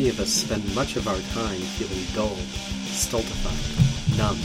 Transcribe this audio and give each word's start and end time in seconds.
many 0.00 0.08
of 0.08 0.20
us 0.20 0.30
spend 0.30 0.74
much 0.74 0.96
of 0.96 1.06
our 1.06 1.20
time 1.34 1.60
feeling 1.76 2.02
dull, 2.14 2.34
stultified, 2.88 4.16
numb. 4.16 4.38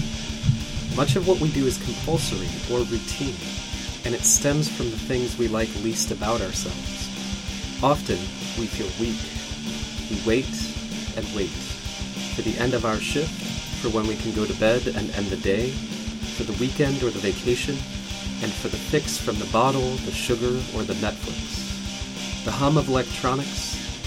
Much 0.98 1.16
of 1.16 1.26
what 1.30 1.40
we 1.40 1.50
do 1.52 1.66
is 1.66 1.78
compulsory 1.78 2.50
or 2.70 2.84
routine, 2.92 3.34
and 4.04 4.14
it 4.14 4.26
stems 4.26 4.68
from 4.68 4.92
the 4.92 4.98
things 4.98 5.38
we 5.38 5.48
like 5.48 5.74
least 5.76 6.12
about 6.12 6.42
ourselves. 6.42 7.08
Often, 7.82 8.20
we 8.60 8.68
feel 8.68 8.92
weak. 9.00 9.16
We 10.12 10.20
wait 10.28 10.52
and 11.16 11.26
wait 11.34 11.56
for 12.36 12.42
the 12.42 12.58
end 12.60 12.74
of 12.74 12.84
our 12.84 12.98
shift, 12.98 13.32
for 13.80 13.88
when 13.96 14.08
we 14.08 14.18
can 14.18 14.34
go 14.34 14.46
to 14.46 14.60
bed 14.60 14.86
and 14.88 15.10
end 15.12 15.28
the 15.28 15.38
day, 15.38 15.70
for 16.36 16.44
the 16.44 16.60
weekend 16.60 17.02
or 17.02 17.12
the 17.12 17.20
vacation, 17.32 17.76
and 18.44 18.52
for 18.52 18.68
the 18.68 18.84
fix 18.92 19.18
from 19.18 19.40
the 19.40 19.52
bottle, 19.54 19.96
the 20.04 20.12
sugar, 20.12 20.60
or 20.76 20.84
the 20.84 21.00
Netflix. 21.00 22.44
The 22.44 22.52
hum 22.52 22.76
of 22.76 22.90
electronics, 22.90 23.65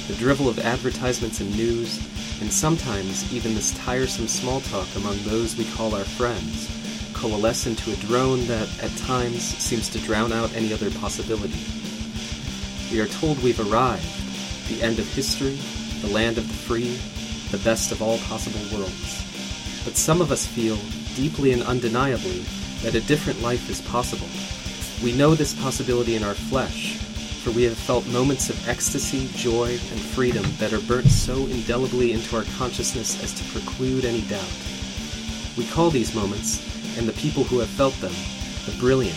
the 0.08 0.14
drivel 0.14 0.48
of 0.48 0.58
advertisements 0.58 1.40
and 1.40 1.54
news, 1.54 1.98
and 2.40 2.50
sometimes 2.50 3.30
even 3.32 3.54
this 3.54 3.76
tiresome 3.78 4.26
small 4.26 4.62
talk 4.62 4.88
among 4.96 5.18
those 5.24 5.56
we 5.56 5.70
call 5.72 5.94
our 5.94 6.04
friends, 6.04 6.66
coalesce 7.12 7.66
into 7.66 7.92
a 7.92 7.96
drone 7.96 8.46
that 8.46 8.68
at 8.82 8.96
times 8.96 9.42
seems 9.42 9.86
to 9.90 9.98
drown 9.98 10.32
out 10.32 10.54
any 10.54 10.72
other 10.72 10.90
possibility. 10.92 11.60
We 12.90 13.00
are 13.00 13.06
told 13.06 13.42
we've 13.42 13.60
arrived, 13.70 14.08
the 14.68 14.82
end 14.82 14.98
of 14.98 15.06
history, 15.12 15.58
the 16.00 16.14
land 16.14 16.38
of 16.38 16.48
the 16.48 16.54
free, 16.54 16.98
the 17.50 17.62
best 17.62 17.92
of 17.92 18.00
all 18.00 18.16
possible 18.18 18.60
worlds. 18.72 19.24
But 19.84 19.96
some 19.96 20.22
of 20.22 20.32
us 20.32 20.46
feel, 20.46 20.78
deeply 21.16 21.52
and 21.52 21.62
undeniably, 21.62 22.44
that 22.82 22.94
a 22.94 23.06
different 23.06 23.42
life 23.42 23.68
is 23.68 23.82
possible. 23.82 24.28
We 25.04 25.12
know 25.12 25.34
this 25.34 25.60
possibility 25.60 26.16
in 26.16 26.24
our 26.24 26.34
flesh, 26.34 26.97
for 27.48 27.56
we 27.56 27.62
have 27.62 27.78
felt 27.78 28.06
moments 28.08 28.50
of 28.50 28.68
ecstasy, 28.68 29.26
joy, 29.34 29.70
and 29.70 30.00
freedom 30.00 30.44
that 30.58 30.74
are 30.74 30.80
burnt 30.82 31.08
so 31.08 31.46
indelibly 31.46 32.12
into 32.12 32.36
our 32.36 32.44
consciousness 32.58 33.22
as 33.22 33.32
to 33.32 33.52
preclude 33.52 34.04
any 34.04 34.20
doubt. 34.22 34.52
We 35.56 35.66
call 35.66 35.88
these 35.88 36.14
moments, 36.14 36.60
and 36.98 37.08
the 37.08 37.14
people 37.14 37.44
who 37.44 37.58
have 37.60 37.68
felt 37.68 37.94
them, 38.00 38.12
the 38.66 38.78
brilliant, 38.78 39.16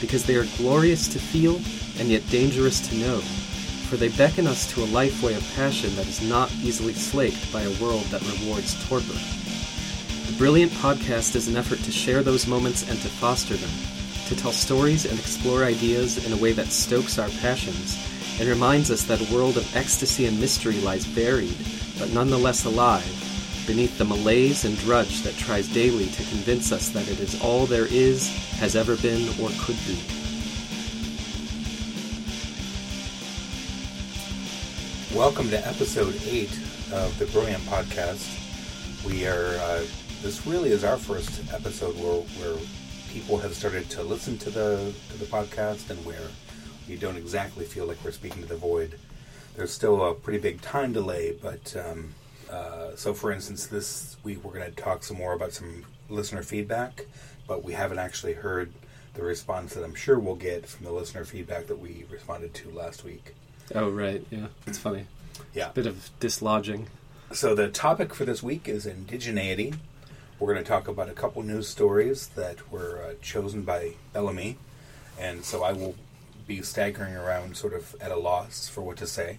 because 0.00 0.24
they 0.24 0.36
are 0.36 0.46
glorious 0.56 1.06
to 1.08 1.18
feel 1.18 1.56
and 1.98 2.08
yet 2.08 2.26
dangerous 2.30 2.80
to 2.88 2.96
know, 2.96 3.18
for 3.18 3.96
they 3.96 4.08
beckon 4.08 4.46
us 4.46 4.66
to 4.72 4.82
a 4.82 4.92
life 4.92 5.22
way 5.22 5.34
of 5.34 5.54
passion 5.54 5.94
that 5.96 6.08
is 6.08 6.22
not 6.22 6.50
easily 6.62 6.94
slaked 6.94 7.52
by 7.52 7.60
a 7.62 7.82
world 7.82 8.04
that 8.04 8.22
rewards 8.22 8.82
torpor. 8.88 9.18
The 10.26 10.38
Brilliant 10.38 10.72
podcast 10.72 11.36
is 11.36 11.48
an 11.48 11.56
effort 11.56 11.80
to 11.80 11.92
share 11.92 12.22
those 12.22 12.46
moments 12.46 12.88
and 12.88 12.98
to 13.02 13.08
foster 13.08 13.56
them, 13.56 13.70
to 14.30 14.36
tell 14.36 14.52
stories 14.52 15.06
and 15.06 15.18
explore 15.18 15.64
ideas 15.64 16.24
in 16.24 16.32
a 16.32 16.36
way 16.40 16.52
that 16.52 16.68
stokes 16.68 17.18
our 17.18 17.28
passions 17.40 17.98
and 18.38 18.48
reminds 18.48 18.88
us 18.88 19.02
that 19.02 19.20
a 19.20 19.34
world 19.34 19.56
of 19.56 19.76
ecstasy 19.76 20.26
and 20.26 20.38
mystery 20.38 20.78
lies 20.82 21.04
buried, 21.04 21.56
but 21.98 22.10
nonetheless 22.10 22.64
alive, 22.64 23.04
beneath 23.66 23.98
the 23.98 24.04
malaise 24.04 24.64
and 24.64 24.78
drudge 24.78 25.22
that 25.22 25.36
tries 25.36 25.66
daily 25.74 26.06
to 26.06 26.22
convince 26.30 26.70
us 26.70 26.90
that 26.90 27.08
it 27.08 27.18
is 27.18 27.42
all 27.42 27.66
there 27.66 27.86
is, 27.86 28.28
has 28.60 28.76
ever 28.76 28.94
been, 28.98 29.28
or 29.42 29.50
could 29.62 29.76
be. 29.84 29.98
Welcome 35.12 35.50
to 35.50 35.58
episode 35.66 36.14
eight 36.28 36.56
of 36.92 37.18
the 37.18 37.26
Brilliant 37.32 37.64
Podcast. 37.64 38.24
We 39.04 39.26
are. 39.26 39.56
Uh, 39.58 39.84
this 40.22 40.46
really 40.46 40.70
is 40.70 40.84
our 40.84 40.98
first 40.98 41.52
episode 41.52 41.96
where 41.96 42.20
where 42.38 42.56
people 43.10 43.38
have 43.38 43.54
started 43.54 43.90
to 43.90 44.02
listen 44.02 44.38
to 44.38 44.50
the 44.50 44.94
to 45.10 45.18
the 45.18 45.24
podcast 45.24 45.90
and 45.90 46.04
where 46.04 46.28
we 46.88 46.96
don't 46.96 47.16
exactly 47.16 47.64
feel 47.64 47.86
like 47.86 47.98
we're 48.04 48.12
speaking 48.12 48.42
to 48.42 48.48
the 48.48 48.56
void. 48.56 48.98
There's 49.56 49.72
still 49.72 50.04
a 50.04 50.14
pretty 50.14 50.38
big 50.38 50.60
time 50.60 50.92
delay, 50.92 51.36
but 51.42 51.76
um, 51.76 52.14
uh, 52.50 52.94
so 52.94 53.12
for 53.12 53.32
instance, 53.32 53.66
this 53.66 54.16
week 54.22 54.44
we're 54.44 54.52
going 54.52 54.72
to 54.72 54.82
talk 54.82 55.02
some 55.02 55.16
more 55.16 55.32
about 55.32 55.52
some 55.52 55.84
listener 56.08 56.42
feedback, 56.42 57.06
but 57.48 57.64
we 57.64 57.72
haven't 57.72 57.98
actually 57.98 58.34
heard 58.34 58.72
the 59.14 59.22
response 59.22 59.74
that 59.74 59.82
I'm 59.82 59.94
sure 59.94 60.18
we'll 60.18 60.36
get 60.36 60.66
from 60.66 60.86
the 60.86 60.92
listener 60.92 61.24
feedback 61.24 61.66
that 61.66 61.78
we 61.78 62.04
responded 62.10 62.54
to 62.54 62.70
last 62.70 63.04
week. 63.04 63.34
Oh, 63.74 63.90
right, 63.90 64.24
yeah, 64.30 64.46
it's 64.66 64.78
funny. 64.78 65.06
Yeah. 65.52 65.70
Bit 65.70 65.86
of 65.86 66.10
dislodging. 66.20 66.86
So 67.32 67.54
the 67.54 67.68
topic 67.68 68.14
for 68.14 68.24
this 68.24 68.42
week 68.42 68.68
is 68.68 68.86
indigeneity. 68.86 69.76
We're 70.40 70.54
going 70.54 70.64
to 70.64 70.68
talk 70.68 70.88
about 70.88 71.10
a 71.10 71.12
couple 71.12 71.42
news 71.42 71.68
stories 71.68 72.28
that 72.28 72.72
were 72.72 73.02
uh, 73.04 73.14
chosen 73.20 73.60
by 73.62 73.92
Bellamy, 74.14 74.56
and 75.18 75.44
so 75.44 75.62
I 75.62 75.72
will 75.72 75.94
be 76.46 76.62
staggering 76.62 77.14
around, 77.14 77.58
sort 77.58 77.74
of 77.74 77.94
at 78.00 78.10
a 78.10 78.16
loss 78.16 78.66
for 78.66 78.80
what 78.80 78.96
to 78.96 79.06
say. 79.06 79.38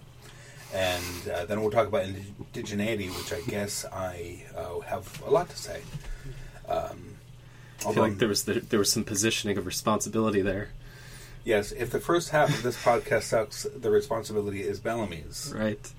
And 0.72 1.28
uh, 1.28 1.44
then 1.44 1.60
we'll 1.60 1.72
talk 1.72 1.88
about 1.88 2.04
indigeneity, 2.04 3.08
which 3.18 3.32
I 3.32 3.40
guess 3.50 3.84
I 3.92 4.44
uh, 4.56 4.78
have 4.80 5.20
a 5.26 5.30
lot 5.30 5.50
to 5.50 5.56
say. 5.56 5.82
Um, 6.68 7.16
I 7.80 7.92
feel 7.92 8.02
like 8.04 8.18
there 8.18 8.28
was 8.28 8.44
the, 8.44 8.60
there 8.60 8.78
was 8.78 8.92
some 8.92 9.02
positioning 9.02 9.58
of 9.58 9.66
responsibility 9.66 10.40
there. 10.40 10.68
Yes, 11.44 11.72
if 11.72 11.90
the 11.90 11.98
first 11.98 12.30
half 12.30 12.48
of 12.50 12.62
this 12.62 12.80
podcast 12.80 13.24
sucks, 13.24 13.66
the 13.74 13.90
responsibility 13.90 14.62
is 14.62 14.78
Bellamy's. 14.78 15.52
Right. 15.52 15.92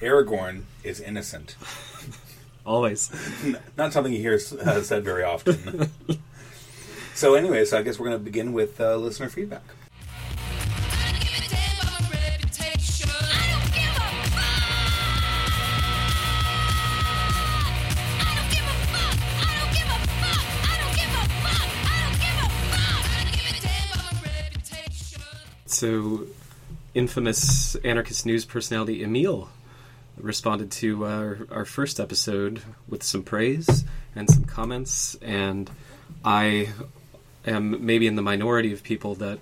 Aragorn 0.00 0.62
is 0.84 1.00
innocent. 1.00 1.56
Always. 2.70 3.10
Not 3.76 3.92
something 3.92 4.12
you 4.12 4.20
hear 4.20 4.34
uh, 4.34 4.80
said 4.82 5.02
very 5.02 5.24
often. 5.24 5.90
so, 7.14 7.34
anyway, 7.34 7.64
so 7.64 7.76
I 7.76 7.82
guess 7.82 7.98
we're 7.98 8.06
going 8.06 8.20
to 8.20 8.24
begin 8.24 8.52
with 8.52 8.80
uh, 8.80 8.94
listener 8.94 9.28
feedback. 9.28 9.64
So, 25.66 26.26
infamous 26.94 27.74
anarchist 27.74 28.26
news 28.26 28.44
personality 28.44 29.02
Emil 29.02 29.48
responded 30.22 30.70
to 30.72 31.06
our, 31.06 31.38
our 31.50 31.64
first 31.64 32.00
episode 32.00 32.62
with 32.88 33.02
some 33.02 33.22
praise 33.22 33.84
and 34.14 34.28
some 34.28 34.44
comments, 34.44 35.16
and 35.22 35.70
I 36.24 36.70
am 37.46 37.84
maybe 37.84 38.06
in 38.06 38.16
the 38.16 38.22
minority 38.22 38.72
of 38.72 38.82
people 38.82 39.14
that 39.16 39.38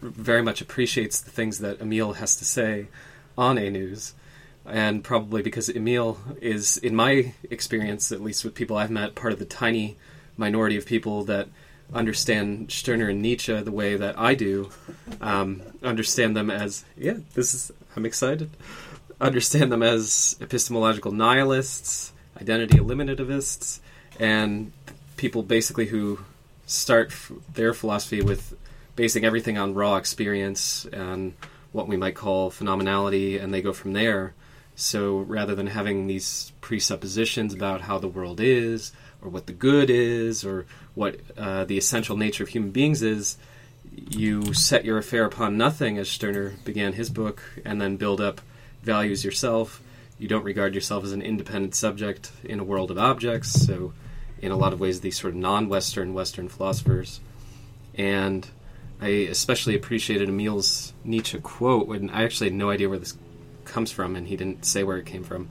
very 0.00 0.42
much 0.42 0.60
appreciates 0.60 1.20
the 1.20 1.30
things 1.30 1.58
that 1.58 1.80
Emil 1.80 2.14
has 2.14 2.36
to 2.36 2.44
say 2.44 2.86
on 3.36 3.58
A 3.58 3.70
News. 3.70 4.14
And 4.66 5.02
probably 5.02 5.42
because 5.42 5.68
Emil 5.68 6.18
is, 6.40 6.76
in 6.76 6.94
my 6.94 7.34
experience, 7.50 8.12
at 8.12 8.20
least 8.20 8.44
with 8.44 8.54
people 8.54 8.76
I've 8.76 8.90
met, 8.90 9.14
part 9.14 9.32
of 9.32 9.38
the 9.38 9.44
tiny 9.44 9.96
minority 10.36 10.76
of 10.76 10.86
people 10.86 11.24
that 11.24 11.48
understand 11.92 12.70
Stirner 12.70 13.08
and 13.08 13.20
Nietzsche 13.20 13.60
the 13.60 13.72
way 13.72 13.96
that 13.96 14.18
I 14.18 14.34
do, 14.34 14.70
um, 15.20 15.62
understand 15.82 16.36
them 16.36 16.50
as 16.50 16.84
yeah, 16.96 17.16
this 17.34 17.54
is 17.54 17.72
I'm 17.96 18.06
excited. 18.06 18.50
Understand 19.20 19.70
them 19.70 19.82
as 19.82 20.36
epistemological 20.40 21.12
nihilists, 21.12 22.12
identity 22.40 22.78
eliminativists, 22.78 23.80
and 24.18 24.72
people 25.16 25.42
basically 25.42 25.86
who 25.86 26.20
start 26.66 27.08
f- 27.08 27.32
their 27.52 27.74
philosophy 27.74 28.22
with 28.22 28.56
basing 28.96 29.24
everything 29.24 29.58
on 29.58 29.74
raw 29.74 29.96
experience 29.96 30.86
and 30.86 31.34
what 31.72 31.86
we 31.86 31.96
might 31.96 32.14
call 32.14 32.50
phenomenality, 32.50 33.42
and 33.42 33.52
they 33.52 33.60
go 33.60 33.72
from 33.72 33.92
there. 33.92 34.34
So 34.74 35.18
rather 35.18 35.54
than 35.54 35.66
having 35.66 36.06
these 36.06 36.52
presuppositions 36.62 37.52
about 37.52 37.82
how 37.82 37.98
the 37.98 38.08
world 38.08 38.40
is, 38.40 38.92
or 39.20 39.28
what 39.28 39.46
the 39.46 39.52
good 39.52 39.90
is, 39.90 40.44
or 40.44 40.64
what 40.94 41.20
uh, 41.36 41.64
the 41.64 41.76
essential 41.76 42.16
nature 42.16 42.44
of 42.44 42.48
human 42.48 42.70
beings 42.70 43.02
is, 43.02 43.36
you 43.92 44.54
set 44.54 44.84
your 44.84 44.96
affair 44.96 45.26
upon 45.26 45.58
nothing, 45.58 45.98
as 45.98 46.08
Stirner 46.08 46.54
began 46.64 46.94
his 46.94 47.10
book, 47.10 47.42
and 47.64 47.80
then 47.80 47.96
build 47.96 48.20
up 48.20 48.40
values 48.82 49.24
yourself. 49.24 49.82
You 50.18 50.28
don't 50.28 50.44
regard 50.44 50.74
yourself 50.74 51.04
as 51.04 51.12
an 51.12 51.22
independent 51.22 51.74
subject 51.74 52.30
in 52.44 52.60
a 52.60 52.64
world 52.64 52.90
of 52.90 52.98
objects, 52.98 53.50
so 53.50 53.92
in 54.40 54.52
a 54.52 54.56
lot 54.56 54.72
of 54.72 54.80
ways, 54.80 55.00
these 55.00 55.18
sort 55.18 55.34
of 55.34 55.40
non 55.40 55.68
Western, 55.68 56.14
philosophers. 56.14 57.20
And 57.94 58.48
I 59.00 59.08
especially 59.08 59.74
appreciated 59.74 60.28
Emil's 60.28 60.92
Nietzsche 61.04 61.38
quote 61.38 61.88
when 61.88 62.10
I 62.10 62.24
actually 62.24 62.48
had 62.48 62.54
no 62.54 62.70
idea 62.70 62.88
where 62.88 62.98
this 62.98 63.16
comes 63.64 63.90
from, 63.90 64.16
and 64.16 64.26
he 64.26 64.36
didn't 64.36 64.64
say 64.64 64.82
where 64.82 64.98
it 64.98 65.06
came 65.06 65.24
from. 65.24 65.48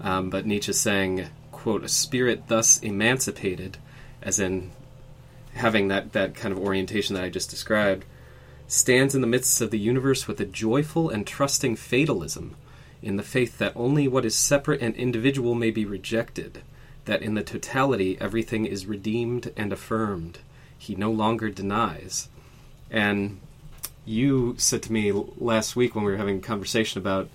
Um, 0.00 0.30
but 0.30 0.46
Nietzsche 0.46 0.72
saying, 0.72 1.26
quote, 1.52 1.84
a 1.84 1.88
spirit 1.88 2.48
thus 2.48 2.78
emancipated, 2.80 3.78
as 4.22 4.40
in 4.40 4.70
having 5.54 5.88
that, 5.88 6.12
that 6.12 6.34
kind 6.34 6.52
of 6.52 6.58
orientation 6.58 7.14
that 7.14 7.24
I 7.24 7.28
just 7.28 7.50
described, 7.50 8.04
stands 8.66 9.14
in 9.14 9.20
the 9.20 9.26
midst 9.26 9.60
of 9.60 9.70
the 9.70 9.78
universe 9.78 10.26
with 10.26 10.40
a 10.40 10.44
joyful 10.44 11.10
and 11.10 11.26
trusting 11.26 11.76
fatalism, 11.76 12.56
in 13.02 13.16
the 13.16 13.22
faith 13.22 13.58
that 13.58 13.72
only 13.76 14.06
what 14.06 14.24
is 14.24 14.36
separate 14.36 14.80
and 14.80 14.94
individual 14.94 15.54
may 15.54 15.70
be 15.70 15.84
rejected, 15.84 16.62
that 17.06 17.22
in 17.22 17.34
the 17.34 17.42
totality 17.42 18.18
everything 18.20 18.66
is 18.66 18.86
redeemed 18.86 19.52
and 19.56 19.72
affirmed. 19.72 20.38
He 20.78 20.94
no 20.94 21.10
longer 21.10 21.50
denies. 21.50 22.28
And 22.90 23.40
you 24.04 24.54
said 24.58 24.82
to 24.84 24.92
me 24.92 25.12
last 25.12 25.76
week 25.76 25.94
when 25.94 26.04
we 26.04 26.10
were 26.10 26.18
having 26.18 26.38
a 26.38 26.42
conversation 26.42 27.00
about 27.00 27.28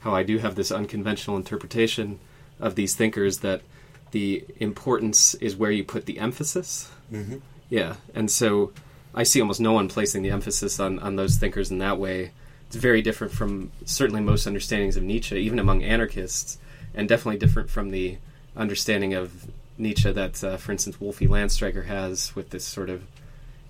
how 0.00 0.14
I 0.14 0.22
do 0.22 0.38
have 0.38 0.54
this 0.54 0.72
unconventional 0.72 1.36
interpretation 1.36 2.18
of 2.58 2.74
these 2.74 2.94
thinkers 2.94 3.38
that 3.38 3.62
the 4.10 4.44
importance 4.58 5.34
is 5.34 5.56
where 5.56 5.70
you 5.70 5.84
put 5.84 6.06
the 6.06 6.18
emphasis. 6.18 6.90
Mm-hmm. 7.12 7.38
Yeah, 7.68 7.96
and 8.14 8.30
so 8.30 8.72
I 9.14 9.22
see 9.22 9.40
almost 9.40 9.60
no 9.60 9.72
one 9.72 9.88
placing 9.88 10.22
the 10.22 10.30
emphasis 10.30 10.80
on, 10.80 10.98
on 10.98 11.16
those 11.16 11.36
thinkers 11.36 11.70
in 11.70 11.78
that 11.78 11.98
way. 11.98 12.32
It's 12.70 12.76
very 12.76 13.02
different 13.02 13.32
from 13.32 13.72
certainly 13.84 14.20
most 14.20 14.46
understandings 14.46 14.96
of 14.96 15.02
Nietzsche, 15.02 15.34
even 15.34 15.58
among 15.58 15.82
anarchists, 15.82 16.56
and 16.94 17.08
definitely 17.08 17.36
different 17.36 17.68
from 17.68 17.90
the 17.90 18.18
understanding 18.56 19.12
of 19.12 19.50
Nietzsche 19.76 20.12
that, 20.12 20.44
uh, 20.44 20.56
for 20.56 20.70
instance, 20.70 20.98
Wolfi 20.98 21.26
Landstreicher 21.26 21.86
has 21.86 22.36
with 22.36 22.50
this 22.50 22.64
sort 22.64 22.88
of 22.88 23.02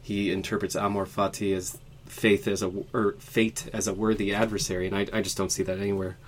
he 0.03 0.31
interprets 0.31 0.77
amor 0.77 1.07
fati 1.07 1.57
as 1.57 1.79
faith 2.05 2.47
as 2.47 2.63
a 2.63 2.71
or 2.93 3.13
fate 3.13 3.71
as 3.73 3.89
a 3.89 3.95
worthy 3.95 4.35
adversary, 4.35 4.87
and 4.87 4.95
I, 4.95 5.07
I 5.15 5.23
just 5.23 5.39
don't 5.39 5.51
see 5.51 5.63
that 5.63 5.79
anywhere, 5.79 6.19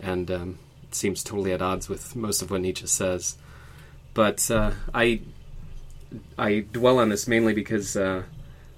and 0.00 0.30
um, 0.30 0.58
it 0.84 0.94
seems 0.94 1.22
totally 1.22 1.52
at 1.52 1.60
odds 1.60 1.90
with 1.90 2.16
most 2.16 2.40
of 2.40 2.50
what 2.50 2.62
Nietzsche 2.62 2.86
says. 2.86 3.36
But 4.14 4.50
uh, 4.50 4.70
I 4.94 5.20
I 6.38 6.64
dwell 6.72 6.98
on 7.00 7.10
this 7.10 7.28
mainly 7.28 7.52
because 7.52 7.98
uh, 7.98 8.22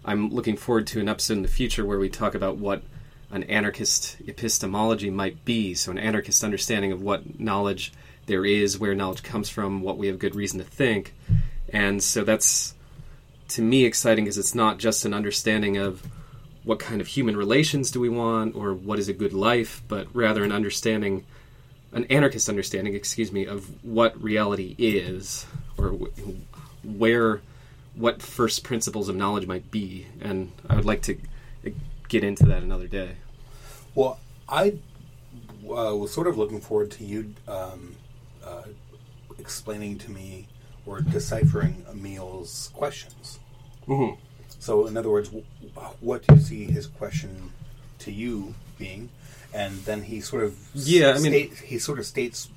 I'm 0.04 0.30
looking 0.30 0.56
forward 0.56 0.88
to 0.88 1.00
an 1.00 1.08
episode 1.08 1.36
in 1.36 1.42
the 1.42 1.48
future 1.48 1.84
where 1.84 2.00
we 2.00 2.08
talk 2.08 2.34
about 2.34 2.56
what 2.56 2.82
an 3.36 3.44
anarchist 3.44 4.16
epistemology 4.26 5.10
might 5.10 5.44
be. 5.44 5.74
So, 5.74 5.90
an 5.90 5.98
anarchist 5.98 6.42
understanding 6.42 6.92
of 6.92 7.02
what 7.02 7.38
knowledge 7.38 7.92
there 8.26 8.44
is, 8.44 8.78
where 8.78 8.94
knowledge 8.94 9.22
comes 9.22 9.48
from, 9.48 9.82
what 9.82 9.98
we 9.98 10.08
have 10.08 10.18
good 10.18 10.34
reason 10.34 10.58
to 10.58 10.64
think. 10.64 11.14
And 11.72 12.02
so, 12.02 12.24
that's 12.24 12.74
to 13.48 13.62
me 13.62 13.84
exciting 13.84 14.24
because 14.24 14.38
it's 14.38 14.54
not 14.54 14.78
just 14.78 15.04
an 15.04 15.14
understanding 15.14 15.76
of 15.76 16.02
what 16.64 16.80
kind 16.80 17.00
of 17.00 17.06
human 17.06 17.36
relations 17.36 17.92
do 17.92 18.00
we 18.00 18.08
want 18.08 18.56
or 18.56 18.74
what 18.74 18.98
is 18.98 19.08
a 19.08 19.12
good 19.12 19.32
life, 19.32 19.82
but 19.86 20.08
rather 20.12 20.42
an 20.42 20.50
understanding, 20.50 21.24
an 21.92 22.04
anarchist 22.06 22.48
understanding, 22.48 22.94
excuse 22.94 23.30
me, 23.30 23.46
of 23.46 23.84
what 23.84 24.20
reality 24.20 24.74
is 24.76 25.46
or 25.78 25.90
where 26.82 27.40
what 27.94 28.20
first 28.20 28.62
principles 28.62 29.08
of 29.08 29.16
knowledge 29.16 29.46
might 29.46 29.70
be, 29.70 30.06
and 30.20 30.52
I 30.68 30.76
would 30.76 30.84
like 30.84 31.02
to 31.02 31.16
uh, 31.66 31.70
get 32.08 32.22
into 32.22 32.44
that 32.46 32.62
another 32.62 32.86
day. 32.86 33.16
Well, 33.96 34.20
I 34.46 34.74
uh, 35.64 35.96
was 35.96 36.12
sort 36.12 36.26
of 36.26 36.36
looking 36.36 36.60
forward 36.60 36.90
to 36.92 37.04
you 37.04 37.34
um, 37.48 37.96
uh, 38.44 38.62
explaining 39.38 39.96
to 39.98 40.10
me 40.10 40.46
or 40.84 41.00
deciphering 41.00 41.84
Emil's 41.90 42.70
questions. 42.74 43.38
Mm-hmm. 43.88 44.20
So, 44.58 44.86
in 44.86 44.98
other 44.98 45.08
words, 45.08 45.30
what 46.00 46.26
do 46.26 46.34
you 46.34 46.40
see 46.40 46.64
his 46.64 46.86
question 46.86 47.52
to 48.00 48.12
you 48.12 48.54
being? 48.78 49.08
And 49.54 49.78
then 49.86 50.02
he 50.02 50.20
sort 50.20 50.44
of 50.44 50.58
yeah, 50.74 51.14
I 51.16 51.18
mean, 51.18 51.50
he 51.64 51.78
sort 51.78 51.98
of 51.98 52.04
states 52.04 52.50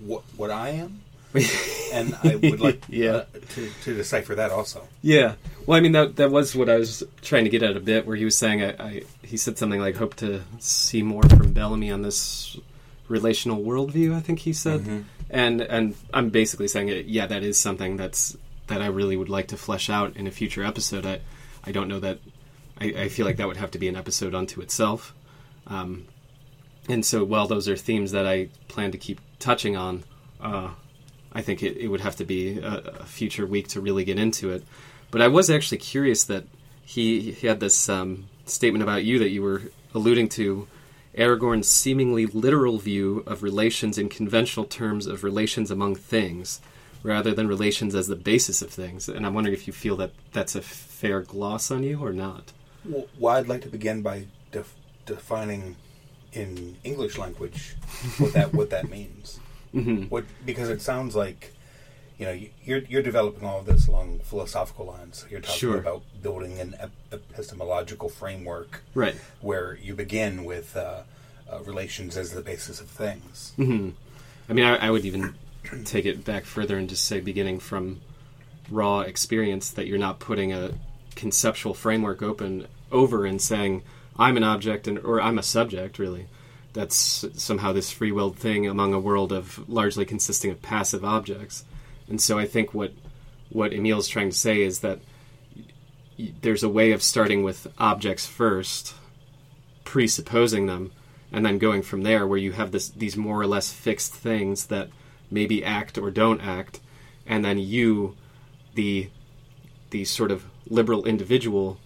what 0.00 0.24
what 0.36 0.50
I 0.50 0.70
am 0.70 1.03
and 1.92 2.16
I 2.22 2.36
would 2.36 2.60
like 2.60 2.84
yeah. 2.88 3.10
uh, 3.10 3.24
to, 3.54 3.70
to 3.82 3.94
decipher 3.94 4.34
that 4.36 4.50
also. 4.50 4.86
Yeah. 5.02 5.34
Well, 5.66 5.76
I 5.78 5.80
mean 5.80 5.92
that 5.92 6.16
that 6.16 6.30
was 6.30 6.54
what 6.54 6.68
I 6.68 6.76
was 6.76 7.02
trying 7.22 7.44
to 7.44 7.50
get 7.50 7.62
at 7.62 7.76
a 7.76 7.80
bit, 7.80 8.06
where 8.06 8.16
he 8.16 8.24
was 8.24 8.36
saying 8.36 8.62
I, 8.62 8.70
I 8.78 9.02
he 9.22 9.36
said 9.36 9.58
something 9.58 9.80
like 9.80 9.96
hope 9.96 10.14
to 10.16 10.42
see 10.58 11.02
more 11.02 11.22
from 11.22 11.52
Bellamy 11.52 11.90
on 11.90 12.02
this 12.02 12.56
relational 13.08 13.62
worldview. 13.62 14.14
I 14.14 14.20
think 14.20 14.40
he 14.40 14.52
said, 14.52 14.80
Mm-hmm. 14.80 15.00
and 15.30 15.60
and 15.62 15.94
I'm 16.12 16.30
basically 16.30 16.68
saying 16.68 16.88
it. 16.88 17.06
Yeah, 17.06 17.26
that 17.26 17.42
is 17.42 17.58
something 17.58 17.96
that's 17.96 18.36
that 18.66 18.80
I 18.80 18.86
really 18.86 19.16
would 19.16 19.28
like 19.28 19.48
to 19.48 19.56
flesh 19.56 19.90
out 19.90 20.16
in 20.16 20.26
a 20.26 20.30
future 20.30 20.64
episode. 20.64 21.04
I 21.06 21.20
I 21.64 21.72
don't 21.72 21.88
know 21.88 22.00
that 22.00 22.18
I, 22.78 22.84
I 22.86 23.08
feel 23.08 23.24
like 23.26 23.36
that 23.38 23.46
would 23.46 23.56
have 23.56 23.70
to 23.72 23.78
be 23.78 23.88
an 23.88 23.96
episode 23.96 24.34
unto 24.34 24.60
itself. 24.60 25.14
Um, 25.66 26.06
and 26.88 27.04
so, 27.06 27.24
while 27.24 27.46
those 27.46 27.68
are 27.68 27.76
themes 27.76 28.12
that 28.12 28.26
I 28.26 28.48
plan 28.68 28.92
to 28.92 28.98
keep 28.98 29.20
touching 29.38 29.76
on, 29.76 30.04
uh, 30.40 30.68
I 31.34 31.42
think 31.42 31.62
it, 31.62 31.76
it 31.76 31.88
would 31.88 32.00
have 32.00 32.16
to 32.16 32.24
be 32.24 32.58
a, 32.58 32.74
a, 33.00 33.04
future 33.04 33.46
week 33.46 33.68
to 33.68 33.80
really 33.80 34.04
get 34.04 34.18
into 34.18 34.50
it. 34.50 34.64
But 35.10 35.20
I 35.20 35.28
was 35.28 35.50
actually 35.50 35.78
curious 35.78 36.24
that 36.24 36.44
he, 36.84 37.32
he 37.32 37.46
had 37.46 37.60
this 37.60 37.88
um, 37.88 38.28
statement 38.46 38.82
about 38.82 39.04
you 39.04 39.18
that 39.18 39.30
you 39.30 39.42
were 39.42 39.62
alluding 39.94 40.28
to 40.30 40.68
Aragorn's 41.16 41.68
seemingly 41.68 42.26
literal 42.26 42.78
view 42.78 43.22
of 43.26 43.42
relations 43.42 43.98
in 43.98 44.08
conventional 44.08 44.66
terms 44.66 45.06
of 45.06 45.22
relations 45.22 45.70
among 45.70 45.94
things, 45.94 46.60
rather 47.02 47.32
than 47.32 47.46
relations 47.46 47.94
as 47.94 48.08
the 48.08 48.16
basis 48.16 48.62
of 48.62 48.70
things. 48.70 49.08
And 49.08 49.24
I'm 49.24 49.34
wondering 49.34 49.54
if 49.54 49.66
you 49.66 49.72
feel 49.72 49.96
that 49.96 50.10
that's 50.32 50.54
a 50.54 50.62
fair 50.62 51.20
gloss 51.20 51.70
on 51.70 51.84
you 51.84 52.04
or 52.04 52.12
not. 52.12 52.52
Well, 52.84 53.36
I'd 53.36 53.48
like 53.48 53.62
to 53.62 53.68
begin 53.68 54.02
by 54.02 54.26
def- 54.50 54.74
defining 55.06 55.76
in 56.32 56.76
English 56.82 57.16
language 57.16 57.76
what 58.18 58.32
that 58.32 58.52
what 58.52 58.70
that 58.70 58.90
means. 58.90 59.38
Mm-hmm. 59.74 60.04
What 60.04 60.24
because 60.46 60.68
it 60.70 60.80
sounds 60.80 61.16
like 61.16 61.52
you 62.18 62.26
know 62.26 62.38
you're 62.64 62.78
you're 62.88 63.02
developing 63.02 63.44
all 63.44 63.58
of 63.60 63.66
this 63.66 63.88
along 63.88 64.20
philosophical 64.20 64.86
lines. 64.86 65.26
You're 65.30 65.40
talking 65.40 65.58
Sure. 65.58 65.78
about 65.78 66.02
building 66.22 66.60
an 66.60 66.76
epistemological 67.12 68.08
framework 68.08 68.82
Right. 68.94 69.16
where 69.40 69.76
you 69.82 69.94
begin 69.94 70.44
with 70.44 70.76
uh, 70.76 71.02
uh, 71.50 71.60
relations 71.64 72.16
as 72.16 72.32
the 72.32 72.40
basis 72.42 72.80
of 72.80 72.88
things. 72.88 73.52
hmm 73.56 73.90
I 74.48 74.52
mean, 74.52 74.64
I, 74.66 74.76
I 74.76 74.90
would 74.90 75.04
even 75.06 75.34
take 75.84 76.04
it 76.06 76.24
back 76.24 76.44
further 76.44 76.76
and 76.76 76.88
just 76.88 77.04
say, 77.04 77.20
beginning 77.20 77.58
from 77.60 78.00
raw 78.70 79.00
experience, 79.00 79.70
that 79.70 79.86
you're 79.86 79.98
not 79.98 80.18
putting 80.20 80.52
a 80.52 80.72
conceptual 81.16 81.74
framework 81.74 82.22
open 82.22 82.66
over 82.92 83.24
and 83.26 83.40
saying, 83.40 83.82
"I'm 84.18 84.36
an 84.36 84.44
object," 84.44 84.86
and 84.86 84.98
or 84.98 85.20
"I'm 85.20 85.38
a 85.38 85.42
subject." 85.42 85.98
Really, 85.98 86.26
that's 86.74 87.24
somehow 87.34 87.72
this 87.72 87.90
free-willed 87.90 88.36
thing 88.36 88.66
among 88.66 88.92
a 88.92 89.00
world 89.00 89.32
of 89.32 89.66
largely 89.68 90.04
consisting 90.04 90.50
of 90.50 90.60
passive 90.60 91.04
objects. 91.04 91.64
And 92.08 92.20
so, 92.20 92.38
I 92.38 92.46
think 92.46 92.74
what 92.74 92.92
what 93.48 93.72
Emil's 93.72 94.08
trying 94.08 94.28
to 94.28 94.36
say 94.36 94.60
is 94.60 94.80
that 94.80 95.00
there's 96.42 96.62
a 96.62 96.68
way 96.68 96.92
of 96.92 97.02
starting 97.02 97.42
with 97.42 97.66
objects 97.78 98.26
first, 98.26 98.94
presupposing 99.84 100.66
them, 100.66 100.92
and 101.34 101.44
then 101.44 101.58
going 101.58 101.82
from 101.82 102.02
there 102.02 102.26
where 102.26 102.38
you 102.38 102.52
have 102.52 102.70
this 102.70 102.88
these 102.90 103.16
more 103.16 103.40
or 103.40 103.46
less 103.46 103.72
fixed 103.72 104.14
things 104.14 104.66
that 104.66 104.90
maybe 105.30 105.64
act 105.64 105.98
or 105.98 106.10
don't 106.10 106.40
act 106.40 106.80
and 107.26 107.44
then 107.44 107.58
you 107.58 108.16
the 108.74 109.08
the 109.90 110.04
sort 110.04 110.30
of 110.30 110.44
liberal 110.68 111.04
individual 111.04 111.78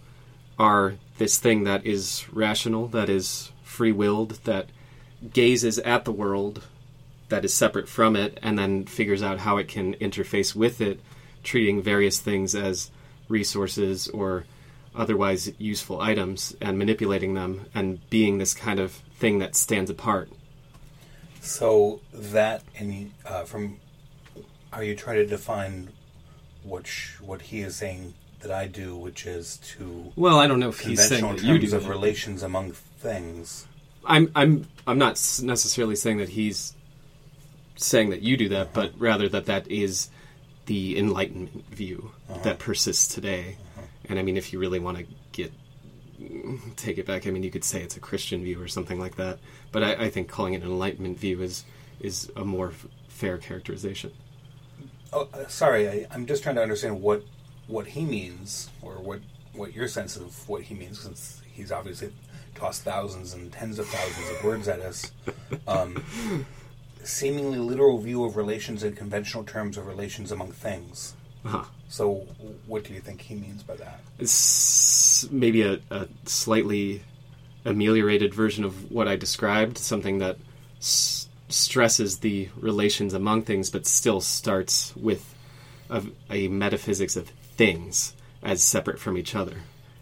are 0.57 0.95
this 1.17 1.37
thing 1.37 1.63
that 1.63 1.85
is 1.85 2.25
rational 2.31 2.87
that 2.87 3.09
is 3.09 3.51
free-willed 3.63 4.31
that 4.43 4.67
gazes 5.33 5.79
at 5.79 6.05
the 6.05 6.11
world 6.11 6.63
that 7.29 7.45
is 7.45 7.53
separate 7.53 7.87
from 7.87 8.15
it 8.15 8.39
and 8.41 8.57
then 8.57 8.85
figures 8.85 9.21
out 9.21 9.39
how 9.39 9.57
it 9.57 9.67
can 9.67 9.93
interface 9.95 10.55
with 10.55 10.81
it 10.81 10.99
treating 11.43 11.81
various 11.81 12.19
things 12.19 12.55
as 12.55 12.91
resources 13.27 14.07
or 14.09 14.45
otherwise 14.95 15.51
useful 15.57 16.01
items 16.01 16.55
and 16.59 16.77
manipulating 16.77 17.33
them 17.33 17.65
and 17.73 18.07
being 18.09 18.37
this 18.37 18.53
kind 18.53 18.79
of 18.79 18.91
thing 19.17 19.39
that 19.39 19.55
stands 19.55 19.89
apart. 19.89 20.29
So 21.41 22.01
that 22.13 22.63
and 22.77 23.11
uh, 23.25 23.43
from 23.43 23.77
are 24.73 24.83
you 24.83 24.95
trying 24.95 25.17
to 25.17 25.25
define 25.25 25.89
what 26.63 26.85
sh- 26.85 27.19
what 27.21 27.41
he 27.43 27.61
is 27.61 27.75
saying 27.77 28.13
that 28.41 28.51
I 28.51 28.67
do, 28.67 28.95
which 28.95 29.25
is 29.25 29.57
to 29.75 30.11
Well, 30.15 30.37
I 30.39 30.47
don't 30.47 30.59
know 30.59 30.69
if 30.69 30.79
he's 30.81 31.07
saying 31.07 31.25
that 31.25 31.43
you 31.43 31.57
terms 31.57 31.71
do. 31.71 31.77
of 31.77 31.87
relations 31.87 32.43
among 32.43 32.73
things. 32.73 33.67
I'm 34.09 34.31
I'm 34.35 34.67
I'm 34.87 34.97
not 34.97 35.13
necessarily 35.43 35.95
saying 35.95 36.17
that 36.17 36.29
he's 36.29 36.73
saying 37.75 38.09
that 38.09 38.21
you 38.21 38.35
do 38.35 38.49
that, 38.49 38.73
but 38.73 38.91
rather 38.97 39.29
that 39.29 39.45
that 39.45 39.69
is 39.69 40.09
the 40.65 40.97
enlightenment 40.97 41.65
view 41.69 42.11
that 42.43 42.59
persists 42.59 43.07
today. 43.07 43.57
And 44.05 44.19
I 44.19 44.23
mean, 44.23 44.35
if 44.35 44.51
you 44.51 44.59
really 44.59 44.79
want 44.79 44.97
to 44.97 45.05
get 45.31 45.53
take 46.75 46.97
it 46.97 47.05
back, 47.05 47.27
I 47.27 47.29
mean, 47.31 47.43
you 47.43 47.51
could 47.51 47.63
say 47.63 47.81
it's 47.81 47.95
a 47.95 47.99
Christian 47.99 48.43
view 48.43 48.61
or 48.61 48.67
something 48.67 48.99
like 48.99 49.15
that. 49.15 49.39
But 49.71 49.83
I, 49.83 49.93
I 49.93 50.09
think 50.09 50.27
calling 50.27 50.53
it 50.53 50.63
an 50.63 50.67
enlightenment 50.67 51.19
view 51.19 51.41
is 51.41 51.63
is 51.99 52.31
a 52.35 52.43
more 52.43 52.69
f- 52.69 52.87
fair 53.07 53.37
characterization. 53.37 54.11
Oh, 55.13 55.27
uh, 55.33 55.47
sorry, 55.47 55.89
I, 55.89 56.07
I'm 56.11 56.25
just 56.25 56.43
trying 56.43 56.55
to 56.55 56.61
understand 56.61 57.01
what 57.01 57.23
what 57.67 57.87
he 57.87 58.03
means, 58.03 58.69
or 58.81 58.93
what 58.93 59.19
what 59.59 59.73
your 59.73 59.87
sense 59.87 60.15
of 60.15 60.47
what 60.47 60.63
he 60.63 60.73
means, 60.73 60.99
since 61.01 61.41
he's 61.53 61.71
obviously 61.71 62.11
tossed 62.55 62.83
thousands 62.83 63.33
and 63.33 63.51
tens 63.51 63.77
of 63.77 63.87
thousands 63.87 64.29
of 64.29 64.43
words 64.43 64.67
at 64.67 64.79
us. 64.79 65.11
Um, 65.67 66.03
seemingly 67.03 67.59
literal 67.59 67.99
view 67.99 68.23
of 68.23 68.37
relations 68.37 68.83
in 68.83 68.95
conventional 68.95 69.43
terms 69.43 69.77
of 69.77 69.85
relations 69.85 70.31
among 70.31 70.51
things. 70.51 71.13
Uh-huh. 71.45 71.63
So, 71.87 72.25
what 72.67 72.83
do 72.83 72.93
you 72.93 72.99
think 72.99 73.21
he 73.21 73.35
means 73.35 73.63
by 73.63 73.75
that? 73.75 73.99
It's 74.17 75.29
maybe 75.31 75.61
a, 75.61 75.79
a 75.89 76.07
slightly 76.25 77.01
ameliorated 77.65 78.33
version 78.33 78.63
of 78.63 78.91
what 78.91 79.07
I 79.07 79.15
described, 79.15 79.77
something 79.77 80.19
that 80.19 80.37
s- 80.79 81.27
stresses 81.49 82.19
the 82.19 82.49
relations 82.57 83.13
among 83.13 83.43
things, 83.43 83.69
but 83.69 83.85
still 83.85 84.21
starts 84.21 84.95
with 84.95 85.33
a, 85.89 86.03
a 86.29 86.47
metaphysics 86.47 87.15
of 87.15 87.29
things 87.29 88.13
as 88.41 88.63
separate 88.63 88.99
from 88.99 89.17
each 89.17 89.35
other 89.35 89.57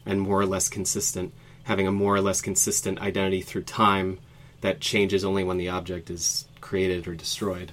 and 0.05 0.21
more 0.21 0.39
or 0.39 0.45
less 0.45 0.69
consistent, 0.69 1.33
having 1.63 1.87
a 1.87 1.91
more 1.91 2.15
or 2.15 2.21
less 2.21 2.41
consistent 2.41 2.99
identity 2.99 3.41
through 3.41 3.63
time 3.63 4.19
that 4.61 4.79
changes 4.79 5.23
only 5.23 5.43
when 5.43 5.57
the 5.57 5.69
object 5.69 6.09
is 6.09 6.45
created 6.61 7.07
or 7.07 7.13
destroyed. 7.13 7.71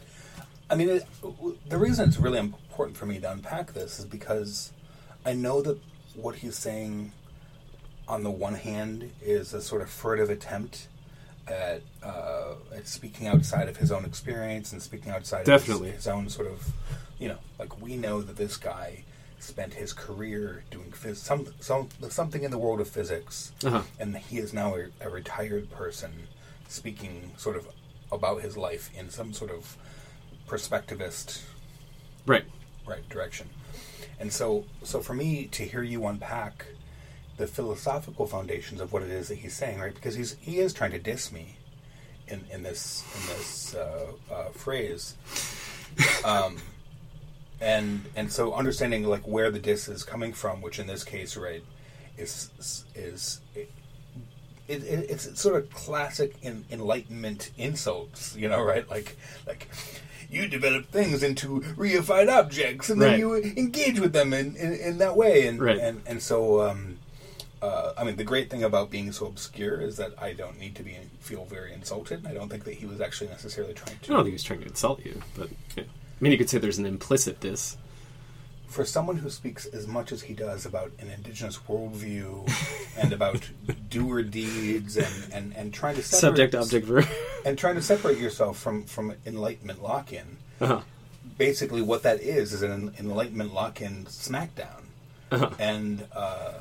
I 0.68 0.74
mean, 0.74 0.88
it, 0.88 1.06
the 1.68 1.78
reason 1.78 2.08
it's 2.08 2.18
really 2.18 2.38
important 2.38 2.96
for 2.96 3.06
me 3.06 3.20
to 3.20 3.30
unpack 3.30 3.72
this 3.72 3.98
is 3.98 4.04
because 4.04 4.72
I 5.24 5.32
know 5.32 5.62
that 5.62 5.78
what 6.14 6.36
he's 6.36 6.56
saying, 6.56 7.12
on 8.08 8.22
the 8.22 8.30
one 8.30 8.54
hand, 8.54 9.10
is 9.22 9.54
a 9.54 9.60
sort 9.60 9.82
of 9.82 9.90
furtive 9.90 10.30
attempt 10.30 10.88
at, 11.46 11.82
uh, 12.02 12.54
at 12.74 12.88
speaking 12.88 13.26
outside 13.26 13.68
of 13.68 13.76
his 13.76 13.92
own 13.92 14.04
experience 14.04 14.72
and 14.72 14.82
speaking 14.82 15.12
outside 15.12 15.44
Definitely. 15.44 15.90
of 15.90 15.94
his, 15.96 16.04
his 16.04 16.12
own 16.12 16.28
sort 16.28 16.48
of, 16.48 16.72
you 17.18 17.28
know, 17.28 17.38
like 17.58 17.80
we 17.80 17.96
know 17.96 18.22
that 18.22 18.36
this 18.36 18.56
guy 18.56 19.04
spent 19.44 19.74
his 19.74 19.92
career 19.92 20.64
doing 20.70 20.90
phys- 20.92 21.16
some, 21.16 21.46
some 21.60 21.88
something 22.08 22.42
in 22.42 22.50
the 22.50 22.58
world 22.58 22.80
of 22.80 22.88
physics, 22.88 23.52
Uh-huh. 23.62 23.82
and 24.00 24.16
he 24.16 24.38
is 24.38 24.52
now 24.52 24.74
a, 24.76 24.86
a 25.00 25.08
retired 25.10 25.70
person 25.70 26.10
speaking 26.68 27.32
sort 27.36 27.56
of 27.56 27.68
about 28.10 28.42
his 28.42 28.56
life 28.56 28.90
in 28.96 29.10
some 29.10 29.32
sort 29.32 29.50
of 29.50 29.76
perspectivist 30.48 31.42
Right. 32.26 32.44
right 32.86 33.06
direction. 33.08 33.48
And 34.18 34.32
so, 34.32 34.64
so 34.82 35.00
for 35.00 35.14
me 35.14 35.46
to 35.48 35.64
hear 35.64 35.82
you 35.82 36.06
unpack 36.06 36.66
the 37.36 37.46
philosophical 37.46 38.26
foundations 38.26 38.80
of 38.80 38.92
what 38.92 39.02
it 39.02 39.10
is 39.10 39.28
that 39.28 39.36
he's 39.38 39.54
saying, 39.54 39.78
right? 39.80 39.94
Because 39.94 40.14
he's 40.14 40.36
he 40.40 40.58
is 40.60 40.72
trying 40.72 40.92
to 40.92 40.98
diss 41.00 41.32
me 41.32 41.56
in 42.28 42.44
in 42.52 42.62
this 42.62 43.04
in 43.16 43.36
this 43.36 43.74
uh, 43.74 44.06
uh, 44.32 44.48
phrase, 44.50 45.16
um, 46.24 46.56
and 47.64 48.04
and 48.14 48.30
so 48.30 48.52
understanding 48.54 49.04
like 49.04 49.26
where 49.26 49.50
the 49.50 49.58
diss 49.58 49.88
is 49.88 50.02
coming 50.04 50.32
from, 50.32 50.60
which 50.60 50.78
in 50.78 50.86
this 50.86 51.02
case, 51.04 51.36
right, 51.36 51.64
is 52.18 52.50
is. 52.94 53.40
It, 53.54 53.70
it, 54.66 54.82
it, 54.82 55.10
it's 55.10 55.38
sort 55.38 55.56
of 55.56 55.70
classic 55.70 56.36
in, 56.40 56.64
enlightenment 56.70 57.50
insults, 57.58 58.34
you 58.34 58.48
know, 58.48 58.62
right? 58.62 58.88
Like, 58.88 59.18
like 59.46 59.68
you 60.30 60.48
develop 60.48 60.86
things 60.86 61.22
into 61.22 61.60
reified 61.76 62.32
objects, 62.32 62.88
and 62.88 63.00
then 63.00 63.10
Right. 63.10 63.18
you 63.18 63.34
engage 63.34 64.00
with 64.00 64.14
them 64.14 64.32
in, 64.32 64.56
in, 64.56 64.72
in 64.72 64.98
that 64.98 65.16
way, 65.18 65.46
and 65.46 65.60
Right. 65.60 65.78
and 65.78 66.00
and 66.06 66.22
so, 66.22 66.62
um, 66.62 66.96
uh, 67.60 67.92
I 67.98 68.04
mean, 68.04 68.16
the 68.16 68.24
great 68.24 68.48
thing 68.50 68.62
about 68.62 68.90
being 68.90 69.12
so 69.12 69.26
obscure 69.26 69.80
is 69.82 69.96
that 69.98 70.12
I 70.18 70.32
don't 70.32 70.58
need 70.58 70.74
to 70.76 70.82
be 70.82 70.96
feel 71.20 71.44
very 71.44 71.74
insulted. 71.74 72.26
I 72.26 72.32
don't 72.32 72.48
think 72.48 72.64
that 72.64 72.74
he 72.74 72.86
was 72.86 73.02
actually 73.02 73.28
necessarily 73.28 73.74
trying 73.74 73.98
to. 73.98 74.12
I 74.12 74.16
don't 74.16 74.24
think 74.24 74.32
he's 74.34 74.42
trying 74.42 74.60
to 74.60 74.66
insult 74.66 75.04
you, 75.04 75.20
but 75.36 75.50
yeah. 75.76 75.83
I 76.24 76.26
mean, 76.26 76.32
you 76.32 76.38
could 76.38 76.48
say 76.48 76.56
there's 76.56 76.78
an 76.78 76.86
implicit 76.86 77.38
diss. 77.40 77.76
For 78.66 78.86
someone 78.86 79.16
who 79.16 79.28
speaks 79.28 79.66
as 79.66 79.86
much 79.86 80.10
as 80.10 80.22
he 80.22 80.32
does 80.32 80.64
about 80.64 80.90
an 80.98 81.10
indigenous 81.10 81.58
worldview 81.68 82.50
and 82.96 83.12
about 83.12 83.46
doer 83.90 84.22
deeds 84.22 84.96
and, 84.96 85.34
and, 85.34 85.54
and 85.54 85.74
trying 85.74 85.96
to 85.96 86.02
separate, 86.02 86.20
Subject, 86.20 86.54
object, 86.54 86.86
verb. 86.86 87.06
and 87.44 87.58
trying 87.58 87.74
to 87.74 87.82
separate 87.82 88.16
yourself 88.16 88.58
from 88.58 88.84
from 88.84 89.12
enlightenment 89.26 89.82
lock-in. 89.82 90.38
uh-huh. 90.62 90.80
Basically, 91.36 91.82
what 91.82 92.04
that 92.04 92.22
is 92.22 92.54
is 92.54 92.62
an 92.62 92.94
enlightenment 92.98 93.52
lock-in 93.52 94.06
smackdown. 94.06 94.84
Uh-huh. 95.30 95.50
And 95.58 96.06
uh, 96.14 96.54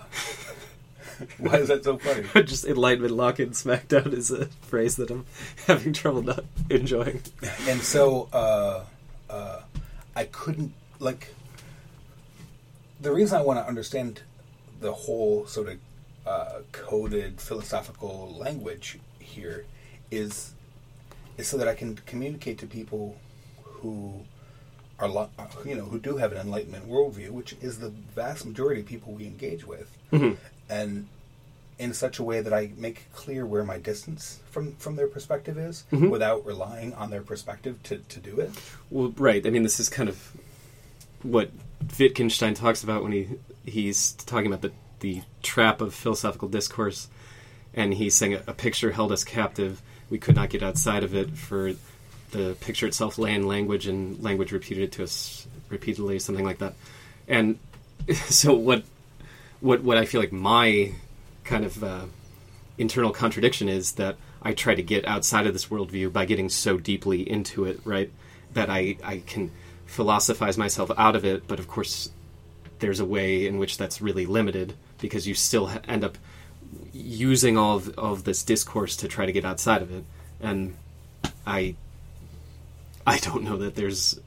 why 1.37 1.55
is 1.55 1.69
that 1.69 1.85
so 1.85 1.97
funny? 1.99 2.27
Just 2.45 2.65
enlightenment 2.65 3.13
lock-in 3.13 3.51
smackdown 3.51 4.11
is 4.11 4.29
a 4.29 4.47
phrase 4.63 4.97
that 4.97 5.09
I'm 5.09 5.25
having 5.67 5.93
trouble 5.93 6.21
not 6.21 6.43
enjoying. 6.69 7.21
and 7.69 7.79
so 7.79 8.27
uh, 8.33 8.83
uh, 9.33 9.59
I 10.15 10.23
couldn't 10.25 10.73
like 10.99 11.23
the 13.01 13.11
reason 13.11 13.37
I 13.37 13.41
want 13.43 13.59
to 13.59 13.67
understand 13.67 14.21
the 14.79 14.93
whole 14.93 15.45
sort 15.47 15.67
of 15.69 15.77
uh, 16.25 16.59
coded 16.71 17.41
philosophical 17.41 18.35
language 18.45 18.99
here 19.19 19.65
is 20.11 20.53
is 21.37 21.47
so 21.47 21.57
that 21.57 21.67
I 21.67 21.75
can 21.75 21.95
communicate 22.05 22.57
to 22.59 22.67
people 22.67 23.17
who 23.63 23.95
are 24.99 25.09
lo- 25.09 25.29
you 25.65 25.75
know 25.75 25.85
who 25.85 25.99
do 25.99 26.17
have 26.17 26.31
an 26.31 26.37
enlightenment 26.37 26.87
worldview, 26.87 27.29
which 27.31 27.55
is 27.61 27.79
the 27.79 27.89
vast 27.89 28.45
majority 28.45 28.81
of 28.81 28.87
people 28.87 29.11
we 29.13 29.25
engage 29.25 29.65
with, 29.65 29.89
Mhm. 30.11 30.37
and 30.69 31.07
in 31.83 31.93
such 31.93 32.17
a 32.19 32.23
way 32.23 32.41
that 32.41 32.53
I 32.53 32.71
make 32.77 33.11
clear 33.13 33.45
where 33.45 33.63
my 33.63 33.77
distance 33.77 34.39
from 34.51 34.75
from 34.77 34.95
their 34.95 35.07
perspective 35.07 35.57
is, 35.57 35.83
Mhm. 35.91 36.09
without 36.09 36.45
relying 36.45 36.93
on 36.93 37.09
their 37.09 37.21
perspective 37.21 37.81
to 37.83 37.97
to 37.97 38.19
do 38.19 38.39
it. 38.39 38.51
Well, 38.89 39.13
right. 39.17 39.45
I 39.45 39.49
mean, 39.49 39.63
this 39.63 39.79
is 39.79 39.89
kind 39.89 40.09
of 40.09 40.17
what 41.21 41.51
Wittgenstein 41.99 42.53
talks 42.53 42.83
about 42.83 43.03
when 43.03 43.11
he 43.11 43.27
he's 43.65 44.13
talking 44.13 44.47
about 44.47 44.61
the 44.61 44.71
the 45.01 45.21
trap 45.41 45.81
of 45.81 45.93
philosophical 45.93 46.47
discourse, 46.47 47.07
and 47.73 47.93
he's 47.93 48.15
saying 48.15 48.33
a, 48.35 48.43
a 48.47 48.53
picture 48.53 48.91
held 48.91 49.11
us 49.11 49.23
captive. 49.23 49.81
We 50.09 50.17
could 50.17 50.35
not 50.35 50.49
get 50.49 50.63
outside 50.63 51.03
of 51.03 51.13
it, 51.15 51.31
for 51.37 51.73
the 52.31 52.55
picture 52.61 52.87
itself 52.87 53.17
lay 53.17 53.33
in 53.35 53.45
language, 53.47 53.85
and 53.87 54.21
language 54.23 54.51
repeated 54.51 54.85
it 54.85 54.91
to 54.93 55.03
us 55.03 55.45
repeatedly, 55.69 56.19
something 56.19 56.45
like 56.45 56.59
that. 56.59 56.73
And 57.27 57.59
so, 58.29 58.53
what 58.53 58.83
what 59.59 59.81
what 59.83 59.97
I 59.97 60.05
feel 60.05 60.21
like 60.21 60.31
my 60.31 60.93
kind 61.43 61.65
of 61.65 61.83
uh, 61.83 62.05
internal 62.77 63.11
contradiction 63.11 63.69
is 63.69 63.93
that 63.93 64.17
I 64.41 64.53
try 64.53 64.75
to 64.75 64.83
get 64.83 65.07
outside 65.07 65.47
of 65.47 65.53
this 65.53 65.67
worldview 65.67 66.11
by 66.11 66.25
getting 66.25 66.49
so 66.49 66.77
deeply 66.77 67.29
into 67.29 67.65
it, 67.65 67.79
right? 67.85 68.11
That 68.53 68.69
I, 68.69 68.97
I 69.03 69.23
can 69.25 69.51
philosophize 69.85 70.57
myself 70.57 70.91
out 70.97 71.15
of 71.15 71.23
it, 71.25 71.47
but 71.47 71.59
of 71.59 71.67
course, 71.67 72.09
there's 72.79 72.99
a 72.99 73.05
way 73.05 73.47
in 73.47 73.57
which 73.57 73.77
that's 73.77 74.01
really 74.01 74.25
limited 74.25 74.73
because 74.99 75.27
you 75.27 75.33
still 75.33 75.71
end 75.87 76.03
up 76.03 76.17
using 76.91 77.57
all 77.57 77.77
of, 77.77 77.97
of 77.97 78.23
this 78.23 78.43
discourse 78.43 78.95
to 78.97 79.07
try 79.07 79.25
to 79.25 79.31
get 79.31 79.45
outside 79.45 79.81
of 79.81 79.91
it. 79.91 80.03
And 80.41 80.75
I, 81.45 81.75
I 83.05 83.17
don't 83.19 83.43
know 83.43 83.57
that 83.57 83.75
there's 83.75 84.19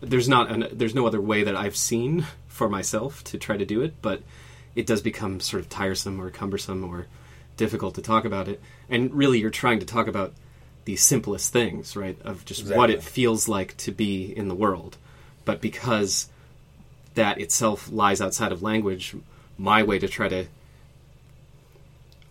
there's 0.00 0.28
not 0.28 0.50
an, 0.50 0.66
there's 0.72 0.94
no 0.94 1.06
other 1.06 1.20
way 1.20 1.44
that 1.44 1.54
I've 1.54 1.76
seen 1.76 2.26
for 2.48 2.68
myself 2.68 3.22
to 3.24 3.38
try 3.38 3.56
to 3.56 3.64
do 3.64 3.82
it, 3.82 3.94
but 4.02 4.22
it 4.74 4.86
does 4.86 5.02
become 5.02 5.40
sort 5.40 5.62
of 5.62 5.68
tiresome 5.68 6.20
or 6.20 6.30
cumbersome 6.30 6.84
or 6.84 7.06
difficult 7.56 7.94
to 7.94 8.02
talk 8.02 8.24
about 8.24 8.48
it. 8.48 8.60
And 8.88 9.12
really, 9.14 9.38
you're 9.38 9.50
trying 9.50 9.80
to 9.80 9.86
talk 9.86 10.06
about 10.06 10.32
the 10.84 10.96
simplest 10.96 11.52
things, 11.52 11.96
right? 11.96 12.18
Of 12.22 12.44
just 12.44 12.66
what 12.66 12.90
it 12.90 13.02
feels 13.02 13.48
like 13.48 13.76
to 13.78 13.92
be 13.92 14.24
in 14.36 14.48
the 14.48 14.54
world. 14.54 14.96
But 15.44 15.60
because 15.60 16.28
that 17.14 17.40
itself 17.40 17.90
lies 17.90 18.20
outside 18.20 18.52
of 18.52 18.62
language, 18.62 19.14
my 19.58 19.82
way 19.82 19.98
to 19.98 20.08
try 20.08 20.28
to 20.28 20.46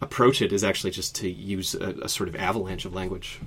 approach 0.01 0.41
it 0.41 0.51
is 0.51 0.63
actually 0.63 0.91
just 0.91 1.15
to 1.15 1.29
use 1.29 1.75
a, 1.75 1.89
a 2.01 2.10
sort 2.10 2.27
of 2.27 2.36
avalanche 2.36 2.86
of 2.86 2.93
language. 2.93 3.39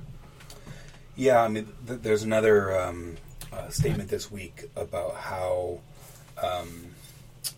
Yeah, 1.17 1.43
I 1.43 1.49
mean, 1.49 1.69
th- 1.87 2.01
there's 2.01 2.23
another 2.23 2.79
um, 2.81 3.17
uh, 3.53 3.69
statement 3.69 4.09
this 4.09 4.31
week 4.31 4.71
about 4.77 5.17
how, 5.17 5.81
um, 6.43 6.87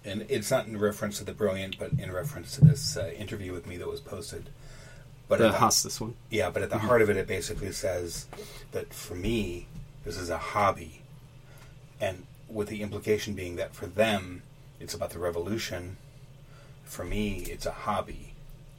and 0.05 0.25
it's 0.28 0.50
not 0.50 0.66
in 0.66 0.78
reference 0.78 1.19
to 1.19 1.25
the 1.25 1.33
brilliant, 1.33 1.78
but 1.78 1.93
in 1.99 2.12
reference 2.12 2.55
to 2.57 2.64
this 2.64 2.97
uh, 2.97 3.09
interview 3.16 3.52
with 3.52 3.66
me 3.66 3.76
that 3.76 3.88
was 3.88 4.00
posted. 4.00 4.50
But 5.28 5.38
The 5.38 5.49
the- 5.50 5.59
Haas, 5.59 6.00
one. 6.00 6.14
yeah, 6.31 6.50
but 6.50 6.62
at 6.62 6.71
the 6.71 6.78
heart 6.78 7.02
of 7.02 7.11
it, 7.11 7.16
it 7.16 7.26
basically 7.26 7.73
says 7.73 8.26
that 8.73 8.93
for 8.95 9.14
me, 9.14 9.66
this 10.05 10.16
is 10.16 10.31
a 10.31 10.38
hobby, 10.38 11.02
and 12.00 12.25
with 12.49 12.69
the 12.69 12.83
implication 12.83 13.35
being 13.35 13.57
that 13.57 13.75
for 13.75 13.87
them, 13.87 14.43
it's 14.78 14.95
about 14.95 15.11
the 15.11 15.19
revolution. 15.19 15.97
For 16.85 17.05
me, 17.05 17.38
it's 17.50 17.66
a 17.66 17.73
hobby. 17.73 18.35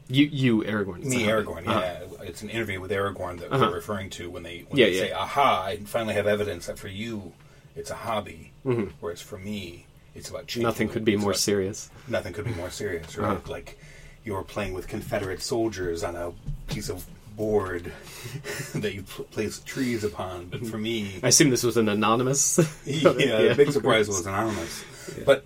You, 0.08 0.26
you, 0.26 0.64
Aragorn. 0.64 1.04
Me. 1.04 1.24
Aragorn. 1.26 1.68
Uh-huh. 1.68 1.80
Yeah, 1.82 2.24
it's 2.24 2.42
an 2.42 2.50
interview 2.50 2.80
with 2.80 2.92
Aragorn 2.92 3.40
that 3.40 3.52
Uh-huh. 3.52 3.66
they're 3.66 3.76
referring 3.76 4.10
to 4.12 4.30
when 4.30 4.44
they 4.44 4.66
when 4.70 4.80
Yeah, 4.80 4.86
they 4.86 4.94
yeah. 4.96 5.02
say, 5.02 5.12
"Aha! 5.12 5.64
I 5.66 5.78
finally 5.80 6.14
have 6.14 6.28
evidence 6.28 6.68
that 6.68 6.80
for 6.80 6.88
you, 6.88 7.34
it's 7.76 7.90
a 7.92 7.96
hobby." 7.96 8.54
Mhm. 8.66 8.94
Whereas 9.02 9.22
for 9.22 9.38
me, 9.38 9.86
it's 10.18 10.30
about 10.30 10.48
changing 10.48 10.64
Nothing 10.64 10.90
could 10.90 11.06
be 11.06 11.14
it's 11.14 11.22
more 11.22 11.32
about- 11.32 11.40
serious. 11.40 11.90
Nothing 12.08 12.34
could 12.34 12.46
be 12.46 12.54
more 12.54 12.70
serious, 12.70 13.18
right? 13.18 13.32
Uh-huh. 13.38 13.52
Like 13.52 13.80
you're 14.24 14.44
playing 14.44 14.74
with 14.74 14.88
Confederate 14.88 15.42
soldiers 15.42 16.04
on 16.04 16.16
a 16.16 16.34
piece 16.68 16.90
of 16.90 17.06
board 17.38 17.92
that 18.76 18.94
you 18.96 19.04
pl- 19.04 19.26
place 19.26 19.60
trees 19.60 20.04
upon. 20.04 20.48
But 20.48 20.66
for 20.66 20.78
me, 20.78 21.20
I 21.24 21.28
assume 21.30 21.50
this 21.52 21.64
was 21.64 21.78
an 21.78 21.88
anonymous. 21.88 22.58
yeah, 22.86 23.12
the 23.14 23.54
big 23.56 23.72
surprise 23.72 24.08
was 24.08 24.26
anonymous. 24.26 24.84
Yeah. 25.18 25.24
But 25.26 25.46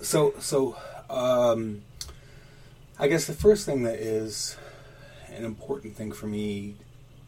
so 0.00 0.34
so 0.38 0.76
um, 1.10 1.82
I 2.98 3.08
guess 3.08 3.26
the 3.26 3.32
first 3.34 3.66
thing 3.66 3.82
that 3.82 3.96
is 3.98 4.56
an 5.34 5.44
important 5.44 5.96
thing 5.96 6.12
for 6.12 6.26
me 6.26 6.74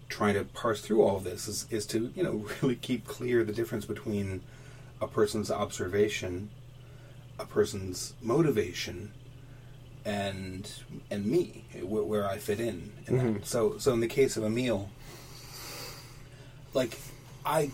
trying 0.09 0.35
to 0.35 0.45
parse 0.45 0.81
through 0.81 1.03
all 1.03 1.17
of 1.17 1.25
this 1.25 1.47
is, 1.47 1.67
is 1.71 1.87
to 1.87 2.13
you 2.17 2.23
know 2.23 2.47
really 2.63 2.77
keep 2.77 3.07
clear 3.07 3.45
the 3.45 3.53
difference 3.53 3.85
between 3.85 4.41
a 5.01 5.07
person's 5.07 5.51
observation, 5.51 6.51
a 7.39 7.45
person's 7.45 8.15
motivation, 8.21 9.13
and 10.05 10.71
and 11.11 11.27
me 11.27 11.65
where, 11.83 12.03
where 12.03 12.29
I 12.29 12.39
fit 12.39 12.61
in. 12.61 12.93
in. 13.07 13.21
Mhm. 13.21 13.45
So 13.45 13.79
so 13.79 13.93
in 13.93 14.01
the 14.01 14.09
case 14.09 14.37
of 14.37 14.45
Emil, 14.45 14.91
like 16.75 16.99
I 17.45 17.71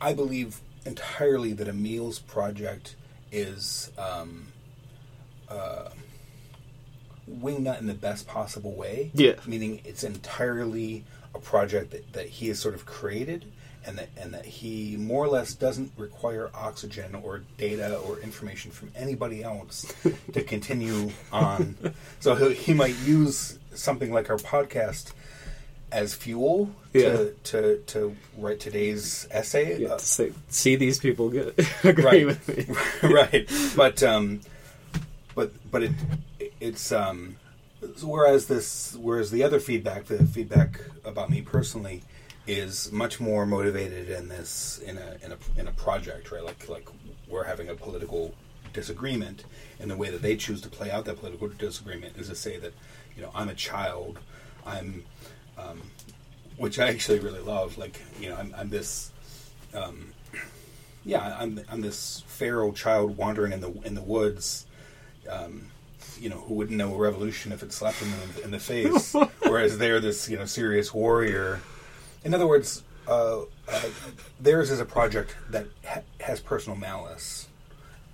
I 0.00 0.12
believe 0.12 0.60
entirely 0.84 1.52
that 1.54 1.68
Emil's 1.68 2.18
project 2.18 2.96
is 3.32 3.90
um, 3.98 4.48
uh, 5.48 5.88
wingnut 7.30 7.80
in 7.80 7.86
the 7.86 7.94
best 7.94 8.26
possible 8.26 8.72
way. 8.74 9.10
Yeah. 9.14 9.34
Meaning 9.46 9.80
it's 9.84 10.04
entirely 10.04 11.04
a 11.34 11.38
project 11.38 11.90
that, 11.92 12.12
that 12.12 12.26
he 12.26 12.48
has 12.48 12.58
sort 12.58 12.74
of 12.74 12.86
created 12.86 13.46
and 13.86 13.98
that 13.98 14.08
and 14.16 14.32
that 14.34 14.44
he 14.46 14.96
more 14.98 15.24
or 15.24 15.28
less 15.28 15.54
doesn't 15.54 15.92
require 15.96 16.50
oxygen 16.54 17.14
or 17.14 17.42
data 17.58 17.96
or 17.98 18.18
information 18.20 18.70
from 18.70 18.90
anybody 18.96 19.42
else 19.42 19.92
to 20.32 20.42
continue 20.42 21.10
on. 21.32 21.76
So 22.20 22.34
he, 22.34 22.54
he 22.54 22.74
might 22.74 22.96
use 23.00 23.58
something 23.74 24.12
like 24.12 24.30
our 24.30 24.36
podcast 24.38 25.12
as 25.92 26.14
fuel 26.14 26.70
Yeah. 26.92 27.02
to, 27.02 27.34
to 27.44 27.76
to 27.86 28.16
write 28.38 28.58
today's 28.60 29.28
essay. 29.30 29.80
Yeah, 29.82 29.88
Uh, 29.90 29.98
to 29.98 30.04
say, 30.04 30.32
see 30.48 30.76
these 30.76 30.98
people 30.98 31.28
get, 31.30 31.54
agree 31.84 32.04
Right. 32.04 32.26
with 32.26 32.48
me. 32.48 32.74
right 33.08 33.48
but 33.76 34.02
um 34.02 34.40
but 35.34 35.52
but 35.70 35.82
it 35.84 35.92
it's 36.60 36.90
um 36.90 37.36
whereas 38.02 38.46
this 38.46 38.96
whereas 39.00 39.30
the 39.30 39.42
other 39.42 39.60
feedback 39.60 40.06
the 40.06 40.24
feedback 40.24 40.80
about 41.04 41.28
me 41.30 41.42
personally 41.42 42.02
is 42.46 42.92
much 42.92 43.20
more 43.20 43.46
motivated 43.46 44.10
in 44.10 44.28
this 44.28 44.80
in 44.84 44.98
a 44.98 45.16
in 45.24 45.32
a 45.32 45.60
in 45.60 45.68
a 45.68 45.72
project 45.72 46.30
right 46.30 46.44
like 46.44 46.68
like 46.68 46.88
we're 47.28 47.44
having 47.44 47.68
a 47.68 47.74
political 47.74 48.34
disagreement 48.72 49.44
and 49.80 49.90
the 49.90 49.96
way 49.96 50.10
that 50.10 50.20
they 50.20 50.36
choose 50.36 50.60
to 50.60 50.68
play 50.68 50.90
out 50.90 51.04
that 51.04 51.18
political 51.18 51.48
disagreement 51.48 52.16
is 52.16 52.28
to 52.28 52.34
say 52.34 52.58
that 52.58 52.72
you 53.16 53.22
know 53.22 53.30
I'm 53.34 53.48
a 53.48 53.54
child 53.54 54.18
I'm 54.66 55.04
um, 55.56 55.80
which 56.56 56.78
I 56.78 56.88
actually 56.88 57.20
really 57.20 57.40
love 57.40 57.78
like 57.78 58.00
you 58.20 58.28
know 58.28 58.36
I'm, 58.36 58.54
I'm 58.58 58.68
this 58.68 59.10
um, 59.72 60.12
yeah, 61.04 61.36
I'm 61.38 61.60
I'm 61.70 61.80
this 61.80 62.22
feral 62.26 62.72
child 62.72 63.16
wandering 63.16 63.52
in 63.52 63.60
the 63.60 63.70
in 63.84 63.94
the 63.94 64.02
woods, 64.02 64.66
um, 65.28 65.66
you 66.18 66.28
know, 66.28 66.38
who 66.38 66.54
wouldn't 66.54 66.78
know 66.78 66.94
a 66.94 66.98
revolution 66.98 67.52
if 67.52 67.62
it 67.62 67.72
slapped 67.72 67.98
him 67.98 68.12
in 68.12 68.34
the, 68.34 68.42
in 68.44 68.50
the 68.50 68.58
face. 68.58 69.14
Whereas 69.42 69.78
they're 69.78 70.00
this 70.00 70.28
you 70.28 70.38
know 70.38 70.46
serious 70.46 70.94
warrior. 70.94 71.60
In 72.24 72.34
other 72.34 72.46
words, 72.46 72.82
uh, 73.06 73.42
uh, 73.68 73.82
theirs 74.40 74.70
is 74.70 74.80
a 74.80 74.84
project 74.84 75.36
that 75.50 75.66
ha- 75.86 76.00
has 76.20 76.40
personal 76.40 76.76
malice, 76.76 77.48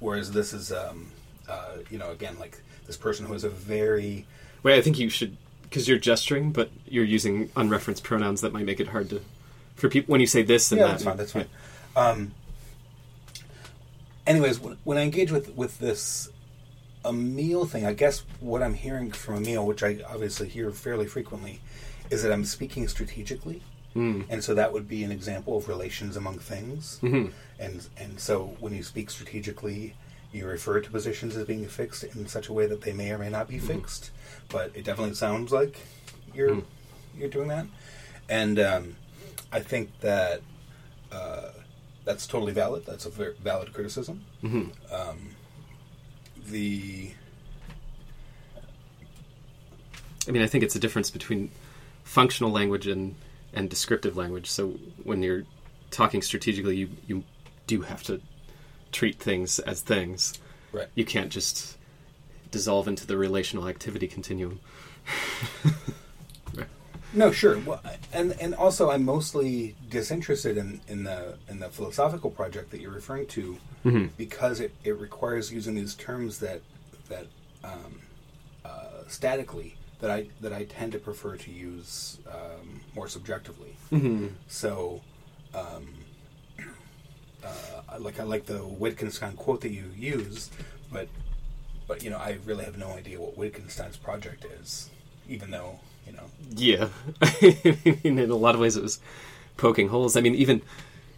whereas 0.00 0.32
this 0.32 0.52
is 0.52 0.72
um, 0.72 1.10
uh, 1.48 1.76
you 1.90 1.98
know 1.98 2.10
again 2.10 2.36
like 2.38 2.60
this 2.86 2.96
person 2.96 3.26
who 3.26 3.34
is 3.34 3.44
a 3.44 3.48
very 3.48 4.26
Wait, 4.62 4.76
I 4.76 4.82
think 4.82 4.98
you 4.98 5.08
should 5.08 5.36
because 5.62 5.88
you're 5.88 5.98
gesturing, 5.98 6.52
but 6.52 6.70
you're 6.86 7.04
using 7.04 7.48
unreferenced 7.50 8.02
pronouns 8.02 8.40
that 8.40 8.52
might 8.52 8.66
make 8.66 8.80
it 8.80 8.88
hard 8.88 9.08
to 9.10 9.20
for 9.76 9.88
people 9.88 10.12
when 10.12 10.20
you 10.20 10.26
say 10.26 10.42
this 10.42 10.70
and 10.72 10.80
yeah, 10.80 10.88
that. 10.88 10.92
that's 10.92 11.04
fine. 11.04 11.16
That's 11.16 11.32
fine. 11.32 11.48
Um, 11.96 12.32
anyways, 14.26 14.60
when, 14.60 14.76
when 14.84 14.98
I 14.98 15.02
engage 15.02 15.30
with 15.30 15.54
with 15.56 15.78
this 15.78 16.30
Emil 17.04 17.64
thing, 17.64 17.86
I 17.86 17.94
guess 17.94 18.24
what 18.40 18.62
I'm 18.62 18.74
hearing 18.74 19.12
from 19.12 19.36
Emil, 19.36 19.66
which 19.66 19.82
I 19.82 20.00
obviously 20.08 20.48
hear 20.48 20.70
fairly 20.70 21.06
frequently, 21.06 21.60
is 22.10 22.22
that 22.22 22.32
I'm 22.32 22.44
speaking 22.44 22.86
strategically, 22.88 23.62
Mm. 23.96 24.24
and 24.30 24.44
so 24.44 24.54
that 24.54 24.72
would 24.72 24.86
be 24.88 25.02
an 25.02 25.10
example 25.10 25.56
of 25.56 25.66
relations 25.68 26.16
among 26.16 26.38
things. 26.38 27.00
Mhm. 27.02 27.32
And 27.58 27.86
and 27.96 28.20
so 28.20 28.56
when 28.60 28.72
you 28.74 28.82
speak 28.84 29.10
strategically, 29.10 29.94
you 30.32 30.46
refer 30.46 30.80
to 30.80 30.88
positions 30.90 31.36
as 31.36 31.44
being 31.46 31.66
fixed 31.66 32.04
in 32.04 32.28
such 32.28 32.48
a 32.48 32.52
way 32.52 32.66
that 32.66 32.82
they 32.82 32.92
may 32.92 33.10
or 33.10 33.18
may 33.18 33.28
not 33.30 33.48
be 33.48 33.58
fixed, 33.58 34.12
but 34.48 34.70
it 34.76 34.84
definitely 34.84 35.14
sounds 35.16 35.50
like 35.50 35.76
you're 36.32 36.50
Mhm. 36.56 36.64
you're 37.18 37.28
doing 37.28 37.48
that. 37.48 37.66
And 38.28 38.60
um, 38.60 38.96
I 39.52 39.58
think 39.58 39.90
that 40.00 40.42
uh, 41.10 41.50
that's 42.04 42.28
totally 42.28 42.52
valid. 42.52 42.86
That's 42.86 43.06
a 43.06 43.10
very 43.10 43.34
valid 43.42 43.72
criticism. 43.72 44.24
Mhm. 44.44 44.70
Um, 44.92 45.30
the 46.46 47.10
I 50.28 50.30
mean, 50.32 50.42
I 50.42 50.46
think 50.46 50.62
it's 50.62 50.76
a 50.76 50.78
difference 50.78 51.10
between 51.10 51.50
functional 52.04 52.50
language 52.52 52.86
and 52.86 53.14
and 53.52 53.68
descriptive 53.68 54.16
language. 54.16 54.48
So 54.50 54.78
when 55.02 55.22
you're 55.22 55.44
talking 55.90 56.22
strategically, 56.22 56.76
you 56.76 56.88
you 57.06 57.24
do 57.66 57.82
have 57.82 58.02
to 58.04 58.20
treat 58.92 59.18
things 59.18 59.58
as 59.60 59.80
things. 59.80 60.34
right. 60.72 60.88
You 60.94 61.04
can't 61.04 61.30
just 61.30 61.76
dissolve 62.50 62.88
into 62.88 63.06
the 63.06 63.16
relational 63.16 63.68
activity 63.68 64.06
continuum. 64.08 64.60
No, 67.12 67.32
sure. 67.32 67.58
Well, 67.58 67.80
and 68.12 68.36
and 68.40 68.54
also, 68.54 68.88
I'm 68.90 69.04
mostly 69.04 69.74
disinterested 69.88 70.56
in, 70.56 70.80
in 70.86 71.02
the 71.02 71.38
in 71.48 71.58
the 71.58 71.68
philosophical 71.68 72.30
project 72.30 72.70
that 72.70 72.80
you're 72.80 72.92
referring 72.92 73.26
to 73.28 73.58
Mhm. 73.84 74.10
because 74.16 74.60
it, 74.60 74.72
it 74.84 74.96
requires 74.96 75.52
using 75.52 75.74
these 75.74 75.96
terms 75.96 76.38
that 76.38 76.60
that 77.08 77.26
um, 77.64 78.00
uh, 78.64 79.02
statically 79.08 79.74
that 80.00 80.10
I 80.10 80.26
that 80.40 80.52
I 80.52 80.64
tend 80.64 80.92
to 80.92 80.98
prefer 80.98 81.36
to 81.36 81.50
use 81.50 82.18
um, 82.26 82.80
more 82.94 83.08
subjectively. 83.08 83.76
Mm-hmm. 83.92 84.28
So, 84.48 85.00
um, 85.54 85.94
uh, 87.44 87.82
I 87.88 87.96
like 87.98 88.18
I 88.18 88.24
like 88.24 88.46
the 88.46 88.64
Wittgenstein 88.64 89.34
quote 89.34 89.60
that 89.62 89.70
you 89.70 89.84
use, 89.96 90.50
but 90.92 91.08
but 91.86 92.02
you 92.02 92.10
know 92.10 92.18
I 92.18 92.38
really 92.44 92.64
have 92.64 92.78
no 92.78 92.88
idea 92.90 93.20
what 93.20 93.36
Wittgenstein's 93.36 93.96
project 93.96 94.44
is, 94.60 94.90
even 95.28 95.50
though 95.50 95.80
you 96.06 96.12
know 96.12 96.24
Yeah, 96.50 96.88
in 98.02 98.18
a 98.18 98.26
lot 98.26 98.54
of 98.54 98.60
ways, 98.60 98.76
it 98.76 98.82
was 98.82 99.00
poking 99.56 99.88
holes. 99.88 100.16
I 100.16 100.20
mean, 100.20 100.34
even 100.34 100.62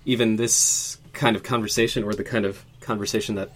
even 0.05 0.37
this 0.37 0.99
kind 1.13 1.37
of 1.37 1.43
conversation, 1.43 2.03
or 2.03 2.15
the 2.15 2.25
kind 2.25 2.45
of 2.45 2.65
conversation 2.81 3.37
that 3.37 3.51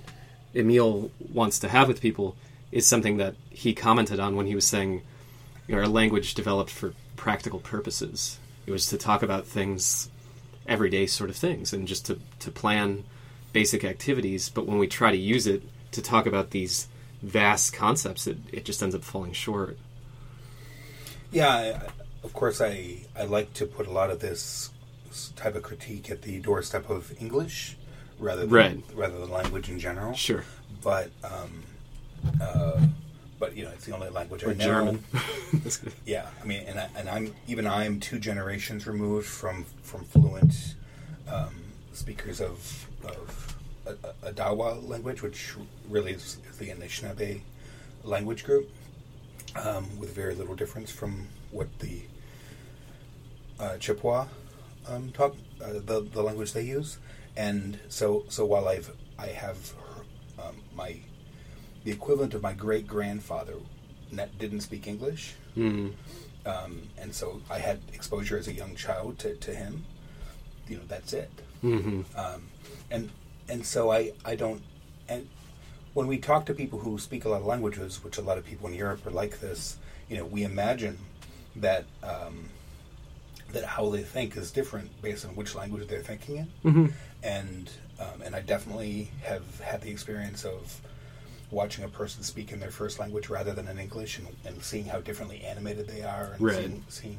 Emil 0.54 1.10
wants 1.32 1.58
to 1.60 1.68
have 1.68 1.88
with 1.88 2.00
people, 2.00 2.36
is 2.70 2.86
something 2.86 3.16
that 3.16 3.34
he 3.50 3.74
commented 3.74 4.20
on 4.20 4.36
when 4.36 4.46
he 4.46 4.54
was 4.54 4.66
saying, 4.66 5.02
you 5.66 5.74
know, 5.74 5.80
our 5.82 5.88
language 5.88 6.34
developed 6.34 6.70
for 6.70 6.94
practical 7.16 7.58
purposes. 7.60 8.38
It 8.66 8.70
was 8.70 8.86
to 8.88 8.98
talk 8.98 9.22
about 9.22 9.46
things, 9.46 10.08
everyday 10.66 11.06
sort 11.06 11.30
of 11.30 11.36
things, 11.36 11.72
and 11.72 11.86
just 11.88 12.06
to 12.06 12.18
to 12.40 12.50
plan 12.50 13.04
basic 13.52 13.84
activities. 13.84 14.48
But 14.48 14.66
when 14.66 14.78
we 14.78 14.86
try 14.86 15.10
to 15.10 15.16
use 15.16 15.46
it 15.46 15.62
to 15.92 16.02
talk 16.02 16.26
about 16.26 16.50
these 16.50 16.88
vast 17.22 17.72
concepts, 17.72 18.26
it, 18.26 18.38
it 18.52 18.64
just 18.64 18.82
ends 18.82 18.94
up 18.94 19.02
falling 19.02 19.32
short. 19.32 19.78
Yeah, 21.32 21.82
of 22.22 22.32
course, 22.32 22.60
I 22.60 22.98
I 23.18 23.24
like 23.24 23.52
to 23.54 23.66
put 23.66 23.86
a 23.86 23.90
lot 23.92 24.10
of 24.10 24.20
this 24.20 24.70
type 25.34 25.54
of 25.54 25.62
critique 25.62 26.10
at 26.10 26.22
the 26.22 26.38
doorstep 26.40 26.90
of 26.90 27.12
English 27.20 27.76
rather 28.18 28.42
than 28.42 28.50
Right. 28.50 28.80
rather 28.94 29.18
than 29.18 29.30
language 29.30 29.68
in 29.70 29.78
general. 29.78 30.14
Sure. 30.14 30.44
But 30.82 31.10
um, 31.24 31.62
uh, 32.40 32.80
but 33.38 33.56
you 33.56 33.64
know, 33.64 33.70
it's 33.70 33.84
the 33.84 33.94
only 33.94 34.08
language 34.08 34.44
I 34.44 34.54
know. 34.54 34.64
German. 34.64 35.04
Yeah, 36.04 36.26
I 36.42 36.46
mean, 36.46 36.62
and 36.66 36.78
I, 36.78 36.88
and 36.96 37.08
I'm 37.08 37.34
even 37.46 37.66
I'm 37.66 38.00
two 38.00 38.18
generations 38.18 38.86
removed 38.86 39.26
from 39.26 39.64
from 39.82 40.04
fluent 40.04 40.74
um, 41.28 41.54
speakers 41.92 42.40
of 42.40 42.88
of 43.04 43.56
a, 43.86 44.28
a, 44.28 44.32
Odawa 44.32 44.86
language, 44.88 45.22
which 45.22 45.54
really 45.88 46.12
is, 46.12 46.38
is 46.50 46.58
the 46.58 46.68
Anishinaabe 46.68 47.40
language 48.04 48.44
group, 48.44 48.70
um, 49.54 49.98
with 49.98 50.14
very 50.14 50.34
little 50.34 50.54
difference 50.54 50.90
from 50.90 51.28
what 51.50 51.78
the 51.78 52.02
uh, 53.60 53.76
Chippewa 53.78 54.26
um, 54.88 55.10
talk 55.12 55.36
uh, 55.62 55.74
the 55.84 56.06
the 56.12 56.22
language 56.22 56.52
they 56.52 56.62
use, 56.62 56.98
and 57.36 57.78
so 57.88 58.24
so 58.28 58.44
while 58.44 58.68
I've 58.68 58.90
I 59.18 59.28
have 59.28 59.72
um, 60.38 60.56
my 60.74 60.96
the 61.86 61.92
equivalent 61.92 62.34
of 62.34 62.42
my 62.42 62.52
great 62.52 62.86
grandfather 62.88 63.54
didn't 64.40 64.62
speak 64.62 64.86
English, 64.88 65.34
Mm. 65.56 65.92
um, 66.44 66.82
and 66.98 67.14
so 67.14 67.40
I 67.48 67.58
had 67.60 67.78
exposure 67.92 68.36
as 68.36 68.48
a 68.48 68.52
young 68.52 68.74
child 68.74 69.18
to, 69.20 69.34
to 69.36 69.54
him. 69.54 69.84
You 70.68 70.76
know, 70.78 70.82
that's 70.88 71.12
it. 71.12 71.30
hmm 71.62 72.00
Um, 72.16 72.40
and 72.90 73.10
and 73.48 73.64
so 73.64 73.80
I 73.98 74.12
I 74.24 74.34
don't 74.34 74.62
and 75.08 75.28
when 75.94 76.06
we 76.08 76.18
talk 76.18 76.44
to 76.46 76.54
people 76.54 76.78
who 76.80 76.98
speak 76.98 77.24
a 77.24 77.28
lot 77.28 77.40
of 77.40 77.46
languages, 77.46 78.02
which 78.04 78.18
a 78.18 78.24
lot 78.28 78.36
of 78.38 78.44
people 78.44 78.66
in 78.68 78.74
Europe 78.74 79.06
are 79.06 79.16
like 79.22 79.34
this, 79.40 79.78
you 80.08 80.16
know, 80.18 80.26
we 80.36 80.42
imagine 80.42 80.96
that 81.66 81.84
um, 82.02 82.36
that 83.54 83.64
how 83.64 83.88
they 83.94 84.02
think 84.02 84.36
is 84.36 84.50
different 84.50 84.88
based 85.02 85.24
on 85.24 85.32
which 85.36 85.54
language 85.54 85.86
they're 85.88 86.02
thinking 86.12 86.36
in, 86.42 86.48
hmm 86.72 86.86
and 87.22 87.70
um, 88.04 88.18
and 88.24 88.34
I 88.34 88.40
definitely 88.54 88.96
have 89.22 89.46
had 89.60 89.78
the 89.82 89.90
experience 89.96 90.44
of 90.44 90.80
watching 91.50 91.84
a 91.84 91.88
person 91.88 92.22
speak 92.22 92.52
in 92.52 92.58
their 92.60 92.70
first 92.70 92.98
language 92.98 93.28
rather 93.28 93.52
than 93.52 93.68
in 93.68 93.78
English, 93.78 94.18
and, 94.18 94.28
and 94.44 94.62
seeing 94.62 94.84
how 94.86 95.00
differently 95.00 95.42
animated 95.44 95.86
they 95.88 96.02
are, 96.02 96.32
and 96.32 96.40
Right. 96.40 96.56
seeing, 96.56 96.84
seeing 96.88 97.18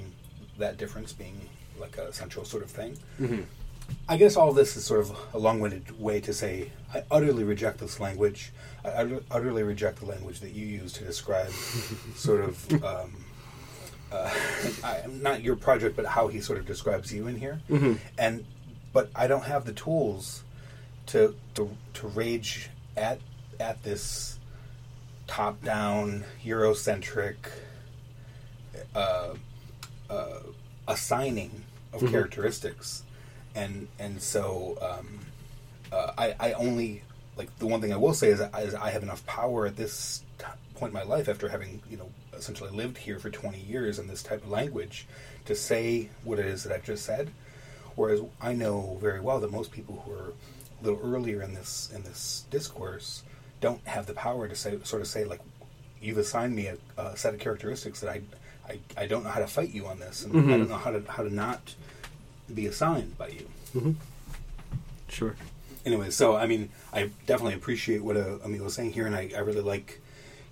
that 0.58 0.78
difference 0.78 1.14
being 1.14 1.40
like 1.80 1.98
a 1.98 2.12
central 2.12 2.44
sort 2.46 2.64
of 2.64 2.70
thing. 2.72 2.98
hmm 3.18 3.42
I 4.10 4.18
guess 4.18 4.36
all 4.36 4.52
this 4.52 4.76
is 4.76 4.84
sort 4.84 5.00
of 5.00 5.16
a 5.34 5.38
long-winded 5.40 5.98
way 5.98 6.20
to 6.20 6.34
say 6.34 6.72
I 6.94 7.04
utterly 7.10 7.46
reject 7.46 7.78
this 7.80 8.02
language. 8.02 8.52
I 8.84 8.90
utter- 8.90 9.24
utterly 9.32 9.64
reject 9.64 10.00
the 10.00 10.06
language 10.08 10.42
that 10.42 10.52
you 10.52 10.66
use 10.66 10.92
to 10.94 11.06
describe 11.06 11.50
sort 12.16 12.42
of 12.44 12.84
um, 12.84 13.24
uh, 14.12 14.30
I, 14.84 15.04
not 15.10 15.42
your 15.42 15.56
project, 15.56 15.96
but 15.96 16.06
how 16.06 16.28
he 16.28 16.42
sort 16.42 16.60
of 16.60 16.66
describes 16.66 17.14
you 17.14 17.28
in 17.28 17.38
here. 17.38 17.62
hmm 17.70 17.94
And 18.18 18.44
but 18.92 19.10
I 19.16 19.28
don't 19.28 19.46
have 19.46 19.64
the 19.66 19.74
tools 19.74 20.44
to 21.08 21.34
to, 21.56 21.70
to 21.94 22.08
rage 22.08 22.70
at 22.98 23.20
at 23.60 23.84
this 23.84 24.40
top-down, 25.28 26.24
Eurocentric 26.46 27.36
uh, 28.96 29.34
uh, 30.10 30.40
assigning 30.88 31.64
of 31.94 32.02
Mhm. 32.02 32.12
characteristics, 32.12 33.04
and 33.56 33.88
and 34.00 34.22
so 34.22 34.78
um, 34.82 35.20
uh, 35.92 36.14
I 36.18 36.36
I 36.40 36.54
only 36.54 37.04
like 37.36 37.56
the 37.60 37.68
one 37.68 37.82
thing 37.82 37.94
I 37.94 37.98
will 37.98 38.14
say 38.14 38.30
is, 38.30 38.40
is 38.40 38.76
I 38.76 38.90
have 38.92 39.04
enough 39.04 39.26
power 39.26 39.66
at 39.68 39.76
this 39.76 40.24
t- 40.38 40.46
point 40.76 40.92
in 40.92 40.94
my 40.94 41.04
life 41.04 41.28
after 41.28 41.50
having 41.50 41.82
you 41.90 41.98
know 41.98 42.10
essentially 42.34 42.70
lived 42.70 42.98
here 43.00 43.18
for 43.20 43.30
20 43.32 43.60
years 43.60 43.98
in 44.00 44.08
this 44.08 44.22
type 44.22 44.44
of 44.44 44.50
language 44.50 45.08
to 45.46 45.56
say 45.56 46.10
what 46.24 46.38
it 46.40 46.46
is 46.46 46.64
that 46.64 46.74
I 46.74 46.80
just 46.80 47.04
said. 47.06 47.32
Whereas 47.96 48.22
I 48.40 48.54
know 48.54 48.98
very 49.02 49.20
well 49.20 49.40
that 49.40 49.52
most 49.52 49.72
people 49.72 50.04
who 50.06 50.12
are 50.14 50.30
a 50.30 50.84
little 50.84 51.00
earlier 51.04 51.42
in 51.42 51.54
this 51.56 51.90
in 51.94 52.04
this 52.04 52.46
discourse 52.52 53.24
don't 53.62 53.86
have 53.88 54.06
the 54.06 54.14
power 54.14 54.48
to 54.48 54.56
say 54.56 54.78
sort 54.84 55.02
of 55.02 55.08
say 55.08 55.26
like 55.26 55.42
you've 56.02 56.18
assigned 56.18 56.56
me 56.56 56.68
a, 56.68 56.78
a 57.02 57.18
set 57.18 57.34
of 57.34 57.40
characteristics 57.40 58.00
that 58.02 58.10
I, 58.10 58.22
I 58.70 58.80
I 58.96 59.06
don't 59.08 59.24
know 59.24 59.30
how 59.32 59.40
to 59.40 59.48
fight 59.48 59.70
you 59.72 59.88
on 59.88 60.00
this 60.00 60.24
and 60.24 60.36
I 60.36 60.42
Mhm. 60.42 60.58
don't 60.60 60.70
know 60.70 60.76
how 60.78 60.92
to 60.92 61.04
how 61.12 61.24
to 61.24 61.34
not 61.34 61.76
be 62.54 62.66
assigned 62.68 63.18
by 63.18 63.30
you. 63.30 63.48
hmm 63.74 63.92
Sure. 65.10 65.36
Anyway, 65.86 66.10
so 66.10 66.36
I 66.36 66.48
mean, 66.48 66.70
I 66.94 67.12
definitely 67.26 67.56
appreciate 67.56 68.04
what 68.04 68.18
uh, 68.18 68.40
Emil 68.44 68.64
was 68.66 68.74
saying 68.74 68.92
here, 68.92 69.06
and 69.06 69.16
I, 69.16 69.32
I 69.36 69.40
really 69.40 69.62
like, 69.62 70.02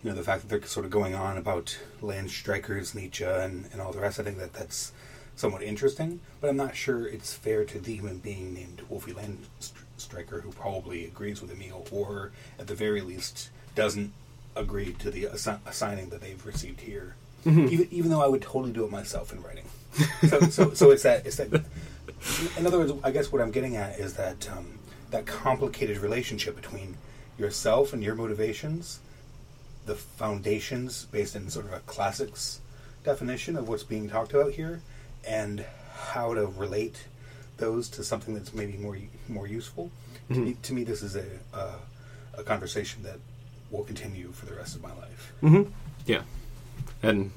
you 0.02 0.10
know, 0.10 0.16
the 0.16 0.24
fact 0.24 0.42
that 0.42 0.48
they're 0.50 0.66
sort 0.68 0.86
of 0.86 0.92
going 0.92 1.14
on 1.14 1.38
about 1.38 1.78
Landstreicher's, 2.02 2.96
Nietzsche, 2.96 3.26
and, 3.26 3.68
and 3.74 3.82
all 3.82 3.92
the 3.92 4.00
rest. 4.00 4.20
I 4.20 4.24
think 4.24 4.38
that 4.38 4.54
that's 4.54 4.94
somewhat 5.36 5.62
interesting, 5.62 6.22
but 6.40 6.50
I'm 6.50 6.56
not 6.56 6.76
sure 6.78 7.06
it's 7.06 7.34
fair 7.34 7.66
to 7.66 7.80
the 7.80 7.94
human 7.96 8.20
being 8.20 8.54
named 8.54 8.82
Wolfi 8.90 9.14
Landstreicher 9.98 10.42
who 10.42 10.52
probably 10.52 11.06
agrees 11.06 11.42
with 11.42 11.52
Emil, 11.52 11.86
or 11.92 12.32
at 12.60 12.68
the 12.68 12.76
very 12.76 13.02
least 13.02 13.50
doesn't 13.76 14.14
agree 14.56 14.94
to 15.00 15.12
the 15.12 15.24
assi- 15.26 15.60
assigning 15.66 16.10
that 16.10 16.22
they've 16.22 16.46
received 16.46 16.82
here. 16.82 17.16
Mhm. 17.46 17.70
Even, 17.70 17.88
even 17.92 18.12
though 18.12 18.22
I 18.24 18.28
would 18.28 18.42
totally 18.42 18.72
do 18.72 18.86
it 18.86 18.92
myself 18.92 19.32
in 19.32 19.42
writing. 19.44 19.66
So, 20.30 20.40
so, 20.50 20.74
so 20.74 20.92
it's 20.92 21.04
that 21.04 21.26
it's 21.26 21.38
that. 21.38 21.64
In 22.58 22.66
other 22.66 22.80
words, 22.80 22.94
I 23.04 23.12
guess 23.12 23.32
what 23.32 23.42
I'm 23.42 23.52
getting 23.52 23.76
at 23.76 24.00
is 24.00 24.14
that 24.16 24.50
um, 24.52 24.80
that 25.12 25.26
complicated 25.26 25.98
relationship 26.00 26.56
between 26.56 26.98
yourself 27.38 27.94
and 27.94 28.02
your 28.04 28.16
motivations, 28.16 29.00
the 29.86 29.96
foundations 29.96 31.06
based 31.06 31.36
in 31.36 31.50
sort 31.50 31.66
of 31.66 31.74
a 31.74 31.80
classics 31.82 32.60
definition 33.04 33.56
of 33.56 33.68
what's 33.68 33.84
being 33.84 34.10
talked 34.10 34.34
about 34.34 34.54
here, 34.54 34.82
and 35.28 35.66
how 35.94 36.34
to 36.34 36.48
relate 36.48 37.06
those 37.58 37.90
to 37.90 38.04
something 38.04 38.34
that's 38.34 38.54
maybe 38.54 38.74
more 38.78 38.98
more 39.30 39.48
useful. 39.48 39.92
To, 40.30 40.40
me, 40.40 40.58
to 40.64 40.74
me, 40.74 40.84
this 40.84 41.04
is 41.04 41.16
a, 41.16 41.26
a 41.54 41.74
a 42.40 42.44
conversation 42.44 43.04
that 43.04 43.18
will 43.72 43.84
continue 43.84 44.32
for 44.32 44.46
the 44.46 44.54
rest 44.56 44.76
of 44.76 44.82
my 44.82 44.94
life. 44.96 45.34
hmm 45.42 45.64
Yeah. 46.06 46.22
And 47.04 47.32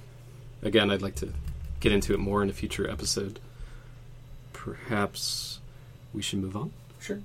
again, 0.62 0.90
I'd 0.90 1.02
like 1.02 1.14
to 1.16 1.32
get 1.80 1.92
into 1.92 2.14
it 2.14 2.18
more 2.18 2.42
in 2.42 2.48
a 2.50 2.52
future 2.52 2.88
episode. 2.90 3.38
Perhaps 4.52 5.60
we 6.12 6.22
should 6.22 6.40
move 6.40 6.56
on. 6.56 6.72
Sure. 7.00 7.20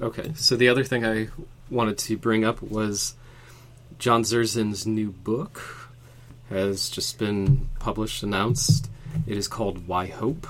Okay. 0.00 0.32
So 0.34 0.56
the 0.56 0.68
other 0.68 0.84
thing 0.84 1.04
I 1.04 1.28
wanted 1.70 1.98
to 1.98 2.16
bring 2.16 2.44
up 2.44 2.62
was 2.62 3.14
John 3.98 4.24
Zerzan's 4.24 4.86
new 4.86 5.10
book 5.10 5.90
has 6.48 6.88
just 6.88 7.18
been 7.18 7.68
published, 7.78 8.22
announced. 8.22 8.88
It 9.26 9.36
is 9.36 9.46
called 9.48 9.86
Why 9.86 10.06
Hope. 10.06 10.46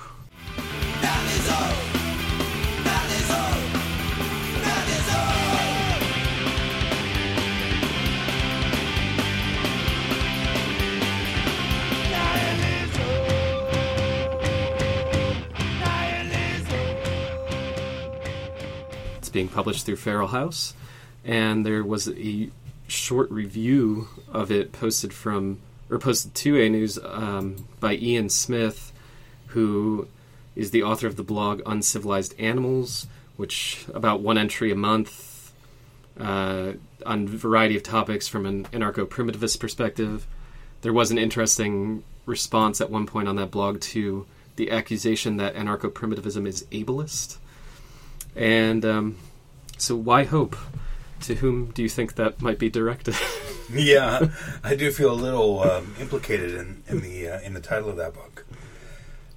It's 19.19 19.29
being 19.29 19.49
published 19.49 19.87
through 19.87 19.97
Feral 19.97 20.27
House, 20.27 20.75
and 21.25 21.65
there 21.65 21.85
was 21.85 22.09
a 22.09 22.51
short 22.89 23.31
review 23.31 24.09
of 24.33 24.51
it 24.51 24.73
posted 24.73 25.13
from 25.13 25.61
or 25.89 26.01
posted 26.01 26.35
to 26.35 26.61
A 26.61 26.69
News 26.69 26.99
um, 27.05 27.67
by 27.79 27.95
Ian 27.95 28.29
Smith, 28.29 28.93
who 29.49 30.09
is 30.57 30.71
the 30.71 30.83
author 30.83 31.07
of 31.07 31.17
the 31.17 31.23
blog 31.23 31.63
Uncivilized 31.67 32.35
Animals, 32.39 33.07
which 33.37 33.85
about 33.95 34.21
one 34.21 34.37
entry 34.37 34.71
a 34.71 34.77
month 34.77 35.53
uh, 36.19 36.73
on 37.07 37.25
a 37.25 37.27
variety 37.27 37.77
of 37.77 37.83
topics 37.83 38.29
from 38.29 38.47
an 38.47 38.65
anarcho 38.67 39.07
primitivist 39.07 39.59
perspective. 39.59 40.27
There 40.83 40.93
was 40.93 41.11
an 41.11 41.19
interesting 41.19 42.03
response 42.27 42.81
at 42.81 42.91
one 42.91 43.07
point 43.07 43.29
on 43.29 43.37
that 43.37 43.51
blog 43.51 43.81
to 43.81 44.27
the 44.57 44.71
accusation 44.71 45.37
that 45.39 45.55
anarcho 45.55 45.93
primitivism 45.93 46.47
is 46.47 46.65
ableist. 46.71 47.39
And 48.37 48.85
um, 48.85 49.17
so, 49.79 49.97
why 49.97 50.25
hope? 50.25 50.57
To 51.23 51.35
whom 51.35 51.71
do 51.73 51.83
you 51.83 51.89
think 51.89 52.15
that 52.15 52.41
might 52.41 52.59
be 52.59 52.71
directed? 52.71 53.15
yeah, 53.71 54.29
I 54.65 54.75
do 54.75 54.91
feel 54.91 55.13
a 55.13 55.15
little 55.15 55.63
um, 55.63 55.95
implicated 56.01 56.55
in, 56.55 56.83
in 56.89 57.03
the 57.03 57.29
uh, 57.29 57.41
in 57.41 57.53
the 57.53 57.61
title 57.61 57.91
of 57.91 57.97
that 57.97 58.15
book, 58.15 58.47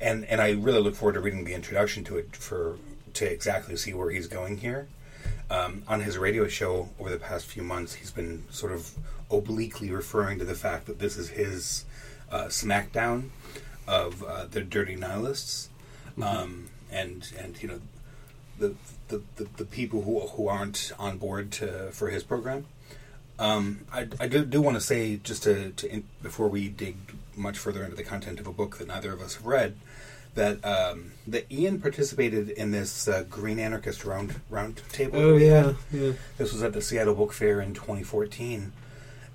and 0.03 0.25
and 0.25 0.41
I 0.41 0.51
really 0.51 0.81
look 0.81 0.95
forward 0.95 1.13
to 1.13 1.21
reading 1.21 1.45
the 1.45 1.53
introduction 1.53 2.03
to 2.05 2.17
it 2.17 2.35
for 2.35 2.77
to 3.13 3.31
exactly 3.31 3.75
see 3.77 3.93
where 3.93 4.11
he's 4.11 4.27
going 4.27 4.57
here. 4.57 4.87
Um, 5.49 5.83
on 5.87 6.01
his 6.01 6.17
radio 6.17 6.47
show 6.47 6.89
over 6.99 7.09
the 7.09 7.19
past 7.19 7.45
few 7.45 7.63
months, 7.63 7.95
he's 7.95 8.11
been 8.11 8.43
sort 8.49 8.71
of 8.71 8.95
obliquely 9.31 9.91
referring 9.91 10.39
to 10.39 10.45
the 10.45 10.55
fact 10.55 10.87
that 10.87 10.99
this 10.99 11.17
is 11.17 11.29
his 11.29 11.85
uh, 12.31 12.45
smackdown 12.45 13.29
of 13.87 14.23
uh, 14.23 14.45
the 14.45 14.61
dirty 14.61 14.95
nihilists, 14.95 15.69
um, 16.21 16.69
and 16.91 17.31
and 17.37 17.61
you 17.61 17.67
know 17.67 17.79
the 18.59 18.75
the, 19.07 19.21
the, 19.35 19.47
the 19.57 19.65
people 19.65 20.01
who 20.01 20.19
who 20.19 20.47
aren't 20.47 20.91
on 20.99 21.17
board 21.17 21.51
to, 21.53 21.91
for 21.91 22.09
his 22.09 22.23
program. 22.23 22.65
Um, 23.39 23.81
I, 23.91 24.07
I 24.19 24.27
do, 24.27 24.45
do 24.45 24.61
want 24.61 24.75
to 24.77 24.81
say 24.81 25.17
just 25.17 25.43
to, 25.43 25.71
to 25.71 25.91
in, 25.91 26.03
before 26.21 26.47
we 26.47 26.69
dig 26.69 26.95
much 27.35 27.57
further 27.57 27.83
into 27.83 27.95
the 27.95 28.03
content 28.03 28.39
of 28.39 28.45
a 28.47 28.51
book 28.53 28.77
that 28.77 28.87
neither 28.87 29.11
of 29.11 29.21
us 29.21 29.35
have 29.35 29.45
read, 29.45 29.75
that 30.35 30.63
um, 30.63 31.13
that 31.27 31.51
Ian 31.51 31.81
participated 31.81 32.49
in 32.49 32.71
this 32.71 33.07
uh, 33.07 33.23
Green 33.29 33.59
Anarchist 33.59 34.05
round 34.05 34.39
round 34.49 34.81
table. 34.91 35.19
Oh, 35.19 35.37
yeah. 35.37 35.73
This 36.37 36.53
was 36.53 36.61
at 36.63 36.73
the 36.73 36.81
Seattle 36.81 37.15
Book 37.15 37.33
Fair 37.33 37.59
in 37.61 37.73
2014, 37.73 38.71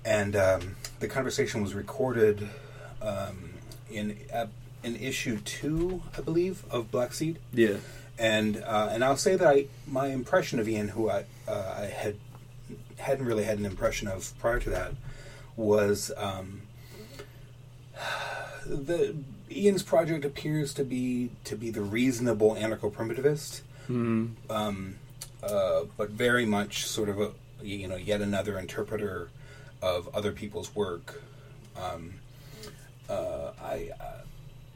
and 0.05 0.35
um, 0.35 0.75
the 0.99 1.07
conversation 1.07 1.61
was 1.61 1.73
recorded 1.73 2.47
um, 3.01 3.49
in 3.91 4.17
uh, 4.33 4.47
in 4.83 4.95
issue 4.95 5.39
two, 5.39 6.01
I 6.17 6.21
believe, 6.21 6.63
of 6.71 6.89
Black 6.89 7.13
Seed 7.13 7.37
Yeah. 7.53 7.75
and 8.17 8.63
uh, 8.65 8.89
and 8.91 9.03
I'll 9.03 9.17
say 9.17 9.35
that 9.35 9.47
I 9.47 9.65
my 9.87 10.07
impression 10.07 10.57
of 10.59 10.69
Ian, 10.69 10.89
who 10.89 11.09
I 11.09 11.25
uh, 11.47 11.75
I 11.79 11.85
had 11.85 12.15
hadn't 12.99 13.25
really 13.25 13.43
had 13.43 13.57
an 13.59 13.65
impression 13.65 14.07
of 14.07 14.33
prior 14.39 14.59
to 14.59 14.69
that, 14.69 14.93
was 15.55 16.11
um, 16.17 16.61
the 18.65 19.15
Ian's 19.51 19.83
project 19.83 20.25
appears 20.25 20.73
to 20.75 20.83
be 20.83 21.31
to 21.45 21.55
be 21.55 21.69
the 21.71 21.81
reasonable 21.81 22.55
anarcho 22.55 22.91
primitivist, 22.91 23.61
Mm. 23.89 24.33
um, 24.51 24.95
uh, 25.41 25.81
but 25.97 26.11
very 26.11 26.45
much 26.45 26.85
sort 26.85 27.09
of 27.09 27.19
a 27.19 27.31
you 27.63 27.87
know 27.87 27.95
yet 27.95 28.21
another 28.21 28.59
interpreter 28.59 29.29
of 29.81 30.13
other 30.15 30.31
people's 30.31 30.75
work. 30.75 31.21
Um, 31.75 32.13
uh, 33.09 33.51
I 33.61 33.89
uh, 33.99 34.21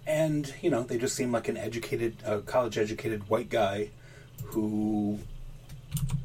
and 0.07 0.51
you 0.61 0.69
know 0.71 0.81
they 0.83 0.97
just 0.97 1.15
seem 1.15 1.31
like 1.31 1.47
an 1.47 1.57
educated, 1.57 2.17
uh, 2.25 2.39
college 2.39 2.77
educated 2.77 3.29
white 3.29 3.49
guy 3.49 3.89
who 4.45 5.19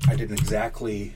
I 0.08 0.16
didn't 0.16 0.38
exactly 0.40 1.12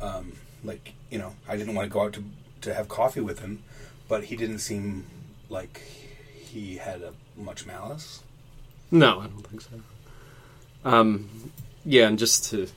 um, 0.00 0.32
like. 0.64 0.94
You 1.10 1.18
know, 1.18 1.34
I 1.48 1.56
didn't 1.56 1.74
want 1.74 1.86
to 1.86 1.92
go 1.92 2.02
out 2.02 2.12
to 2.12 2.24
to 2.60 2.72
have 2.72 2.88
coffee 2.88 3.20
with 3.20 3.40
him, 3.40 3.64
but 4.08 4.24
he 4.24 4.36
didn't 4.36 4.60
seem 4.60 5.06
like 5.48 5.80
he 6.38 6.76
had 6.76 7.02
a, 7.02 7.12
much 7.36 7.66
malice. 7.66 8.22
No, 8.90 9.20
I 9.20 9.26
don't 9.26 9.46
think 9.46 9.60
so. 9.62 9.70
Um, 10.84 11.52
yeah, 11.84 12.06
and 12.06 12.18
just 12.18 12.50
to 12.50 12.68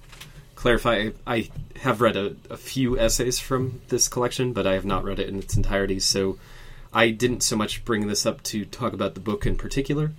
clarify, 0.56 1.10
I 1.28 1.50
have 1.82 2.02
read 2.02 2.16
a, 2.16 2.36
a 2.50 2.58
few 2.58 2.98
essays 2.98 3.39
from 3.39 3.82
this 3.89 4.08
collection, 4.08 4.54
but 4.54 4.66
I 4.66 4.74
have 4.74 4.86
not 4.86 5.04
read 5.04 5.20
it 5.20 5.30
in 5.30 5.39
its 5.39 5.56
entirety. 5.56 6.00
So 6.00 6.38
I 6.94 7.10
didn't 7.10 7.42
so 7.42 7.56
much 7.56 7.84
bring 7.86 8.08
this 8.08 8.26
up 8.26 8.42
to 8.44 8.66
talk 8.66 8.94
about 8.94 9.16
the 9.16 9.20
book 9.20 9.46
in 9.46 9.58
particular, 9.58 10.12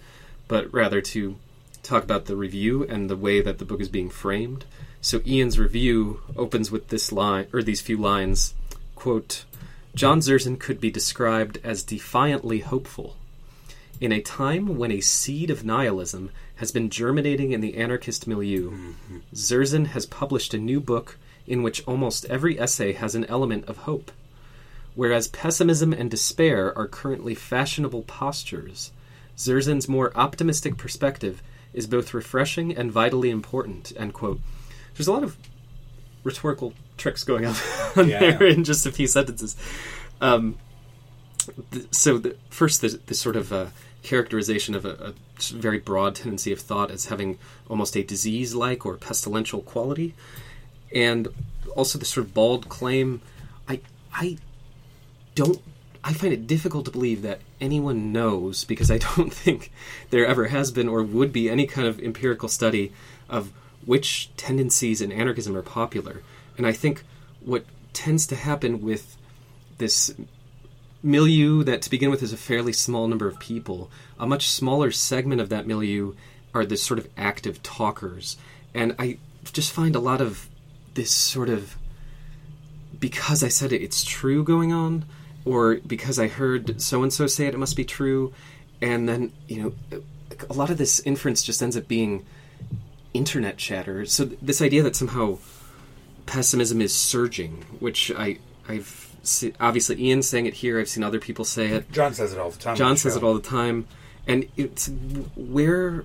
but 0.48 0.72
rather 0.72 1.00
to 1.00 1.36
talk 1.82 2.02
about 2.02 2.26
the 2.26 2.36
review 2.36 2.84
and 2.84 3.08
the 3.08 3.16
way 3.16 3.40
that 3.40 3.58
the 3.58 3.64
book 3.64 3.80
is 3.80 3.88
being 3.88 4.10
framed. 4.10 4.64
So 5.04 5.20
Ian's 5.26 5.58
review 5.58 6.22
opens 6.34 6.70
with 6.70 6.88
this 6.88 7.12
line, 7.12 7.46
or 7.52 7.62
these 7.62 7.82
few 7.82 7.98
lines, 7.98 8.54
quote, 8.94 9.44
John 9.94 10.20
Zerzan 10.20 10.58
could 10.58 10.80
be 10.80 10.90
described 10.90 11.58
as 11.62 11.82
defiantly 11.82 12.60
hopeful. 12.60 13.14
In 14.00 14.12
a 14.12 14.22
time 14.22 14.78
when 14.78 14.90
a 14.90 15.02
seed 15.02 15.50
of 15.50 15.62
nihilism 15.62 16.30
has 16.56 16.72
been 16.72 16.88
germinating 16.88 17.52
in 17.52 17.60
the 17.60 17.76
anarchist 17.76 18.26
milieu, 18.26 18.70
mm-hmm. 18.70 19.18
Zerzan 19.34 19.88
has 19.88 20.06
published 20.06 20.54
a 20.54 20.58
new 20.58 20.80
book 20.80 21.18
in 21.46 21.62
which 21.62 21.86
almost 21.86 22.24
every 22.24 22.58
essay 22.58 22.94
has 22.94 23.14
an 23.14 23.26
element 23.26 23.66
of 23.66 23.76
hope. 23.84 24.10
Whereas 24.94 25.28
pessimism 25.28 25.92
and 25.92 26.10
despair 26.10 26.72
are 26.78 26.88
currently 26.88 27.34
fashionable 27.34 28.04
postures, 28.04 28.90
Zerzan's 29.36 29.86
more 29.86 30.16
optimistic 30.16 30.78
perspective 30.78 31.42
is 31.74 31.86
both 31.86 32.14
refreshing 32.14 32.74
and 32.74 32.90
vitally 32.90 33.28
important. 33.28 33.92
End 33.98 34.14
quote. 34.14 34.40
There's 34.96 35.06
a 35.08 35.12
lot 35.12 35.22
of 35.24 35.36
rhetorical 36.22 36.72
tricks 36.96 37.24
going 37.24 37.44
on, 37.46 37.54
Yeah. 37.96 38.18
there 38.20 38.44
in 38.46 38.64
just 38.64 38.86
a 38.86 38.92
few 38.92 39.06
sentences. 39.06 39.56
Um, 40.20 40.56
th- 41.72 41.86
so, 41.92 42.18
the, 42.18 42.36
first, 42.50 42.80
the, 42.80 43.00
the 43.06 43.14
sort 43.14 43.36
of 43.36 43.52
uh, 43.52 43.66
characterization 44.02 44.74
of 44.74 44.84
a 44.84 45.14
very 45.52 45.78
broad 45.78 46.14
tendency 46.14 46.52
of 46.52 46.60
thought 46.60 46.90
as 46.90 47.06
having 47.06 47.38
almost 47.68 47.96
a 47.96 48.02
disease 48.02 48.54
like 48.54 48.86
or 48.86 48.96
pestilential 48.96 49.64
quality, 49.64 50.14
and 50.94 51.28
also 51.74 51.98
the 51.98 52.04
sort 52.04 52.26
of 52.26 52.34
bald 52.34 52.68
claim. 52.68 53.20
I, 53.68 53.80
I 54.12 54.38
don't 55.34 55.60
I 56.04 56.12
find 56.12 56.32
it 56.34 56.46
difficult 56.46 56.84
to 56.84 56.90
believe 56.90 57.22
that 57.22 57.40
anyone 57.60 58.12
knows 58.12 58.62
because 58.64 58.90
I 58.90 58.98
don't 58.98 59.32
think 59.42 59.72
there 60.10 60.26
ever 60.26 60.48
has 60.48 60.70
been 60.70 60.86
or 60.88 61.02
would 61.02 61.32
be 61.32 61.48
any 61.50 61.66
kind 61.66 61.88
of 61.88 61.98
empirical 61.98 62.48
study 62.48 62.92
of 63.28 63.50
which 63.86 64.30
tendencies 64.36 65.00
in 65.00 65.12
anarchism 65.12 65.56
are 65.56 65.62
popular. 65.62 66.22
And 66.56 66.66
I 66.66 66.72
think 66.72 67.04
what 67.40 67.64
tends 67.92 68.26
to 68.28 68.36
happen 68.36 68.82
with 68.82 69.16
this 69.78 70.14
milieu 71.02 71.62
that 71.64 71.82
to 71.82 71.90
begin 71.90 72.10
with 72.10 72.22
is 72.22 72.32
a 72.32 72.36
fairly 72.36 72.72
small 72.72 73.06
number 73.08 73.28
of 73.28 73.38
people, 73.38 73.90
a 74.18 74.26
much 74.26 74.48
smaller 74.48 74.90
segment 74.90 75.40
of 75.40 75.50
that 75.50 75.66
milieu 75.66 76.14
are 76.54 76.64
the 76.64 76.76
sort 76.76 76.98
of 76.98 77.08
active 77.16 77.62
talkers. 77.62 78.36
And 78.72 78.94
I 78.98 79.18
just 79.52 79.72
find 79.72 79.94
a 79.94 80.00
lot 80.00 80.20
of 80.20 80.48
this 80.94 81.10
sort 81.10 81.48
of 81.48 81.76
because 82.98 83.42
I 83.42 83.48
said 83.48 83.72
it, 83.72 83.82
it's 83.82 84.04
true 84.04 84.44
going 84.44 84.72
on, 84.72 85.04
or 85.44 85.76
because 85.76 86.18
I 86.18 86.28
heard 86.28 86.80
so 86.80 87.02
and 87.02 87.12
so 87.12 87.26
say 87.26 87.46
it, 87.46 87.54
it 87.54 87.58
must 87.58 87.76
be 87.76 87.84
true. 87.84 88.32
And 88.80 89.08
then, 89.08 89.32
you 89.46 89.62
know, 89.90 90.00
a 90.48 90.54
lot 90.54 90.70
of 90.70 90.78
this 90.78 91.00
inference 91.00 91.42
just 91.42 91.62
ends 91.62 91.76
up 91.76 91.86
being 91.86 92.24
internet 93.14 93.56
chatter. 93.56 94.04
So 94.04 94.26
th- 94.26 94.38
this 94.42 94.60
idea 94.60 94.82
that 94.82 94.96
somehow 94.96 95.38
pessimism 96.26 96.80
is 96.82 96.92
surging, 96.94 97.64
which 97.78 98.10
I, 98.10 98.38
I've 98.68 99.14
se- 99.22 99.54
obviously 99.60 100.02
Ian 100.02 100.22
saying 100.22 100.46
it 100.46 100.54
here. 100.54 100.78
I've 100.78 100.88
seen 100.88 101.02
other 101.02 101.20
people 101.20 101.44
say 101.44 101.68
it. 101.68 101.90
John 101.92 102.12
says 102.12 102.32
it 102.32 102.38
all 102.38 102.50
the 102.50 102.58
time. 102.58 102.76
John 102.76 102.92
the 102.92 102.96
says 102.98 103.12
show. 103.14 103.18
it 103.20 103.22
all 103.24 103.34
the 103.34 103.40
time, 103.40 103.86
and 104.26 104.48
it's 104.56 104.90
where 105.36 106.04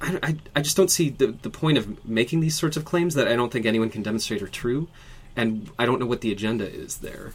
I, 0.00 0.18
I, 0.22 0.36
I 0.56 0.60
just 0.62 0.76
don't 0.76 0.90
see 0.90 1.10
the 1.10 1.28
the 1.28 1.50
point 1.50 1.78
of 1.78 2.04
making 2.04 2.40
these 2.40 2.54
sorts 2.54 2.76
of 2.76 2.84
claims 2.84 3.14
that 3.14 3.28
I 3.28 3.36
don't 3.36 3.52
think 3.52 3.66
anyone 3.66 3.90
can 3.90 4.02
demonstrate 4.02 4.42
are 4.42 4.48
true, 4.48 4.88
and 5.36 5.70
I 5.78 5.86
don't 5.86 6.00
know 6.00 6.06
what 6.06 6.22
the 6.22 6.32
agenda 6.32 6.68
is 6.68 6.98
there. 6.98 7.32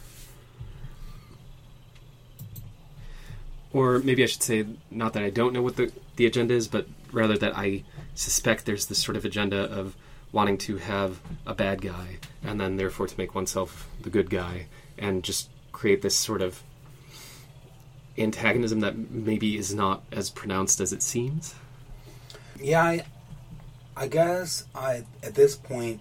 Or 3.72 3.98
maybe 3.98 4.22
I 4.22 4.26
should 4.26 4.42
say 4.42 4.64
not 4.90 5.12
that 5.12 5.22
I 5.22 5.30
don't 5.30 5.52
know 5.52 5.62
what 5.62 5.76
the 5.76 5.92
the 6.16 6.26
agenda 6.26 6.54
is, 6.54 6.68
but 6.68 6.86
rather 7.12 7.36
that 7.38 7.56
I 7.56 7.84
suspect 8.14 8.66
there's 8.66 8.86
this 8.86 8.98
sort 8.98 9.16
of 9.16 9.24
agenda 9.24 9.64
of 9.70 9.96
wanting 10.32 10.58
to 10.58 10.76
have 10.76 11.20
a 11.46 11.54
bad 11.54 11.80
guy 11.80 12.18
and 12.42 12.60
then 12.60 12.76
therefore 12.76 13.06
to 13.06 13.14
make 13.18 13.34
oneself 13.34 13.88
the 14.02 14.10
good 14.10 14.28
guy 14.28 14.66
and 14.98 15.24
just 15.24 15.48
create 15.72 16.02
this 16.02 16.14
sort 16.14 16.42
of 16.42 16.62
antagonism 18.18 18.80
that 18.80 18.96
maybe 19.10 19.56
is 19.56 19.74
not 19.74 20.02
as 20.12 20.30
pronounced 20.30 20.80
as 20.80 20.92
it 20.92 21.02
seems. 21.02 21.54
Yeah, 22.60 22.82
I, 22.82 23.04
I 23.96 24.08
guess 24.08 24.64
I 24.74 25.04
at 25.22 25.34
this 25.34 25.54
point, 25.56 26.00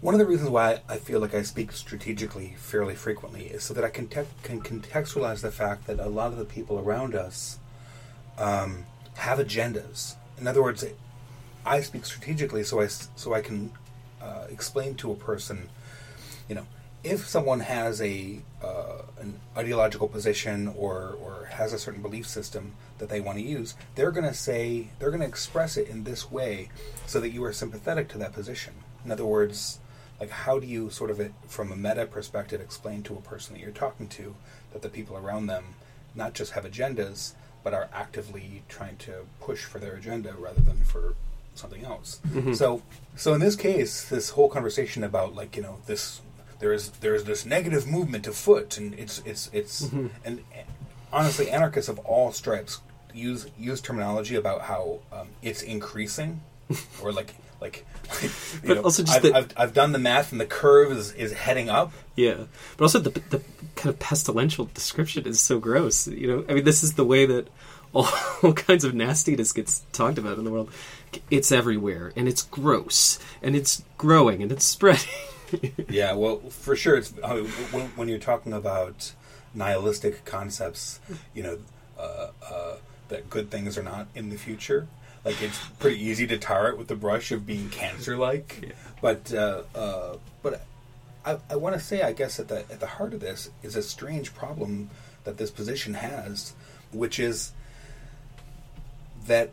one 0.00 0.14
of 0.14 0.20
the 0.20 0.26
reasons 0.26 0.50
why 0.50 0.80
I 0.88 0.96
feel 0.96 1.20
like 1.20 1.34
I 1.34 1.42
speak 1.42 1.72
strategically 1.72 2.54
fairly 2.58 2.94
frequently 2.94 3.46
is 3.46 3.64
so 3.64 3.74
that 3.74 3.84
I 3.84 3.90
can 3.90 4.06
te- 4.06 4.22
can 4.42 4.60
contextualize 4.60 5.40
the 5.40 5.50
fact 5.50 5.86
that 5.86 5.98
a 5.98 6.08
lot 6.08 6.32
of 6.32 6.38
the 6.38 6.44
people 6.44 6.78
around 6.78 7.14
us 7.14 7.58
um, 8.38 8.84
have 9.16 9.38
agendas. 9.38 10.14
In 10.40 10.48
other 10.48 10.62
words, 10.62 10.84
I 11.66 11.80
speak 11.82 12.04
strategically 12.06 12.64
so 12.64 12.80
I 12.80 12.86
so 12.86 13.34
I 13.34 13.42
can 13.42 13.72
uh, 14.20 14.46
explain 14.50 14.94
to 14.96 15.12
a 15.12 15.14
person, 15.14 15.68
you 16.48 16.54
know, 16.54 16.66
if 17.04 17.26
someone 17.26 17.60
has 17.60 18.00
a 18.00 18.40
uh, 18.62 19.02
an 19.18 19.40
ideological 19.56 20.08
position 20.08 20.68
or 20.68 21.16
or 21.20 21.46
has 21.50 21.72
a 21.72 21.78
certain 21.78 22.02
belief 22.02 22.26
system 22.26 22.72
that 22.98 23.08
they 23.08 23.20
want 23.20 23.38
to 23.38 23.44
use, 23.44 23.74
they're 23.94 24.10
going 24.10 24.26
to 24.26 24.34
say 24.34 24.88
they're 24.98 25.10
going 25.10 25.22
to 25.22 25.26
express 25.26 25.76
it 25.76 25.88
in 25.88 26.04
this 26.04 26.30
way 26.30 26.70
so 27.06 27.20
that 27.20 27.30
you 27.30 27.44
are 27.44 27.52
sympathetic 27.52 28.08
to 28.08 28.18
that 28.18 28.32
position. 28.32 28.74
In 29.04 29.10
other 29.10 29.24
words, 29.24 29.78
like 30.18 30.30
how 30.30 30.58
do 30.58 30.66
you 30.66 30.90
sort 30.90 31.10
of 31.10 31.20
it, 31.20 31.32
from 31.48 31.72
a 31.72 31.76
meta 31.76 32.06
perspective 32.06 32.60
explain 32.60 33.02
to 33.04 33.14
a 33.14 33.20
person 33.20 33.54
that 33.54 33.60
you're 33.60 33.70
talking 33.70 34.08
to 34.08 34.34
that 34.72 34.82
the 34.82 34.88
people 34.88 35.16
around 35.16 35.46
them 35.46 35.64
not 36.14 36.34
just 36.34 36.52
have 36.52 36.64
agendas 36.64 37.34
but 37.62 37.74
are 37.74 37.88
actively 37.92 38.62
trying 38.68 38.96
to 38.98 39.12
push 39.40 39.64
for 39.64 39.78
their 39.78 39.94
agenda 39.94 40.34
rather 40.38 40.60
than 40.60 40.78
for 40.84 41.14
something 41.54 41.84
else. 41.84 42.20
So 42.54 42.82
so 43.16 43.34
in 43.34 43.40
this 43.40 43.56
case, 43.56 44.08
this 44.08 44.30
whole 44.30 44.48
conversation 44.48 45.04
about 45.04 45.34
like, 45.34 45.56
you 45.56 45.62
know, 45.62 45.76
this 45.86 46.20
there 46.58 46.72
is 46.72 46.90
there 47.00 47.14
is 47.14 47.24
this 47.24 47.44
negative 47.44 47.86
movement 47.86 48.26
afoot 48.26 48.78
and 48.78 48.94
it's 48.94 49.20
it's 49.24 49.50
it's 49.52 49.90
and 50.24 50.42
honestly 51.12 51.50
anarchists 51.50 51.88
of 51.88 51.98
all 52.00 52.32
stripes 52.32 52.80
use 53.14 53.46
use 53.58 53.80
terminology 53.80 54.36
about 54.36 54.60
how 54.62 55.00
um, 55.12 55.28
it's 55.42 55.62
increasing 55.62 56.40
or 57.02 57.12
like 57.12 57.34
like 57.60 57.86
But 58.64 58.76
know, 58.76 58.82
also 58.82 59.02
just 59.02 59.16
I've, 59.16 59.22
the- 59.22 59.34
I've, 59.34 59.52
I've 59.56 59.74
done 59.74 59.92
the 59.92 59.98
math 59.98 60.32
and 60.32 60.40
the 60.40 60.46
curve 60.46 60.92
is, 60.92 61.12
is 61.12 61.32
heading 61.32 61.68
up 61.68 61.92
Yeah, 62.16 62.44
but 62.76 62.84
also 62.84 62.98
the 62.98 63.10
the 63.10 63.42
kind 63.76 63.94
of 63.94 63.98
pestilential 63.98 64.72
description 64.74 65.26
is 65.26 65.40
so 65.40 65.58
gross. 65.58 66.06
You 66.08 66.26
know, 66.26 66.44
I 66.48 66.54
mean, 66.54 66.64
this 66.64 66.82
is 66.82 66.94
the 66.94 67.04
way 67.04 67.26
that 67.26 67.48
all, 67.92 68.08
all 68.42 68.52
kinds 68.52 68.84
of 68.84 68.94
nastiness 68.94 69.52
gets 69.52 69.82
talked 69.92 70.18
about 70.18 70.38
in 70.38 70.44
the 70.44 70.50
world. 70.50 70.70
It's 71.30 71.50
everywhere, 71.50 72.12
and 72.14 72.28
it's 72.28 72.42
gross, 72.42 73.18
and 73.42 73.56
it's 73.56 73.82
growing, 73.98 74.42
and 74.42 74.52
it's 74.52 74.64
spreading. 74.76 75.08
Yeah, 75.88 76.12
well, 76.12 76.38
for 76.50 76.76
sure. 76.76 76.96
It's 76.96 77.12
I 77.24 77.34
mean, 77.36 77.46
when, 77.72 77.86
when 77.96 78.08
you're 78.08 78.18
talking 78.20 78.52
about 78.52 79.12
nihilistic 79.54 80.24
concepts, 80.24 81.00
you 81.34 81.42
know, 81.42 81.58
uh, 81.98 82.28
uh, 82.48 82.76
that 83.08 83.28
good 83.28 83.50
things 83.50 83.76
are 83.76 83.82
not 83.82 84.06
in 84.14 84.30
the 84.30 84.36
future. 84.36 84.86
Like 85.24 85.42
it's 85.42 85.58
pretty 85.78 86.02
easy 86.02 86.26
to 86.28 86.38
tar 86.38 86.68
it 86.68 86.78
with 86.78 86.88
the 86.88 86.96
brush 86.96 87.30
of 87.30 87.46
being 87.46 87.68
cancer-like. 87.68 88.60
Yeah. 88.62 88.72
But 89.02 89.32
uh, 89.34 89.62
uh, 89.74 90.16
but 90.42 90.62
I, 91.24 91.38
I 91.50 91.56
want 91.56 91.74
to 91.74 91.80
say, 91.80 92.02
I 92.02 92.12
guess 92.12 92.40
at 92.40 92.48
the 92.48 92.60
at 92.70 92.80
the 92.80 92.86
heart 92.86 93.12
of 93.14 93.20
this 93.20 93.50
is 93.62 93.76
a 93.76 93.82
strange 93.82 94.34
problem 94.34 94.90
that 95.24 95.36
this 95.36 95.50
position 95.50 95.94
has, 95.94 96.54
which 96.92 97.18
is 97.18 97.52
that 99.26 99.50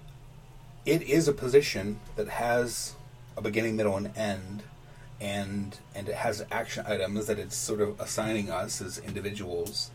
it 0.85 1.01
is 1.01 1.27
a 1.27 1.33
position 1.33 1.99
that 2.15 2.29
has 2.29 2.95
a 3.35 3.41
beginning, 3.41 3.75
middle, 3.75 3.97
and 3.97 4.17
end, 4.17 4.63
and 5.19 5.77
and 5.93 6.07
it 6.07 6.15
has 6.15 6.45
action 6.49 6.85
items 6.87 7.27
that 7.27 7.39
it's 7.39 7.55
sort 7.55 7.81
of 7.81 7.99
assigning 7.99 8.49
us 8.49 8.81
as 8.81 8.97
individuals, 8.99 9.91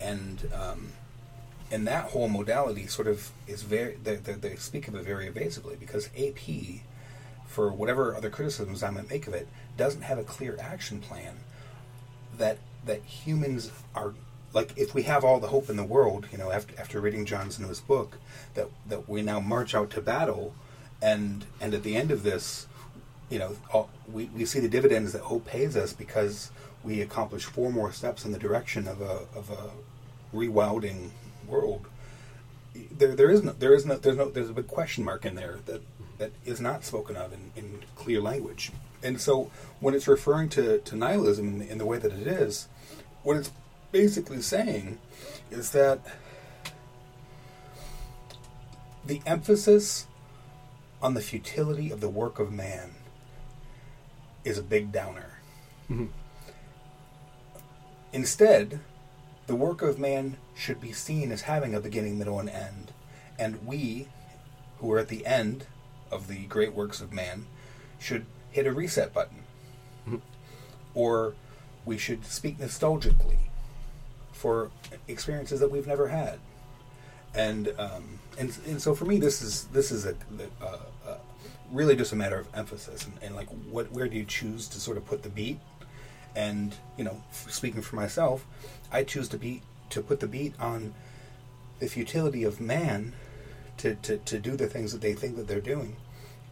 and 0.00 0.50
um, 0.54 0.92
and 1.70 1.86
that 1.86 2.10
whole 2.10 2.28
modality 2.28 2.86
sort 2.86 3.06
of 3.06 3.30
is 3.46 3.62
very 3.62 3.96
they, 4.02 4.16
they, 4.16 4.32
they 4.32 4.56
speak 4.56 4.88
of 4.88 4.94
it 4.94 5.04
very 5.04 5.26
evasively 5.26 5.76
because 5.78 6.10
AP, 6.18 6.82
for 7.46 7.70
whatever 7.70 8.14
other 8.14 8.30
criticisms 8.30 8.82
I 8.82 8.90
might 8.90 9.08
make 9.08 9.26
of 9.26 9.34
it, 9.34 9.48
doesn't 9.76 10.02
have 10.02 10.18
a 10.18 10.24
clear 10.24 10.56
action 10.60 11.00
plan 11.00 11.38
that 12.36 12.58
that 12.84 13.02
humans 13.02 13.70
are 13.94 14.14
like 14.52 14.76
if 14.76 14.94
we 14.94 15.02
have 15.04 15.24
all 15.24 15.38
the 15.38 15.48
hope 15.48 15.70
in 15.70 15.76
the 15.76 15.84
world, 15.84 16.26
you 16.32 16.38
know, 16.38 16.50
after 16.50 16.74
after 16.78 17.00
reading 17.00 17.24
John's 17.24 17.58
newest 17.60 17.86
book, 17.86 18.18
that 18.54 18.68
that 18.88 19.08
we 19.08 19.22
now 19.22 19.38
march 19.40 19.74
out 19.74 19.90
to 19.90 20.00
battle, 20.00 20.54
and 21.00 21.44
and 21.60 21.72
at 21.72 21.82
the 21.84 21.96
end 21.96 22.10
of 22.10 22.24
this, 22.24 22.66
you 23.28 23.38
know, 23.38 23.56
all, 23.72 23.90
we 24.12 24.24
we 24.26 24.44
see 24.44 24.58
the 24.58 24.68
dividends 24.68 25.12
that 25.12 25.22
hope 25.22 25.46
pays 25.46 25.76
us 25.76 25.92
because 25.92 26.50
we 26.82 27.00
accomplish 27.00 27.44
four 27.44 27.70
more 27.70 27.92
steps 27.92 28.24
in 28.24 28.32
the 28.32 28.38
direction 28.38 28.88
of 28.88 29.00
a 29.00 29.26
of 29.36 29.50
a 29.50 29.70
rewilding 30.34 31.10
world. 31.50 31.86
There 32.74 33.14
there 33.14 33.30
is 33.30 33.42
no 33.42 33.52
there 33.52 33.74
is 33.74 33.84
no 33.84 33.96
there's 33.96 34.16
no 34.16 34.30
there's 34.30 34.50
a 34.50 34.54
big 34.54 34.68
question 34.68 35.04
mark 35.04 35.24
in 35.26 35.34
there 35.34 35.58
that 35.66 35.82
that 36.18 36.32
is 36.44 36.60
not 36.60 36.84
spoken 36.84 37.16
of 37.16 37.32
in, 37.32 37.50
in 37.56 37.82
clear 37.96 38.20
language. 38.20 38.70
And 39.02 39.18
so 39.18 39.50
when 39.80 39.94
it's 39.94 40.06
referring 40.06 40.50
to, 40.50 40.78
to 40.78 40.94
nihilism 40.94 41.46
in 41.48 41.58
the, 41.60 41.68
in 41.68 41.78
the 41.78 41.86
way 41.86 41.98
that 41.98 42.12
it 42.12 42.26
is, 42.26 42.68
what 43.22 43.38
it's 43.38 43.50
basically 43.90 44.42
saying 44.42 44.98
is 45.50 45.70
that 45.72 46.00
the 49.04 49.22
emphasis 49.24 50.06
on 51.02 51.14
the 51.14 51.22
futility 51.22 51.90
of 51.90 52.02
the 52.02 52.08
work 52.10 52.38
of 52.38 52.52
man 52.52 52.90
is 54.44 54.58
a 54.58 54.62
big 54.62 54.92
downer. 54.92 55.38
Mm-hmm. 55.90 56.06
Instead, 58.12 58.80
the 59.50 59.56
work 59.56 59.82
of 59.82 59.98
man 59.98 60.36
should 60.54 60.80
be 60.80 60.92
seen 60.92 61.32
as 61.32 61.42
having 61.42 61.74
a 61.74 61.80
beginning, 61.80 62.16
middle, 62.16 62.38
and 62.38 62.48
end. 62.48 62.92
And 63.36 63.66
we, 63.66 64.06
who 64.78 64.92
are 64.92 65.00
at 65.00 65.08
the 65.08 65.26
end 65.26 65.66
of 66.08 66.28
the 66.28 66.44
great 66.46 66.72
works 66.72 67.00
of 67.00 67.12
man, 67.12 67.46
should 67.98 68.26
hit 68.52 68.64
a 68.64 68.72
reset 68.72 69.12
button. 69.12 69.42
or 70.94 71.34
we 71.84 71.98
should 71.98 72.24
speak 72.24 72.58
nostalgically 72.58 73.38
for 74.30 74.70
experiences 75.08 75.58
that 75.58 75.72
we've 75.72 75.88
never 75.88 76.06
had. 76.06 76.38
And 77.34 77.74
um, 77.76 78.20
and 78.38 78.56
and 78.68 78.80
so 78.80 78.94
for 78.94 79.04
me, 79.04 79.18
this 79.18 79.42
is 79.42 79.64
this 79.72 79.90
is 79.90 80.06
a, 80.06 80.14
a, 80.60 81.10
a 81.10 81.18
really 81.72 81.96
just 81.96 82.12
a 82.12 82.16
matter 82.16 82.38
of 82.38 82.46
emphasis 82.54 83.04
and, 83.04 83.14
and 83.20 83.34
like 83.34 83.48
what 83.68 83.90
where 83.90 84.06
do 84.06 84.16
you 84.16 84.24
choose 84.24 84.68
to 84.68 84.78
sort 84.78 84.96
of 84.96 85.04
put 85.06 85.24
the 85.24 85.28
beat? 85.28 85.58
And 86.36 86.72
you 86.96 87.02
know, 87.02 87.20
speaking 87.32 87.82
for 87.82 87.96
myself, 87.96 88.46
I 88.92 89.04
choose 89.04 89.28
to 89.30 89.38
be 89.38 89.62
to 89.90 90.02
put 90.02 90.20
the 90.20 90.26
beat 90.26 90.54
on 90.60 90.94
the 91.78 91.88
futility 91.88 92.44
of 92.44 92.60
man 92.60 93.14
to, 93.78 93.94
to, 93.96 94.18
to 94.18 94.38
do 94.38 94.56
the 94.56 94.66
things 94.66 94.92
that 94.92 95.00
they 95.00 95.14
think 95.14 95.36
that 95.36 95.48
they're 95.48 95.60
doing, 95.60 95.96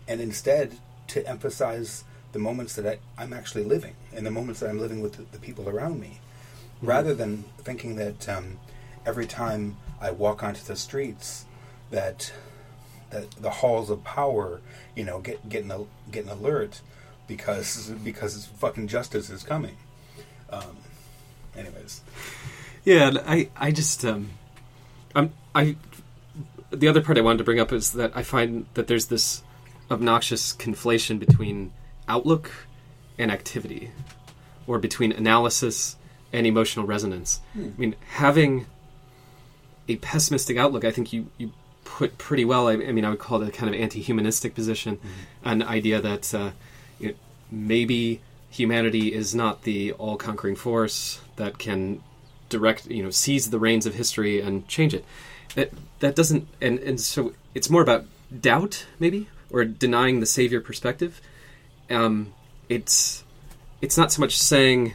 and 0.07 0.21
instead 0.21 0.79
to 1.09 1.27
emphasize 1.27 2.05
the 2.33 2.39
moments 2.39 2.75
that 2.77 2.87
I, 2.87 2.99
I'm 3.23 3.33
actually 3.33 3.65
living 3.65 3.95
and 4.15 4.27
the 4.27 4.31
moments 4.31 4.61
that 4.61 4.71
I'm 4.71 4.79
living 4.79 5.01
with 5.01 5.15
the, 5.15 5.25
the 5.31 5.39
people 5.39 5.69
around 5.69 6.01
me, 6.01 6.21
mm-hmm. 6.77 6.87
rather 6.87 7.15
than 7.15 7.45
thinking 7.59 7.97
that 7.97 8.29
um, 8.29 8.59
every 9.07 9.27
time 9.27 9.77
I 10.01 10.11
walk 10.11 10.43
onto 10.43 10.63
the 10.63 10.77
streets 10.77 11.45
that 11.91 12.33
that 13.11 13.31
the 13.33 13.51
halls 13.51 13.89
of 13.89 14.05
power, 14.05 14.61
you 14.95 15.05
know, 15.05 15.21
get 15.21 15.49
getting 15.49 15.71
a, 15.71 15.85
getting 16.11 16.31
alert 16.31 16.83
because 17.27 17.91
because 18.05 18.47
fucking 18.47 18.89
justice 18.89 19.31
is 19.31 19.43
coming. 19.43 19.77
Um, 20.51 20.77
anyways, 21.59 22.03
yeah, 22.85 23.13
I 23.27 23.49
I 23.57 23.73
just 23.73 24.05
um, 24.05 24.31
I'm 25.15 25.33
I 25.55 25.77
the 26.71 26.89
other 26.89 27.01
part 27.01 27.19
I 27.19 27.21
wanted 27.23 27.39
to 27.39 27.45
bring 27.45 27.61
up 27.61 27.73
is 27.73 27.93
that 27.93 28.13
I 28.15 28.23
find 28.23 28.67
that 28.75 28.87
there's 28.87 29.07
this 29.07 29.43
obnoxious 29.91 30.55
conflation 30.55 31.19
between 31.19 31.73
outlook 32.09 32.51
and 33.19 33.31
activity, 33.31 33.91
or 34.67 34.79
between 34.79 35.13
analysis 35.13 35.97
and 36.33 36.47
emotional 36.47 36.87
resonance. 36.87 37.41
Hmm. 37.55 37.71
I 37.77 37.81
mean, 37.81 37.95
having 38.11 38.67
a 39.89 39.97
pessimistic 39.97 40.59
outlook, 40.59 40.85
I 40.85 40.91
think 40.91 41.13
you, 41.13 41.31
you 41.39 41.53
put 41.85 42.19
pretty 42.19 42.45
well. 42.45 42.69
I, 42.69 42.75
I 42.75 42.93
mean, 42.93 43.05
I 43.05 43.11
would 43.11 43.19
call 43.19 43.43
it 43.43 43.49
a 43.49 43.53
kind 43.53 43.75
of 43.75 43.81
anti-humanistic 43.81 44.55
position, 44.55 44.97
mm-hmm. 44.97 45.49
an 45.49 45.63
idea 45.63 46.01
that 46.01 46.35
uh, 46.35 46.51
you 47.01 47.09
know, 47.09 47.15
maybe 47.51 48.21
humanity 48.51 49.13
is 49.13 49.35
not 49.35 49.63
the 49.63 49.93
all-conquering 49.93 50.57
force 50.57 51.21
that 51.37 51.59
can 51.59 52.03
direct, 52.49 52.87
you 52.87 53.03
know, 53.03 53.11
seize 53.11 53.51
the 53.51 53.59
reins 53.59 53.87
of 53.87 53.95
history 53.95 54.41
and 54.41 54.67
change 54.69 54.95
it. 54.95 55.05
That 55.55 55.73
that 56.01 56.15
doesn't, 56.15 56.47
and 56.61 56.79
and 56.81 57.01
so 57.01 57.33
it's 57.55 57.71
more 57.71 57.83
about 57.83 58.05
doubt, 58.41 58.87
maybe, 58.99 59.29
or 59.51 59.65
denying 59.65 60.21
the 60.21 60.27
savior 60.27 60.61
perspective. 60.61 61.21
Um, 61.91 62.35
it's 62.69 63.25
it's 63.81 63.97
not 63.97 64.13
so 64.13 64.21
much 64.21 64.39
saying 64.39 64.95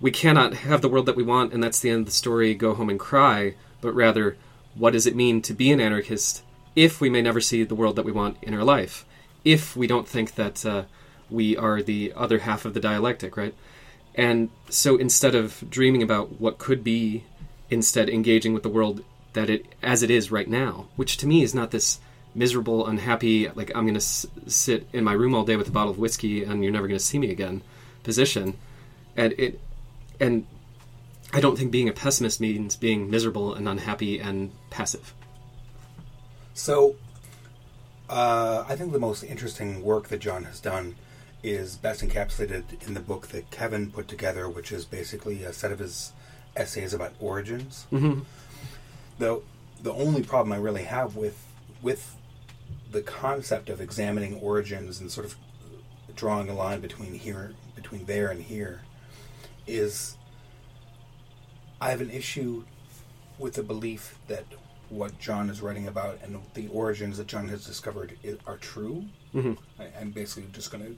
we 0.00 0.10
cannot 0.10 0.54
have 0.54 0.82
the 0.82 0.88
world 0.88 1.06
that 1.06 1.16
we 1.16 1.22
want 1.22 1.52
and 1.52 1.62
that's 1.62 1.80
the 1.80 1.90
end 1.90 2.00
of 2.00 2.06
the 2.06 2.12
story 2.12 2.54
go 2.54 2.74
home 2.74 2.90
and 2.90 3.00
cry 3.00 3.54
but 3.80 3.94
rather 3.94 4.36
what 4.74 4.92
does 4.92 5.06
it 5.06 5.16
mean 5.16 5.40
to 5.42 5.54
be 5.54 5.70
an 5.70 5.80
anarchist 5.80 6.42
if 6.74 7.00
we 7.00 7.08
may 7.08 7.22
never 7.22 7.40
see 7.40 7.64
the 7.64 7.74
world 7.74 7.96
that 7.96 8.04
we 8.04 8.12
want 8.12 8.36
in 8.42 8.54
our 8.54 8.64
life? 8.64 9.04
If 9.44 9.76
we 9.76 9.86
don't 9.86 10.08
think 10.08 10.34
that 10.34 10.64
uh, 10.66 10.84
we 11.30 11.56
are 11.56 11.82
the 11.82 12.12
other 12.14 12.38
half 12.38 12.64
of 12.64 12.74
the 12.74 12.80
dialectic, 12.80 13.36
right? 13.36 13.54
And 14.14 14.50
so 14.68 14.96
instead 14.96 15.34
of 15.34 15.64
dreaming 15.68 16.02
about 16.02 16.40
what 16.40 16.58
could 16.58 16.84
be, 16.84 17.24
instead 17.70 18.08
engaging 18.08 18.54
with 18.54 18.62
the 18.62 18.68
world 18.68 19.02
that 19.32 19.50
it 19.50 19.66
as 19.82 20.02
it 20.02 20.10
is 20.10 20.30
right 20.30 20.48
now, 20.48 20.86
which 20.96 21.16
to 21.18 21.26
me 21.26 21.42
is 21.42 21.54
not 21.54 21.70
this 21.70 21.98
miserable, 22.34 22.86
unhappy, 22.86 23.48
like 23.48 23.70
I'm 23.74 23.84
going 23.84 23.94
to 23.94 23.98
s- 23.98 24.26
sit 24.46 24.86
in 24.92 25.04
my 25.04 25.12
room 25.12 25.34
all 25.34 25.44
day 25.44 25.56
with 25.56 25.68
a 25.68 25.72
bottle 25.72 25.90
of 25.90 25.98
whiskey 25.98 26.44
and 26.44 26.62
you're 26.62 26.72
never 26.72 26.86
going 26.86 26.98
to 26.98 27.04
see 27.04 27.18
me 27.18 27.30
again 27.30 27.62
position. 28.02 28.56
And 29.16 29.32
it 29.38 29.60
and 30.20 30.46
I 31.32 31.40
don't 31.40 31.58
think 31.58 31.72
being 31.72 31.88
a 31.88 31.92
pessimist 31.92 32.40
means 32.40 32.76
being 32.76 33.10
miserable 33.10 33.54
and 33.54 33.68
unhappy 33.68 34.20
and 34.20 34.52
passive. 34.70 35.12
So, 36.52 36.94
uh, 38.08 38.64
I 38.68 38.76
think 38.76 38.92
the 38.92 39.00
most 39.00 39.24
interesting 39.24 39.82
work 39.82 40.08
that 40.08 40.20
John 40.20 40.44
has 40.44 40.60
done 40.60 40.94
is 41.44 41.76
best 41.76 42.02
encapsulated 42.02 42.86
in 42.86 42.94
the 42.94 43.00
book 43.00 43.28
that 43.28 43.50
Kevin 43.50 43.90
put 43.90 44.08
together, 44.08 44.48
which 44.48 44.72
is 44.72 44.84
basically 44.84 45.44
a 45.44 45.52
set 45.52 45.70
of 45.70 45.78
his 45.78 46.12
essays 46.56 46.94
about 46.94 47.12
origins. 47.20 47.86
Mm-hmm. 47.92 48.20
The 49.18 49.42
the 49.82 49.92
only 49.92 50.22
problem 50.22 50.52
I 50.52 50.56
really 50.56 50.84
have 50.84 51.16
with 51.16 51.46
with 51.82 52.16
the 52.90 53.02
concept 53.02 53.68
of 53.68 53.80
examining 53.80 54.36
origins 54.36 55.00
and 55.00 55.10
sort 55.10 55.26
of 55.26 55.36
drawing 56.16 56.48
a 56.48 56.54
line 56.54 56.80
between 56.80 57.12
here 57.12 57.52
between 57.74 58.06
there 58.06 58.30
and 58.30 58.40
here 58.42 58.80
is 59.66 60.16
I 61.80 61.90
have 61.90 62.00
an 62.00 62.10
issue 62.10 62.64
with 63.38 63.54
the 63.54 63.62
belief 63.62 64.18
that 64.28 64.44
what 64.88 65.18
John 65.18 65.50
is 65.50 65.60
writing 65.60 65.88
about 65.88 66.20
and 66.22 66.40
the 66.54 66.68
origins 66.68 67.18
that 67.18 67.26
John 67.26 67.48
has 67.48 67.66
discovered 67.66 68.16
are 68.46 68.56
true. 68.58 69.04
Mm-hmm. 69.34 69.54
I, 69.82 70.00
am 70.00 70.10
basically 70.10 70.48
just 70.52 70.70
going 70.70 70.84
to. 70.84 70.96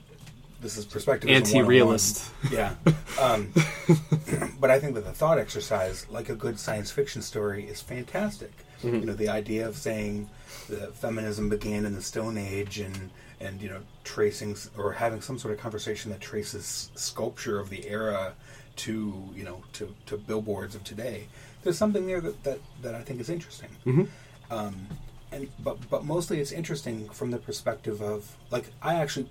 This 0.67 0.79
is 0.79 0.85
perspective. 0.85 1.31
Anti-realist. 1.31 2.33
Yeah. 2.51 2.75
Um, 3.21 3.53
but 4.61 4.69
I 4.69 4.81
think 4.81 4.97
that 4.97 5.05
the 5.05 5.13
thought 5.13 5.39
exercise, 5.39 6.09
like 6.11 6.29
a 6.29 6.35
good 6.35 6.59
science 6.59 6.91
fiction 6.91 7.23
story, 7.23 7.63
is 7.69 7.81
fantastic. 7.81 8.51
Mm-hmm. 8.83 8.97
You 8.97 9.07
know, 9.07 9.13
the 9.13 9.29
idea 9.29 9.69
of 9.69 9.77
saying 9.77 10.29
that 10.69 10.93
feminism 10.97 11.49
began 11.49 11.87
in 11.87 11.95
the 11.95 12.03
Stone 12.03 12.37
Age 12.37 12.81
and 12.81 13.11
and 13.39 13.63
you 13.63 13.69
know 13.69 13.81
tracing 14.03 14.57
or 14.77 14.91
having 14.91 15.21
some 15.21 15.39
sort 15.39 15.55
of 15.55 15.61
conversation 15.61 16.11
that 16.11 16.21
traces 16.21 16.91
sculpture 16.97 17.61
of 17.61 17.71
the 17.71 17.87
era 17.87 18.35
to 18.75 19.15
you 19.37 19.45
know 19.45 19.63
to, 19.75 19.95
to 20.07 20.17
billboards 20.17 20.75
of 20.75 20.83
today. 20.83 21.29
There's 21.63 21.79
something 21.79 22.09
there 22.09 22.21
that, 22.21 22.43
that, 22.43 22.59
that 22.83 22.97
I 22.97 23.03
think 23.03 23.21
is 23.21 23.31
interesting. 23.31 23.71
Mm-hmm. 23.87 24.53
Um, 24.53 24.89
and 25.31 25.49
but 25.63 25.89
but 25.89 26.05
mostly 26.05 26.41
it's 26.41 26.51
interesting 26.51 27.09
from 27.11 27.31
the 27.31 27.39
perspective 27.39 28.03
of 28.03 28.37
like 28.51 28.65
I 28.83 28.97
actually. 28.97 29.31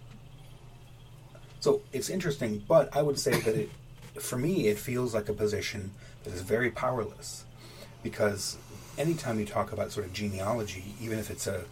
So 1.66 1.82
it's 1.92 2.12
interesting, 2.12 2.64
but 2.68 2.96
I 2.96 3.02
would 3.02 3.18
say 3.18 3.40
that 3.42 3.56
it, 3.56 3.72
for 4.22 4.38
me, 4.38 4.68
it 4.68 4.78
feels 4.78 5.16
like 5.16 5.30
a 5.30 5.34
position 5.34 5.94
that 6.24 6.32
is 6.32 6.44
very 6.44 6.70
powerless, 6.70 7.44
because 8.04 8.60
anytime 9.00 9.40
you 9.40 9.48
talk 9.48 9.72
about 9.72 9.92
sort 9.92 10.06
of 10.06 10.14
genealogy, 10.14 10.94
even 11.02 11.18
if 11.18 11.32
it's 11.32 11.48
a 11.48 11.64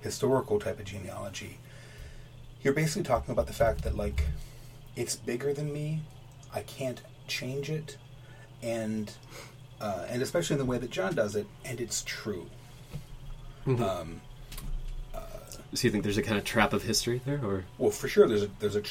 historical 0.00 0.58
type 0.58 0.78
of 0.78 0.86
genealogy, 0.86 1.58
you're 2.62 2.72
basically 2.72 3.02
talking 3.02 3.30
about 3.30 3.46
the 3.46 3.52
fact 3.52 3.84
that 3.84 3.94
like 3.94 4.24
it's 4.96 5.16
bigger 5.16 5.52
than 5.52 5.70
me. 5.70 6.00
I 6.54 6.62
can't 6.62 7.02
change 7.28 7.68
it, 7.68 7.98
and 8.62 9.12
uh, 9.82 10.06
and 10.08 10.22
especially 10.22 10.54
in 10.54 10.60
the 10.60 10.64
way 10.64 10.78
that 10.78 10.90
John 10.90 11.14
does 11.14 11.36
it, 11.36 11.46
and 11.62 11.78
it's 11.78 12.02
true. 12.06 12.46
Mm-hmm. 13.66 13.82
Um, 13.82 14.22
uh, 15.14 15.18
so 15.74 15.84
you 15.86 15.90
think 15.90 16.04
there's 16.04 16.16
a 16.16 16.22
kind 16.22 16.38
of 16.38 16.44
trap 16.44 16.72
of 16.72 16.84
history 16.84 17.20
there, 17.26 17.44
or 17.44 17.66
well, 17.76 17.90
for 17.90 18.08
sure 18.08 18.26
there's 18.26 18.44
a 18.44 18.50
there's 18.58 18.76
a, 18.76 18.82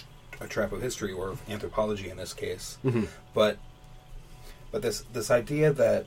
a 0.41 0.47
trap 0.47 0.71
of 0.71 0.81
history 0.81 1.11
or 1.11 1.29
of 1.29 1.49
anthropology 1.49 2.09
in 2.09 2.17
this 2.17 2.33
case, 2.33 2.77
mm-hmm. 2.83 3.05
but 3.33 3.57
but 4.71 4.81
this 4.81 5.03
this 5.13 5.31
idea 5.31 5.71
that 5.71 6.05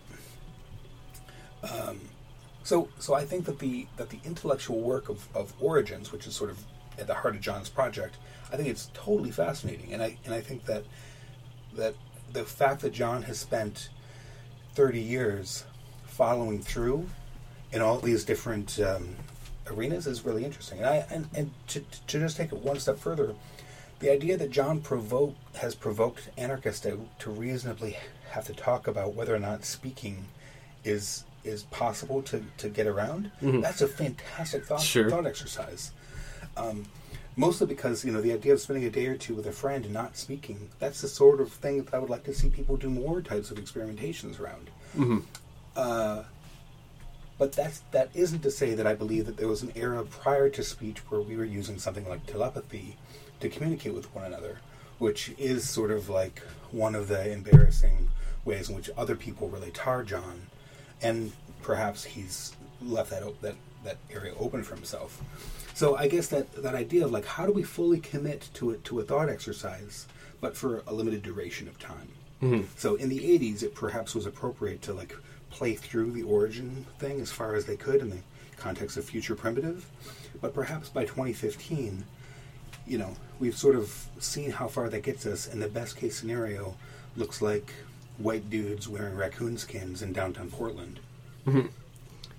um, 1.63 2.01
so 2.63 2.89
so 2.99 3.15
I 3.15 3.25
think 3.25 3.47
that 3.47 3.59
the 3.59 3.87
that 3.97 4.11
the 4.11 4.19
intellectual 4.25 4.81
work 4.81 5.09
of, 5.09 5.29
of 5.35 5.53
origins, 5.61 6.13
which 6.13 6.27
is 6.27 6.35
sort 6.35 6.51
of 6.51 6.59
at 6.99 7.07
the 7.07 7.15
heart 7.15 7.37
of 7.37 7.41
John's 7.41 7.69
project, 7.69 8.17
I 8.53 8.57
think 8.57 8.69
it's 8.69 8.91
totally 8.95 9.31
fascinating, 9.31 9.93
and 9.93 10.03
I 10.03 10.17
and 10.25 10.35
I 10.35 10.41
think 10.41 10.65
that 10.67 10.85
that 11.75 11.95
the 12.33 12.45
fact 12.45 12.83
that 12.83 12.93
John 12.93 13.23
has 13.23 13.39
spent 13.39 13.89
30 14.75 15.01
years 15.01 15.65
following 16.05 16.61
through 16.61 17.09
in 17.73 17.81
all 17.81 17.99
these 17.99 18.25
different 18.25 18.79
um, 18.81 19.17
arenas 19.69 20.07
is 20.07 20.25
really 20.25 20.45
interesting. 20.45 20.79
And 20.79 20.87
I 20.87 21.07
and, 21.11 21.29
and 21.35 21.51
to, 21.69 21.81
to 21.81 22.19
just 22.19 22.37
take 22.37 22.53
it 22.53 22.59
one 22.59 22.79
step 22.79 22.99
further, 22.99 23.35
the 24.01 24.11
idea 24.11 24.37
that 24.37 24.51
John 24.51 24.81
provoke 24.81 25.35
has 25.57 25.75
provoked 25.75 26.31
anarchists 26.37 26.81
to, 26.83 27.09
to 27.21 27.31
reasonably 27.31 27.97
have 28.31 28.47
to 28.47 28.53
talk 28.53 28.87
about 28.87 29.15
whether 29.15 29.35
or 29.35 29.39
not 29.39 29.65
speaking 29.65 30.27
is 30.85 31.25
is 31.45 31.65
possible 31.65 32.23
to, 32.23 32.43
to 32.57 32.71
get 32.71 32.87
around. 32.87 33.31
Mm-hmm. 33.43 33.61
That's 33.61 33.83
a 33.83 33.89
fantastic 33.89 34.65
thought, 34.65 34.81
sure. 34.81 35.11
thought 35.11 35.27
exercise. 35.27 35.93
Um, 36.57 36.87
mostly 37.37 37.67
because 37.67 38.05
you 38.05 38.13
know 38.13 38.21
the 38.21 38.33
idea 38.33 38.53
of 38.53 38.61
spending 38.61 38.85
a 38.85 38.91
day 38.91 39.07
or 39.07 39.17
two 39.17 39.35
with 39.35 39.47
a 39.47 39.53
friend 39.53 39.85
and 39.85 39.95
not 39.95 40.17
speaking 40.17 40.71
that's 40.79 41.01
the 41.01 41.09
sort 41.09 41.41
of 41.41 41.53
thing 41.53 41.83
that 41.83 41.95
i 41.95 41.99
would 41.99 42.11
like 42.11 42.25
to 42.25 42.33
see 42.33 42.49
people 42.49 42.77
do 42.77 42.89
more 42.89 43.21
types 43.21 43.51
of 43.51 43.59
experimentations 43.59 44.39
around 44.39 44.71
mm-hmm. 44.97 45.19
uh, 45.77 46.23
but 47.39 47.53
that's 47.53 47.81
that 47.91 48.09
isn't 48.15 48.41
to 48.43 48.51
say 48.51 48.75
that 48.75 48.87
i 48.87 48.95
believe 48.95 49.27
that 49.27 49.37
there 49.37 49.49
was 49.49 49.63
an 49.63 49.73
era 49.75 50.05
prior 50.05 50.49
to 50.49 50.63
speech 50.63 50.99
where 51.11 51.21
we 51.21 51.37
were 51.37 51.45
using 51.45 51.79
something 51.79 52.09
like 52.09 52.25
telepathy 52.27 52.97
to 53.45 53.57
communicate 53.57 53.95
with 53.95 54.13
one 54.15 54.25
another 54.25 54.59
which 54.99 55.33
is 55.39 55.69
sort 55.69 55.91
of 55.91 56.09
like 56.09 56.41
one 56.71 56.95
of 56.95 57.09
the 57.09 57.31
embarrassing 57.31 58.09
ways 58.45 58.69
in 58.69 58.77
which 58.77 58.91
other 58.97 59.17
people 59.17 59.49
really 59.49 59.71
tar 59.71 60.03
john 60.03 60.47
and 61.03 61.33
perhaps 61.63 62.05
he's 62.05 62.55
left 62.83 63.11
that 63.11 63.23
that 63.41 63.55
that 63.85 63.99
area 64.11 64.33
open 64.41 64.63
for 64.63 64.75
himself. 64.75 65.23
So 65.75 65.97
I 65.97 66.09
guess 66.09 66.29
that 66.29 66.53
that 66.63 66.75
idea 66.75 67.05
of 67.05 67.13
like 67.13 67.27
how 67.27 67.47
do 67.47 67.53
we 67.53 67.63
fully 67.63 68.01
commit 68.01 68.49
to 68.55 68.71
it 68.71 68.85
to 68.85 69.01
a 69.01 69.05
thought 69.05 69.29
exercise, 69.29 70.07
but 70.41 70.57
for 70.57 70.83
a 70.87 70.95
limited 70.95 71.23
duration 71.23 71.69
of 71.69 71.79
time. 71.79 72.09
Mhm. 72.43 72.67
So 72.77 72.97
in 72.97 73.09
the 73.09 73.21
'80s, 73.21 73.63
it 73.63 73.75
perhaps 73.75 74.15
was 74.15 74.27
appropriate 74.27 74.83
to 74.83 74.93
like 74.93 75.15
play 75.51 75.75
through 75.75 76.13
the 76.13 76.23
origin 76.23 76.87
thing 76.99 77.21
as 77.21 77.31
far 77.31 77.55
as 77.55 77.67
they 77.67 77.77
could 77.77 78.01
in 78.01 78.11
the 78.11 78.23
context 78.57 78.97
of 78.97 79.05
future 79.05 79.35
primitive, 79.35 79.87
but 80.41 80.55
perhaps 80.55 80.89
by 80.89 81.05
2015, 81.05 82.05
you 82.87 82.99
know, 82.99 83.15
we've 83.39 83.57
sort 83.57 83.77
of 83.77 84.07
seen 84.19 84.51
how 84.51 84.69
far 84.69 84.89
that 84.89 85.03
gets 85.03 85.27
us, 85.27 85.47
and 85.47 85.61
the 85.61 85.69
best 85.69 85.97
case 85.97 86.17
scenario 86.17 86.75
looks 87.17 87.41
like 87.43 87.73
white 88.19 88.49
dudes 88.51 88.89
wearing 88.89 89.17
raccoon 89.17 89.59
skins 89.59 90.03
in 90.03 90.13
downtown 90.13 90.51
Portland. 90.51 91.01
Mm-hmm. 91.47 91.67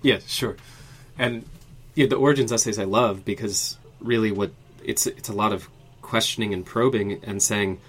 Yeah, 0.02 0.18
sure. 0.26 0.56
And 1.18 1.44
yeah, 1.94 2.06
the 2.06 2.16
origins 2.16 2.52
essays 2.52 2.78
I 2.78 2.84
love 2.84 3.24
because 3.24 3.78
really 4.00 4.30
what 4.30 4.52
it's 4.84 5.06
it's 5.06 5.28
a 5.28 5.32
lot 5.32 5.52
of 5.52 5.68
questioning 6.02 6.54
and 6.54 6.64
probing 6.64 7.20
and 7.24 7.42
saying 7.42 7.80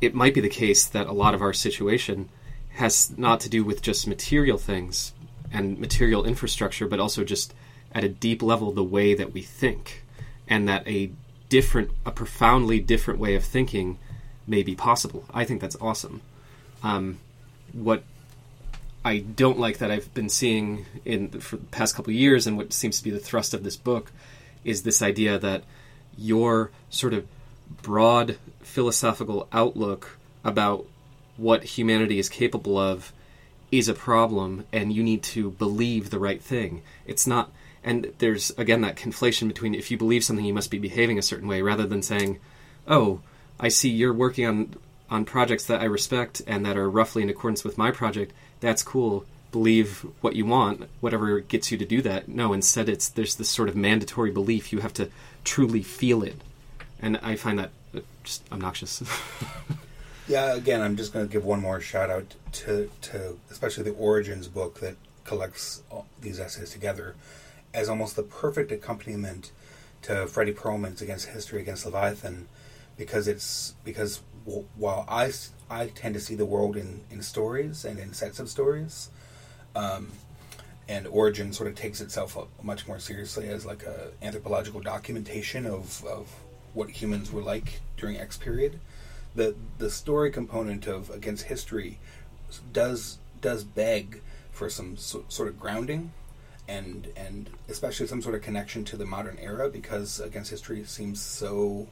it 0.00 0.14
might 0.14 0.34
be 0.34 0.40
the 0.40 0.48
case 0.48 0.86
that 0.86 1.06
a 1.06 1.12
lot 1.12 1.34
of 1.34 1.42
our 1.42 1.52
situation 1.52 2.28
has 2.70 3.16
not 3.18 3.40
to 3.40 3.48
do 3.48 3.64
with 3.64 3.82
just 3.82 4.06
material 4.06 4.58
things 4.58 5.12
and 5.52 5.78
material 5.78 6.24
infrastructure, 6.24 6.86
but 6.86 7.00
also 7.00 7.24
just 7.24 7.54
at 7.92 8.04
a 8.04 8.08
deep 8.08 8.42
level 8.42 8.72
the 8.72 8.84
way 8.84 9.14
that 9.14 9.32
we 9.32 9.42
think, 9.42 9.99
and 10.50 10.68
that 10.68 10.86
a 10.86 11.10
different, 11.48 11.90
a 12.04 12.10
profoundly 12.10 12.80
different 12.80 13.20
way 13.20 13.34
of 13.36 13.44
thinking 13.44 13.96
may 14.46 14.62
be 14.62 14.74
possible. 14.74 15.24
I 15.32 15.44
think 15.44 15.60
that's 15.60 15.76
awesome. 15.80 16.20
Um, 16.82 17.18
what 17.72 18.02
I 19.04 19.18
don't 19.18 19.58
like 19.58 19.78
that 19.78 19.90
I've 19.90 20.12
been 20.12 20.28
seeing 20.28 20.84
in 21.04 21.28
for 21.40 21.56
the 21.56 21.64
past 21.66 21.94
couple 21.94 22.12
years, 22.12 22.46
and 22.46 22.56
what 22.56 22.72
seems 22.72 22.98
to 22.98 23.04
be 23.04 23.10
the 23.10 23.18
thrust 23.18 23.54
of 23.54 23.62
this 23.62 23.76
book, 23.76 24.12
is 24.64 24.82
this 24.82 25.00
idea 25.00 25.38
that 25.38 25.62
your 26.18 26.70
sort 26.90 27.14
of 27.14 27.26
broad 27.82 28.36
philosophical 28.60 29.48
outlook 29.52 30.18
about 30.44 30.84
what 31.36 31.64
humanity 31.64 32.18
is 32.18 32.28
capable 32.28 32.76
of 32.76 33.12
is 33.70 33.88
a 33.88 33.94
problem, 33.94 34.66
and 34.72 34.92
you 34.92 35.02
need 35.02 35.22
to 35.22 35.52
believe 35.52 36.10
the 36.10 36.18
right 36.18 36.42
thing. 36.42 36.82
It's 37.06 37.26
not, 37.26 37.52
and 37.82 38.12
there's 38.18 38.50
again 38.58 38.80
that 38.82 38.96
conflation 38.96 39.48
between 39.48 39.74
if 39.74 39.90
you 39.90 39.98
believe 39.98 40.24
something, 40.24 40.44
you 40.44 40.54
must 40.54 40.70
be 40.70 40.78
behaving 40.78 41.18
a 41.18 41.22
certain 41.22 41.48
way, 41.48 41.62
rather 41.62 41.86
than 41.86 42.02
saying, 42.02 42.38
"Oh, 42.86 43.20
I 43.58 43.68
see 43.68 43.88
you're 43.88 44.12
working 44.12 44.46
on 44.46 44.74
on 45.10 45.24
projects 45.24 45.66
that 45.66 45.80
I 45.80 45.84
respect 45.84 46.40
and 46.46 46.64
that 46.64 46.76
are 46.76 46.88
roughly 46.88 47.22
in 47.22 47.30
accordance 47.30 47.64
with 47.64 47.76
my 47.76 47.90
project. 47.90 48.32
That's 48.60 48.82
cool. 48.82 49.24
Believe 49.50 50.06
what 50.20 50.36
you 50.36 50.46
want, 50.46 50.88
whatever 51.00 51.40
gets 51.40 51.72
you 51.72 51.78
to 51.78 51.84
do 51.84 52.00
that. 52.02 52.28
No, 52.28 52.52
instead, 52.52 52.88
it's 52.88 53.08
there's 53.08 53.34
this 53.34 53.48
sort 53.48 53.68
of 53.68 53.74
mandatory 53.74 54.30
belief. 54.30 54.72
You 54.72 54.78
have 54.80 54.94
to 54.94 55.10
truly 55.42 55.82
feel 55.82 56.22
it, 56.22 56.36
and 57.00 57.18
I 57.22 57.34
find 57.34 57.58
that 57.58 57.70
uh, 57.94 58.00
just 58.22 58.42
obnoxious. 58.52 59.02
Yeah, 60.30 60.54
again, 60.54 60.80
I'm 60.80 60.96
just 60.96 61.12
going 61.12 61.26
to 61.26 61.32
give 61.32 61.44
one 61.44 61.60
more 61.60 61.80
shout 61.80 62.08
out 62.08 62.36
to, 62.52 62.88
to 63.00 63.36
especially 63.50 63.82
the 63.82 63.94
Origins 63.94 64.46
book 64.46 64.78
that 64.78 64.94
collects 65.24 65.82
these 66.20 66.38
essays 66.38 66.70
together 66.70 67.16
as 67.72 67.88
almost 67.88 68.16
the 68.16 68.22
perfect 68.22 68.72
accompaniment 68.72 69.52
to 70.02 70.12
Fredy 70.26 70.54
Perlman's 70.54 71.02
Against 71.02 71.28
History 71.28 71.60
Against 71.60 71.84
Leviathan, 71.84 72.48
because 72.96 73.28
it's 73.28 73.74
because 73.84 74.20
while 74.76 75.04
I 75.08 75.86
tend 75.94 76.14
to 76.14 76.20
see 76.20 76.34
the 76.34 76.46
world 76.46 76.76
in, 76.76 77.02
in 77.10 77.22
stories 77.22 77.84
and 77.84 77.98
in 77.98 78.12
sets 78.12 78.40
of 78.40 78.48
stories, 78.48 79.10
um, 79.76 80.08
and 80.88 81.06
Origin 81.06 81.52
sort 81.52 81.68
of 81.68 81.76
takes 81.76 82.00
itself 82.00 82.36
much 82.62 82.88
more 82.88 82.98
seriously 82.98 83.48
as 83.48 83.64
like 83.64 83.84
a 83.84 84.10
anthropological 84.22 84.80
documentation 84.80 85.66
of, 85.66 86.04
of 86.04 86.28
what 86.74 86.90
humans 86.90 87.30
were 87.30 87.42
like 87.42 87.80
during 87.96 88.16
X 88.16 88.36
period 88.36 88.80
the 89.34 89.54
the 89.78 89.90
story 89.90 90.30
component 90.30 90.86
of 90.86 91.10
against 91.10 91.44
history 91.44 91.98
does 92.72 93.18
does 93.40 93.64
beg 93.64 94.20
for 94.50 94.68
some 94.68 94.96
so, 94.96 95.24
sort 95.28 95.48
of 95.48 95.58
grounding 95.58 96.12
and 96.68 97.08
and 97.16 97.50
especially 97.68 98.06
some 98.06 98.22
sort 98.22 98.34
of 98.34 98.42
connection 98.42 98.84
to 98.84 98.96
the 98.96 99.04
modern 99.06 99.38
era 99.40 99.68
because 99.68 100.20
against 100.20 100.50
history 100.50 100.84
seems 100.84 101.20
so 101.20 101.86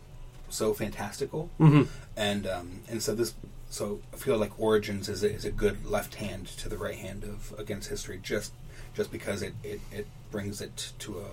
so 0.48 0.72
fantastical 0.72 1.50
Mhm. 1.60 1.88
and 2.16 2.46
um, 2.46 2.80
and 2.88 3.02
so 3.02 3.14
this 3.14 3.34
so 3.70 4.00
I 4.14 4.16
feel 4.16 4.38
like 4.38 4.58
Origins 4.58 5.08
is 5.08 5.22
a, 5.22 5.30
is 5.30 5.44
a 5.44 5.50
good 5.50 5.84
left 5.84 6.14
hand 6.16 6.46
to 6.58 6.68
the 6.68 6.78
right 6.78 6.94
hand 6.96 7.24
of 7.24 7.54
against 7.58 7.88
history 7.90 8.18
just 8.22 8.52
just 8.94 9.10
because 9.12 9.42
it, 9.42 9.54
it, 9.62 9.80
it 9.92 10.06
brings 10.30 10.60
it 10.60 10.92
to 11.00 11.18
a 11.18 11.24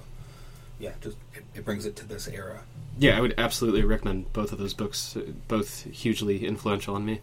yeah 0.79 0.91
just 1.01 1.17
it, 1.33 1.43
it 1.55 1.65
brings 1.65 1.85
it 1.85 1.95
to 1.97 2.05
this 2.05 2.27
era 2.27 2.61
yeah, 2.97 3.17
I 3.17 3.21
would 3.21 3.33
absolutely 3.37 3.83
recommend 3.83 4.31
both 4.31 4.53
of 4.53 4.57
those 4.57 4.73
books. 4.73 5.17
uh, 5.17 5.23
Both 5.49 5.83
hugely 5.83 6.45
influential 6.45 6.95
on 6.95 7.05
me. 7.05 7.19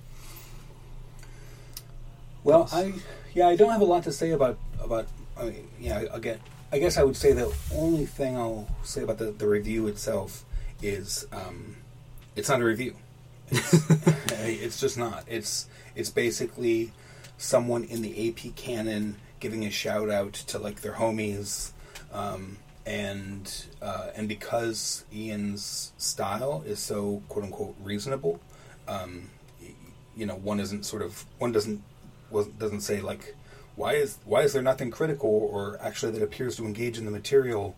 Well, 2.45 2.69
I 2.73 2.93
yeah, 3.35 3.49
I 3.49 3.57
don't 3.57 3.71
have 3.71 3.81
a 3.81 3.85
lot 3.87 4.05
to 4.05 4.13
say 4.13 4.31
about 4.33 4.59
about. 4.81 5.07
I 5.37 5.45
mean, 5.45 5.69
yeah, 5.81 6.05
again, 6.13 6.39
I 6.73 6.79
guess 6.79 6.97
I 6.97 7.03
would 7.03 7.17
say 7.17 7.33
the 7.33 7.53
only 7.75 8.07
thing 8.07 8.37
I'll 8.37 8.69
say 8.83 9.03
about 9.03 9.19
the, 9.19 9.27
the 9.27 9.47
review 9.47 9.87
itself 9.89 10.45
is 10.83 11.27
um, 11.33 11.77
it's 12.35 12.49
not 12.49 12.61
a 12.61 12.65
review. 12.65 12.97
It's, 13.51 13.91
it's 14.43 14.81
just 14.81 14.99
not. 14.99 15.25
It's 15.27 15.69
it's 15.95 16.11
basically 16.11 16.93
someone 17.37 17.85
in 17.85 18.03
the 18.03 18.29
AP 18.29 18.57
canon 18.57 19.17
giving 19.41 19.65
a 19.65 19.71
shout 19.71 20.09
out 20.09 20.33
to 20.33 20.59
like 20.59 20.81
their 20.81 20.95
homies, 20.95 21.73
um, 22.13 22.57
and 22.87 23.67
uh, 23.83 24.09
and 24.15 24.29
because 24.29 25.05
Ian's 25.13 25.93
style 25.99 26.63
is 26.67 26.79
so 26.79 27.23
quote 27.29 27.45
unquote 27.45 27.77
reasonable, 27.83 28.41
um, 28.89 29.29
you 30.17 30.27
know, 30.27 30.37
one 30.37 30.61
isn't 30.61 30.85
sort 30.85 31.03
of 31.03 31.25
one 31.39 31.53
doesn't 31.53 31.83
doesn't 32.59 32.81
say 32.81 33.01
like 33.01 33.35
why 33.77 33.95
is 33.95 34.19
why 34.25 34.43
is 34.43 34.53
there 34.53 34.63
nothing 34.63 34.91
critical 34.91 35.31
or 35.31 35.79
actually 35.81 36.13
that 36.13 36.23
appears 36.23 36.57
to 36.57 36.65
engage 36.65 36.99
in 36.99 37.05
the 37.05 37.11
material 37.11 37.75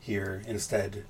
here 0.00 0.42
instead 0.46 1.04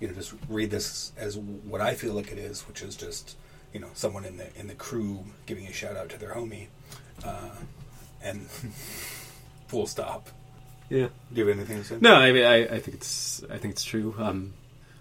you 0.00 0.06
know 0.08 0.14
just 0.14 0.34
read 0.48 0.70
this 0.70 1.12
as 1.16 1.36
what 1.36 1.80
I 1.80 1.94
feel 1.94 2.14
like 2.14 2.30
it 2.30 2.38
is 2.38 2.66
which 2.68 2.82
is 2.82 2.96
just 2.96 3.36
you 3.72 3.80
know 3.80 3.88
someone 3.94 4.24
in 4.24 4.36
the 4.36 4.46
in 4.58 4.66
the 4.68 4.74
crew 4.74 5.24
giving 5.46 5.66
a 5.66 5.72
shout 5.72 5.96
out 5.96 6.08
to 6.10 6.18
their 6.18 6.34
homie 6.34 6.66
uh, 7.24 7.50
and 8.22 8.46
full 9.68 9.86
stop 9.86 10.28
Yeah. 10.88 11.08
do 11.32 11.40
you 11.40 11.46
have 11.46 11.56
anything 11.58 11.78
to 11.78 11.84
say 11.84 11.96
No, 12.00 12.14
I 12.14 12.32
mean, 12.32 12.44
I, 12.44 12.64
I 12.76 12.78
think 12.80 12.96
it's 12.96 13.42
I 13.50 13.58
think 13.58 13.72
it's 13.72 13.84
true. 13.84 14.14
Um, 14.18 14.54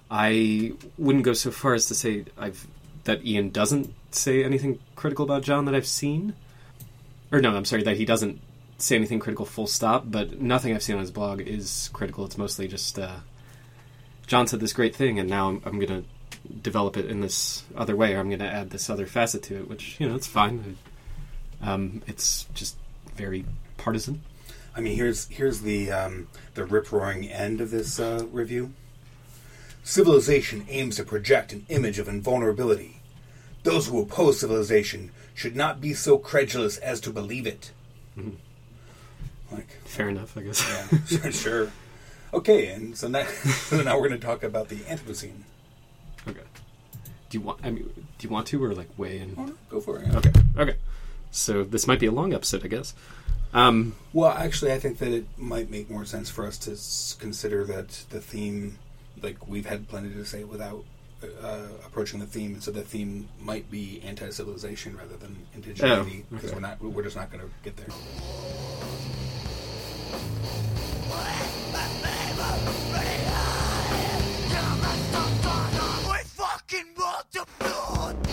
I 0.09 0.73
wouldn't 0.97 1.25
go 1.25 1.33
so 1.33 1.51
far 1.51 1.73
as 1.73 1.85
to 1.88 1.95
say 1.95 2.25
I've 2.38 2.65
that 3.03 3.25
Ian 3.25 3.49
doesn't 3.51 3.93
say 4.11 4.43
anything 4.43 4.79
critical 4.95 5.23
about 5.25 5.41
John 5.43 5.65
that 5.65 5.75
I've 5.75 5.88
seen, 5.88 6.33
or 7.31 7.39
no, 7.39 7.55
I'm 7.55 7.63
sorry 7.65 7.83
that 7.83 7.95
he 7.97 8.03
doesn't 8.05 8.41
say 8.78 8.95
anything 8.95 9.19
critical. 9.19 9.45
Full 9.45 9.67
stop. 9.67 10.05
But 10.07 10.41
nothing 10.41 10.73
I've 10.73 10.84
seen 10.84 10.95
on 10.95 11.01
his 11.01 11.11
blog 11.11 11.41
is 11.41 11.89
critical. 11.93 12.25
It's 12.25 12.38
mostly 12.38 12.67
just 12.67 12.97
uh, 12.97 13.17
John 14.28 14.45
said 14.45 14.59
this 14.59 14.73
great 14.73 14.95
thing, 14.95 15.19
and 15.19 15.30
now 15.30 15.49
I'm, 15.49 15.61
I'm 15.65 15.80
going 15.80 16.03
to 16.03 16.05
develop 16.61 16.97
it 16.97 17.05
in 17.05 17.21
this 17.21 17.63
other 17.75 17.95
way, 17.95 18.13
or 18.13 18.19
I'm 18.19 18.28
going 18.30 18.39
to 18.39 18.45
add 18.45 18.69
this 18.69 18.89
other 18.89 19.05
facet 19.05 19.41
to 19.43 19.55
it, 19.55 19.69
which 19.69 19.99
you 19.99 20.07
know 20.07 20.15
it's 20.15 20.28
fine. 20.28 20.78
Um, 21.61 22.03
it's 22.07 22.45
just 22.53 22.78
very 23.15 23.45
partisan. 23.78 24.21
I 24.75 24.82
mean, 24.82 24.95
here's 24.95 25.28
here's 25.30 25.61
the 25.61 25.91
um, 25.91 26.28
the 26.53 26.65
rip 26.65 26.91
roaring 26.91 27.28
end 27.30 27.61
of 27.61 27.71
this 27.71 27.99
uh, 27.99 28.28
review. 28.32 28.73
Civilization 29.84 30.65
aims 30.69 30.97
to 30.97 31.03
project 31.03 31.53
an 31.53 31.65
image 31.69 31.97
of 31.97 32.09
invulnerability. 32.09 32.99
Those 33.63 33.88
who 33.88 34.01
oppose 34.01 34.41
civilization 34.41 35.11
should 35.34 35.55
not 35.55 35.80
be 35.80 35.93
so 35.93 36.17
credulous 36.17 36.78
as 36.78 36.99
to 37.01 37.09
believe 37.11 37.47
it. 37.47 37.71
Like, 39.51 39.67
Fair 39.85 40.09
enough, 40.09 40.37
I 40.37 40.41
guess. 40.41 41.11
yeah, 41.11 41.29
sure. 41.31 41.71
Okay, 42.33 42.67
and 42.67 42.97
so 42.97 43.07
now, 43.07 43.25
so 43.69 43.81
now 43.81 43.99
we're 43.99 44.09
going 44.09 44.19
to 44.19 44.25
talk 44.27 44.43
about 44.43 44.67
the 44.69 44.75
Anthropocene. 44.77 45.41
Okay. 46.27 46.41
Do 47.29 47.37
you 47.37 47.41
want? 47.43 47.59
I 47.63 47.71
mean, 47.71 47.89
do 48.17 48.27
you 48.27 48.29
want 48.29 48.47
to, 48.47 48.63
or 48.63 48.73
like 48.73 48.89
weigh 48.97 49.19
in? 49.19 49.35
Oh, 49.37 49.53
Go 49.69 49.79
for 49.81 49.99
it. 49.99 50.13
Okay. 50.15 50.31
Okay. 50.57 50.75
So 51.31 51.63
this 51.63 51.87
might 51.87 51.99
be 51.99 52.05
a 52.05 52.11
long 52.11 52.33
episode, 52.33 52.63
I 52.65 52.67
guess. 52.67 52.93
Um, 53.53 53.95
Well, 54.13 54.31
actually, 54.31 54.73
I 54.73 54.79
think 54.79 54.97
that 54.99 55.11
it 55.11 55.25
might 55.37 55.69
make 55.71 55.89
more 55.89 56.03
sense 56.05 56.29
for 56.29 56.45
us 56.45 56.57
to 56.59 56.71
s- 56.73 57.15
consider 57.19 57.63
that 57.65 57.89
the 58.09 58.19
theme, 58.19 58.77
like 59.21 59.47
we've 59.47 59.65
had 59.65 59.87
plenty 59.87 60.09
to 60.13 60.25
say 60.25 60.43
without 60.43 60.83
uh, 61.41 61.59
approaching 61.85 62.19
the 62.19 62.25
theme, 62.27 62.53
and 62.55 62.63
so 62.63 62.71
the 62.71 62.81
theme 62.81 63.29
might 63.39 63.71
be 63.71 64.01
anti-civilization 64.05 64.97
rather 64.97 65.15
than 65.17 65.35
indigeneity, 65.57 66.21
Oh, 66.23 66.25
because 66.35 66.45
okay. 66.51 66.55
we're 66.55 66.59
not, 66.61 66.81
we're 66.81 67.03
just 67.03 67.15
not 67.15 67.31
going 67.31 67.43
to 67.43 67.49
get 67.63 67.75
there. 67.77 67.87
Fucking 76.37 76.93
want 76.97 78.26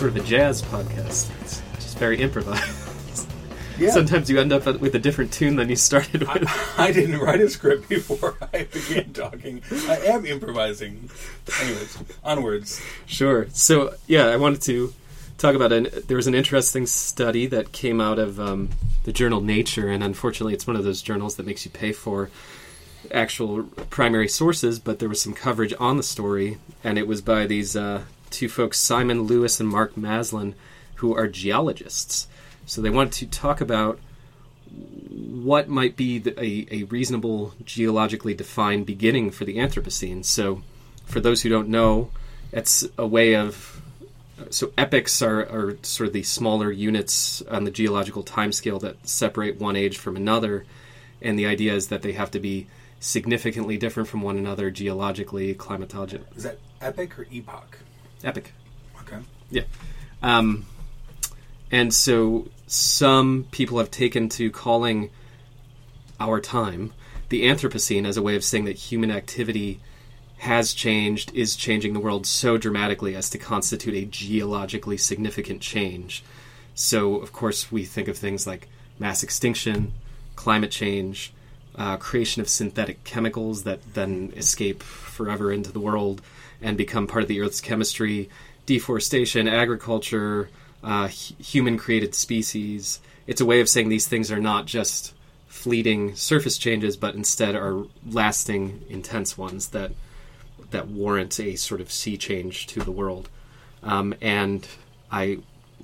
sort 0.00 0.16
of 0.16 0.24
a 0.24 0.26
jazz 0.26 0.62
podcast. 0.62 1.28
It's 1.42 1.60
just 1.74 1.98
very 1.98 2.22
improvised. 2.22 3.28
Yeah. 3.78 3.90
Sometimes 3.90 4.30
you 4.30 4.40
end 4.40 4.50
up 4.50 4.64
with 4.80 4.94
a 4.94 4.98
different 4.98 5.30
tune 5.30 5.56
than 5.56 5.68
you 5.68 5.76
started 5.76 6.22
with. 6.22 6.48
I, 6.78 6.84
I 6.88 6.90
didn't 6.90 7.18
write 7.18 7.42
a 7.42 7.50
script 7.50 7.86
before 7.86 8.34
I 8.54 8.64
began 8.64 9.12
talking. 9.12 9.60
I 9.70 9.98
am 10.06 10.24
improvising. 10.24 11.10
Anyways, 11.60 11.98
onwards. 12.24 12.82
Sure. 13.04 13.46
So 13.52 13.92
yeah, 14.06 14.28
I 14.28 14.36
wanted 14.36 14.62
to 14.62 14.94
talk 15.36 15.54
about 15.54 15.70
an. 15.70 15.88
There 16.06 16.16
was 16.16 16.26
an 16.26 16.34
interesting 16.34 16.86
study 16.86 17.44
that 17.48 17.72
came 17.72 18.00
out 18.00 18.18
of 18.18 18.40
um, 18.40 18.70
the 19.04 19.12
journal 19.12 19.42
Nature, 19.42 19.88
and 19.88 20.02
unfortunately, 20.02 20.54
it's 20.54 20.66
one 20.66 20.76
of 20.76 20.84
those 20.84 21.02
journals 21.02 21.36
that 21.36 21.44
makes 21.44 21.66
you 21.66 21.70
pay 21.70 21.92
for 21.92 22.30
actual 23.12 23.64
primary 23.90 24.28
sources. 24.28 24.78
But 24.78 24.98
there 24.98 25.10
was 25.10 25.20
some 25.20 25.34
coverage 25.34 25.74
on 25.78 25.98
the 25.98 26.02
story, 26.02 26.56
and 26.82 26.96
it 26.96 27.06
was 27.06 27.20
by 27.20 27.46
these 27.46 27.76
uh, 27.76 28.04
two 28.30 28.48
folks, 28.48 28.78
Simon 28.78 29.22
Lewis 29.22 29.60
and 29.60 29.68
Mark 29.68 29.96
Maslin, 29.96 30.54
who 30.96 31.14
are 31.14 31.28
geologists. 31.28 32.26
So 32.66 32.80
they 32.80 32.90
wanted 32.90 33.12
to 33.14 33.26
talk 33.26 33.60
about 33.60 33.98
what 34.70 35.68
might 35.68 35.96
be 35.96 36.18
the, 36.18 36.38
a, 36.40 36.66
a 36.70 36.82
reasonable 36.84 37.54
geologically 37.64 38.34
defined 38.34 38.86
beginning 38.86 39.30
for 39.30 39.44
the 39.44 39.56
Anthropocene. 39.56 40.24
So, 40.24 40.62
for 41.04 41.20
those 41.20 41.42
who 41.42 41.48
don't 41.48 41.68
know, 41.68 42.10
it's 42.52 42.86
a 42.96 43.06
way 43.06 43.34
of 43.34 43.82
so 44.48 44.72
epochs 44.78 45.20
are, 45.20 45.40
are 45.40 45.76
sort 45.82 46.06
of 46.06 46.12
the 46.12 46.22
smaller 46.22 46.70
units 46.70 47.42
on 47.42 47.64
the 47.64 47.70
geological 47.70 48.24
timescale 48.24 48.80
that 48.80 49.06
separate 49.06 49.60
one 49.60 49.76
age 49.76 49.98
from 49.98 50.16
another, 50.16 50.64
and 51.20 51.38
the 51.38 51.46
idea 51.46 51.74
is 51.74 51.88
that 51.88 52.02
they 52.02 52.12
have 52.12 52.30
to 52.30 52.40
be 52.40 52.66
significantly 53.00 53.76
different 53.76 54.08
from 54.08 54.22
one 54.22 54.38
another 54.38 54.70
geologically, 54.70 55.54
climatologically. 55.54 56.36
Is 56.36 56.44
that 56.44 56.58
epic 56.80 57.18
or 57.18 57.26
epoch? 57.30 57.78
Epic. 58.24 58.52
Okay. 59.02 59.18
Yeah. 59.50 59.62
Um, 60.22 60.66
and 61.70 61.94
so 61.94 62.48
some 62.66 63.46
people 63.50 63.78
have 63.78 63.90
taken 63.90 64.28
to 64.30 64.50
calling 64.50 65.10
our 66.18 66.40
time 66.40 66.92
the 67.30 67.44
Anthropocene 67.44 68.06
as 68.06 68.16
a 68.16 68.22
way 68.22 68.36
of 68.36 68.44
saying 68.44 68.64
that 68.64 68.76
human 68.76 69.10
activity 69.10 69.80
has 70.38 70.72
changed, 70.72 71.32
is 71.34 71.54
changing 71.54 71.92
the 71.92 72.00
world 72.00 72.26
so 72.26 72.56
dramatically 72.56 73.14
as 73.14 73.30
to 73.30 73.38
constitute 73.38 73.94
a 73.94 74.04
geologically 74.04 74.96
significant 74.96 75.60
change. 75.60 76.24
So, 76.74 77.16
of 77.16 77.32
course, 77.32 77.70
we 77.70 77.84
think 77.84 78.08
of 78.08 78.16
things 78.16 78.46
like 78.46 78.68
mass 78.98 79.22
extinction, 79.22 79.92
climate 80.36 80.70
change, 80.70 81.32
uh, 81.76 81.96
creation 81.98 82.40
of 82.40 82.48
synthetic 82.48 83.04
chemicals 83.04 83.64
that 83.64 83.94
then 83.94 84.32
escape 84.36 84.82
forever 84.82 85.52
into 85.52 85.72
the 85.72 85.80
world 85.80 86.22
and 86.62 86.76
become 86.76 87.06
part 87.06 87.22
of 87.22 87.28
the 87.28 87.40
Earth's 87.40 87.60
chemistry, 87.60 88.28
deforestation, 88.66 89.48
agriculture, 89.48 90.48
uh, 90.82 91.08
human 91.08 91.76
created 91.76 92.14
species. 92.14 93.00
It's 93.26 93.40
a 93.40 93.46
way 93.46 93.60
of 93.60 93.68
saying 93.68 93.88
these 93.88 94.08
things 94.08 94.30
are 94.30 94.40
not 94.40 94.66
just 94.66 95.14
fleeting 95.48 96.14
surface 96.14 96.56
changes, 96.58 96.96
but 96.96 97.14
instead 97.14 97.54
are 97.54 97.84
lasting, 98.06 98.84
intense 98.88 99.36
ones 99.36 99.68
that 99.68 99.92
that 100.70 100.86
warrant 100.86 101.40
a 101.40 101.56
sort 101.56 101.80
of 101.80 101.90
sea 101.90 102.16
change 102.16 102.66
to 102.68 102.80
the 102.80 102.92
world. 102.92 103.28
Um, 103.82 104.14
and 104.20 104.66
I 105.10 105.38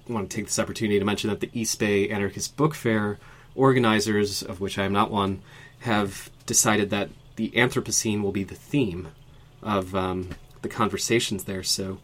want 0.09 0.31
to 0.31 0.37
take 0.37 0.47
this 0.47 0.59
opportunity 0.59 0.99
to 0.99 1.05
mention 1.05 1.29
that 1.31 1.41
the 1.41 1.51
East 1.53 1.79
Bay 1.81 2.09
Anarchist 2.09 2.57
Book 2.57 2.75
Fair 2.75 3.19
organizers, 3.57 4.43
of 4.43 4.61
which 4.61 4.79
I 4.79 4.85
am 4.85 4.93
not 4.93 5.11
one, 5.11 5.43
have 5.81 6.31
decided 6.47 6.91
that 6.91 7.09
the 7.35 7.51
Anthropocene 7.51 8.23
will 8.23 8.33
be 8.33 8.45
the 8.45 8.55
theme 8.55 9.09
of 9.63 9.95
um, 9.95 10.31
the 10.63 10.69
conversations 10.69 11.45
there. 11.45 11.63
So, 11.63 11.99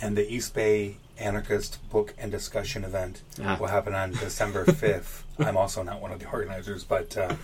And 0.00 0.16
the 0.16 0.30
East 0.32 0.54
Bay 0.54 0.96
Anarchist 1.18 1.78
Book 1.90 2.14
and 2.18 2.30
Discussion 2.30 2.84
event 2.84 3.22
Ah. 3.42 3.56
will 3.60 3.66
happen 3.68 3.94
on 3.94 4.12
December 4.12 4.64
5th. 4.66 5.22
I'm 5.38 5.56
also 5.56 5.82
not 5.82 6.00
one 6.00 6.12
of 6.12 6.20
the 6.20 6.28
organizers, 6.30 6.84
but 6.84 7.16
uh, 7.16 7.34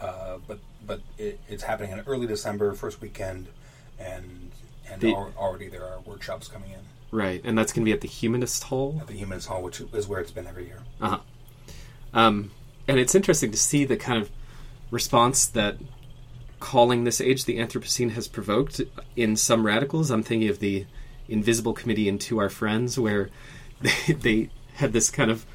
uh, 0.00 0.38
but 0.46 0.58
but 0.86 1.00
it, 1.18 1.40
it's 1.48 1.62
happening 1.64 1.92
in 1.92 2.00
early 2.06 2.26
December, 2.26 2.72
first 2.74 3.00
weekend, 3.00 3.46
and 3.98 4.50
and 4.90 5.00
The- 5.00 5.14
al- 5.14 5.32
already 5.36 5.68
there 5.68 5.84
are 5.84 6.00
workshops 6.00 6.48
coming 6.48 6.70
in 6.70 6.80
right, 7.12 7.40
and 7.44 7.56
that's 7.56 7.72
going 7.72 7.82
to 7.82 7.88
be 7.88 7.92
at 7.92 8.00
the 8.00 8.08
Humanist 8.08 8.64
Hall. 8.64 8.98
at 9.00 9.06
the 9.06 9.14
Humanist 9.14 9.46
Hall, 9.48 9.62
which 9.62 9.80
is 9.80 10.06
where 10.08 10.20
it's 10.20 10.30
been 10.32 10.46
every 10.46 10.66
year. 10.66 10.80
Uh-huh. 11.00 11.18
Um, 12.12 12.50
and 12.88 12.98
it's 13.00 13.14
interesting 13.14 13.50
to 13.52 13.56
see 13.58 13.84
the 13.84 13.96
kind 13.96 14.20
of 14.22 14.30
response 14.90 15.46
that 15.46 15.76
calling 16.66 17.04
this 17.04 17.20
age 17.20 17.44
the 17.44 17.58
Anthropocene 17.58 18.10
has 18.10 18.26
provoked 18.26 18.80
in 19.14 19.36
some 19.36 19.64
radicals. 19.64 20.10
I'm 20.10 20.24
thinking 20.24 20.48
of 20.48 20.58
the 20.58 20.84
Invisible 21.28 21.72
Committee 21.72 22.08
and 22.08 22.20
To 22.22 22.40
Our 22.40 22.48
Friends, 22.48 22.98
where 22.98 23.30
they, 23.80 24.12
they 24.12 24.50
had 24.74 24.92
this 24.92 25.08
kind 25.08 25.30
of 25.30 25.46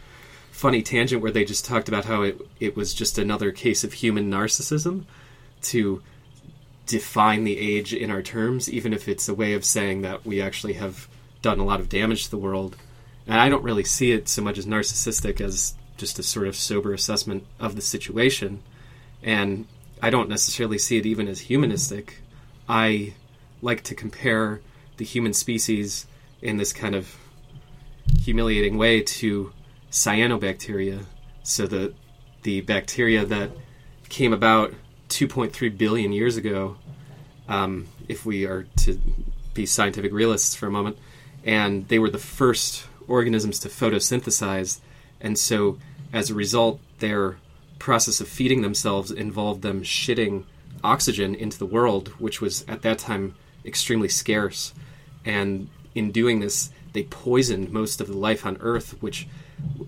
funny 0.51 0.81
tangent 0.81 1.21
where 1.21 1.31
they 1.31 1.43
just 1.43 1.65
talked 1.65 1.89
about 1.89 2.05
how 2.05 2.21
it, 2.21 2.39
it 2.61 2.77
was 2.77 2.93
just 2.93 3.17
another 3.17 3.51
case 3.51 3.83
of 3.83 3.91
human 3.91 4.31
narcissism 4.31 5.03
to 5.63 6.01
define 6.85 7.43
the 7.43 7.57
age 7.57 7.93
in 7.93 8.09
our 8.09 8.21
terms, 8.21 8.69
even 8.69 8.93
if 8.93 9.09
it's 9.09 9.27
a 9.27 9.33
way 9.33 9.51
of 9.51 9.65
saying 9.65 10.03
that 10.03 10.25
we 10.25 10.41
actually 10.41 10.73
have 10.73 11.09
done 11.41 11.59
a 11.59 11.65
lot 11.65 11.81
of 11.81 11.89
damage 11.89 12.23
to 12.23 12.31
the 12.31 12.37
world. 12.37 12.77
And 13.27 13.37
I 13.37 13.49
don't 13.49 13.63
really 13.63 13.83
see 13.83 14.13
it 14.13 14.29
so 14.29 14.41
much 14.41 14.57
as 14.57 14.65
narcissistic 14.65 15.41
as 15.41 15.73
just 15.97 16.19
a 16.19 16.23
sort 16.23 16.47
of 16.47 16.55
sober 16.55 16.93
assessment 16.93 17.45
of 17.59 17.75
the 17.75 17.81
situation. 17.81 18.63
And 19.21 19.67
I 20.01 20.09
don't 20.09 20.29
necessarily 20.29 20.77
see 20.77 20.97
it 20.97 21.05
even 21.05 21.27
as 21.27 21.41
humanistic. 21.41 22.21
I 22.67 23.13
like 23.61 23.83
to 23.83 23.95
compare 23.95 24.61
the 24.97 25.05
human 25.05 25.33
species 25.33 26.07
in 26.41 26.57
this 26.57 26.73
kind 26.73 26.95
of 26.95 27.15
humiliating 28.21 28.77
way 28.77 29.01
to 29.01 29.53
cyanobacteria. 29.91 31.05
So 31.43 31.67
the 31.67 31.93
the 32.43 32.61
bacteria 32.61 33.23
that 33.25 33.51
came 34.09 34.33
about 34.33 34.73
2.3 35.09 35.77
billion 35.77 36.11
years 36.11 36.37
ago, 36.37 36.77
um, 37.47 37.87
if 38.07 38.25
we 38.25 38.45
are 38.45 38.63
to 38.77 38.99
be 39.53 39.67
scientific 39.67 40.11
realists 40.11 40.55
for 40.55 40.65
a 40.65 40.71
moment, 40.71 40.97
and 41.43 41.87
they 41.87 41.99
were 41.99 42.09
the 42.09 42.17
first 42.17 42.85
organisms 43.07 43.59
to 43.59 43.69
photosynthesize, 43.69 44.79
and 45.19 45.37
so 45.37 45.77
as 46.11 46.31
a 46.31 46.33
result, 46.33 46.79
their 46.97 47.37
process 47.81 48.21
of 48.21 48.27
feeding 48.27 48.61
themselves 48.61 49.09
involved 49.09 49.63
them 49.63 49.81
shitting 49.81 50.43
oxygen 50.83 51.33
into 51.33 51.57
the 51.57 51.65
world, 51.65 52.09
which 52.19 52.39
was 52.39 52.63
at 52.67 52.83
that 52.83 52.99
time 52.99 53.33
extremely 53.65 54.07
scarce. 54.07 54.71
And 55.25 55.67
in 55.95 56.11
doing 56.11 56.39
this, 56.39 56.69
they 56.93 57.03
poisoned 57.03 57.71
most 57.71 57.99
of 57.99 58.07
the 58.07 58.17
life 58.17 58.45
on 58.45 58.57
Earth, 58.61 59.01
which, 59.01 59.27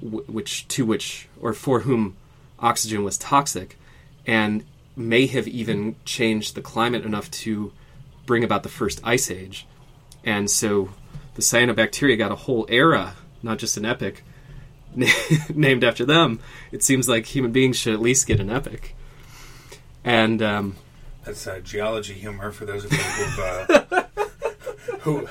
which 0.01 0.67
to 0.69 0.85
which 0.85 1.27
or 1.39 1.53
for 1.53 1.81
whom 1.81 2.17
oxygen 2.59 3.03
was 3.03 3.17
toxic, 3.17 3.77
and 4.25 4.65
may 4.95 5.27
have 5.27 5.47
even 5.47 5.95
changed 6.03 6.55
the 6.55 6.61
climate 6.61 7.05
enough 7.05 7.29
to 7.29 7.71
bring 8.25 8.43
about 8.43 8.63
the 8.63 8.69
first 8.69 9.01
ice 9.03 9.29
age. 9.29 9.67
And 10.23 10.49
so, 10.49 10.89
the 11.35 11.41
cyanobacteria 11.41 12.17
got 12.17 12.31
a 12.31 12.35
whole 12.35 12.65
era, 12.69 13.13
not 13.43 13.59
just 13.59 13.77
an 13.77 13.85
epic, 13.85 14.23
named 15.53 15.83
after 15.83 16.05
them. 16.05 16.39
It 16.71 16.83
seems 16.83 17.07
like 17.07 17.25
human 17.25 17.51
beings 17.51 17.77
should 17.77 17.93
at 17.93 18.01
least 18.01 18.27
get 18.27 18.39
an 18.39 18.49
epic. 18.49 18.95
And 20.03 20.41
um, 20.41 20.75
That's 21.23 21.47
uh, 21.47 21.59
geology 21.59 22.13
humor 22.13 22.51
for 22.51 22.65
those 22.65 22.85
of 22.85 22.91
you 22.91 22.97
who've, 22.97 23.39
uh, 23.39 24.03
who 24.99 25.27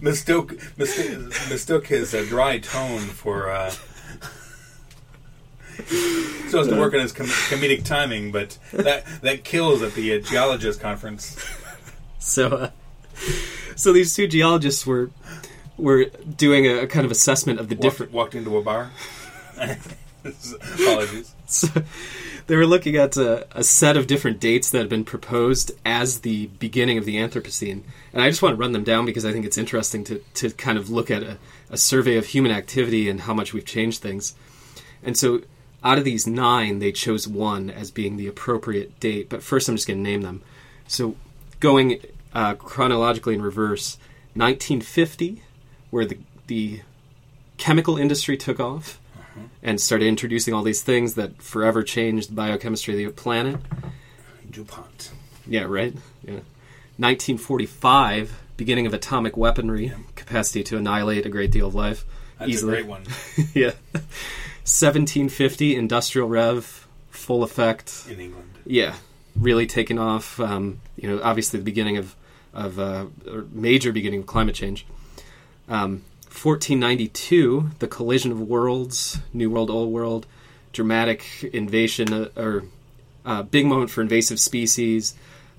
mistook 0.00 0.54
mistook, 0.76 1.28
mistook 1.48 1.86
his 1.86 2.14
uh, 2.14 2.24
dry 2.28 2.58
tone 2.58 3.00
for 3.00 3.50
uh, 3.50 3.72
so 6.48 6.60
as 6.60 6.68
to 6.68 6.76
work 6.76 6.94
on 6.94 7.00
his 7.00 7.12
com- 7.12 7.26
comedic 7.26 7.84
timing, 7.84 8.32
but 8.32 8.58
that 8.72 9.04
that 9.22 9.44
kills 9.44 9.82
at 9.82 9.94
the 9.94 10.14
uh, 10.14 10.20
geologist 10.20 10.80
conference. 10.80 11.36
so, 12.18 12.48
uh, 12.48 12.70
so 13.76 13.92
these 13.92 14.14
two 14.14 14.26
geologists 14.26 14.86
were 14.86 15.10
were 15.78 16.06
doing 16.36 16.66
a, 16.66 16.82
a 16.82 16.86
kind 16.86 17.04
of 17.04 17.10
assessment 17.10 17.60
of 17.60 17.68
the 17.68 17.74
Walked, 17.74 17.82
different. 17.82 18.12
walked 18.12 18.34
into 18.34 18.56
a 18.56 18.62
bar. 18.62 18.90
Apologies. 20.24 21.34
So 21.46 21.68
they 22.46 22.56
were 22.56 22.66
looking 22.66 22.96
at 22.96 23.16
a, 23.16 23.46
a 23.56 23.62
set 23.62 23.96
of 23.96 24.06
different 24.06 24.40
dates 24.40 24.70
that 24.70 24.78
had 24.78 24.88
been 24.88 25.04
proposed 25.04 25.72
as 25.84 26.20
the 26.20 26.46
beginning 26.46 26.98
of 26.98 27.04
the 27.04 27.16
Anthropocene, 27.16 27.82
and 28.12 28.22
I 28.22 28.28
just 28.28 28.42
want 28.42 28.54
to 28.54 28.60
run 28.60 28.72
them 28.72 28.84
down 28.84 29.06
because 29.06 29.24
I 29.24 29.32
think 29.32 29.44
it's 29.44 29.58
interesting 29.58 30.04
to 30.04 30.18
to 30.34 30.50
kind 30.50 30.78
of 30.78 30.90
look 30.90 31.10
at 31.10 31.22
a, 31.22 31.38
a 31.70 31.76
survey 31.76 32.16
of 32.16 32.26
human 32.26 32.52
activity 32.52 33.08
and 33.08 33.22
how 33.22 33.34
much 33.34 33.52
we've 33.52 33.64
changed 33.64 34.00
things. 34.02 34.34
And 35.02 35.16
so, 35.16 35.42
out 35.84 35.98
of 35.98 36.04
these 36.04 36.26
nine, 36.26 36.78
they 36.78 36.92
chose 36.92 37.28
one 37.28 37.70
as 37.70 37.90
being 37.90 38.16
the 38.16 38.26
appropriate 38.26 38.98
date. 38.98 39.28
But 39.28 39.42
first, 39.42 39.68
I'm 39.68 39.76
just 39.76 39.86
going 39.86 40.02
to 40.02 40.10
name 40.10 40.22
them. 40.22 40.42
So, 40.88 41.16
going 41.60 42.00
uh, 42.32 42.54
chronologically 42.54 43.34
in 43.34 43.42
reverse, 43.42 43.98
1950, 44.34 45.42
where 45.90 46.04
the 46.04 46.18
the 46.46 46.80
chemical 47.56 47.96
industry 47.96 48.36
took 48.36 48.60
off 48.60 49.00
and 49.62 49.80
started 49.80 50.06
introducing 50.06 50.54
all 50.54 50.62
these 50.62 50.82
things 50.82 51.14
that 51.14 51.42
forever 51.42 51.82
changed 51.82 52.30
the 52.30 52.34
biochemistry 52.34 52.94
of 52.94 53.14
the 53.14 53.20
planet. 53.20 53.56
DuPont. 54.50 55.12
Yeah, 55.46 55.64
right. 55.64 55.94
Yeah. 56.22 56.40
1945, 56.98 58.40
beginning 58.56 58.86
of 58.86 58.94
atomic 58.94 59.36
weaponry, 59.36 59.92
capacity 60.14 60.62
to 60.64 60.78
annihilate 60.78 61.26
a 61.26 61.28
great 61.28 61.50
deal 61.50 61.66
of 61.68 61.74
life. 61.74 62.04
That's 62.38 62.50
easily. 62.52 62.72
a 62.72 62.76
great 62.76 62.86
one 62.86 63.02
yeah. 63.54 63.72
1750 63.92 65.76
industrial 65.76 66.28
rev, 66.28 66.86
full 67.10 67.42
effect. 67.42 68.04
in 68.10 68.20
England. 68.20 68.50
Yeah, 68.64 68.94
really 69.38 69.66
taking 69.66 69.98
off. 69.98 70.40
Um, 70.40 70.80
you 70.96 71.08
know, 71.08 71.20
obviously 71.22 71.58
the 71.58 71.64
beginning 71.64 71.96
of 71.96 72.14
of 72.52 72.78
uh, 72.78 73.04
major 73.52 73.92
beginning 73.92 74.20
of 74.20 74.26
climate 74.26 74.54
change. 74.54 74.86
Um, 75.68 76.02
1492, 76.26 77.70
the 77.78 77.88
collision 77.88 78.30
of 78.30 78.40
worlds, 78.40 79.18
New 79.32 79.50
World, 79.50 79.70
Old 79.70 79.92
World, 79.92 80.26
dramatic 80.72 81.24
invasion 81.52 82.12
uh, 82.12 82.28
or 82.36 82.64
uh, 83.24 83.42
big 83.42 83.66
moment 83.66 83.90
for 83.90 84.02
invasive 84.02 84.38
species. 84.38 85.14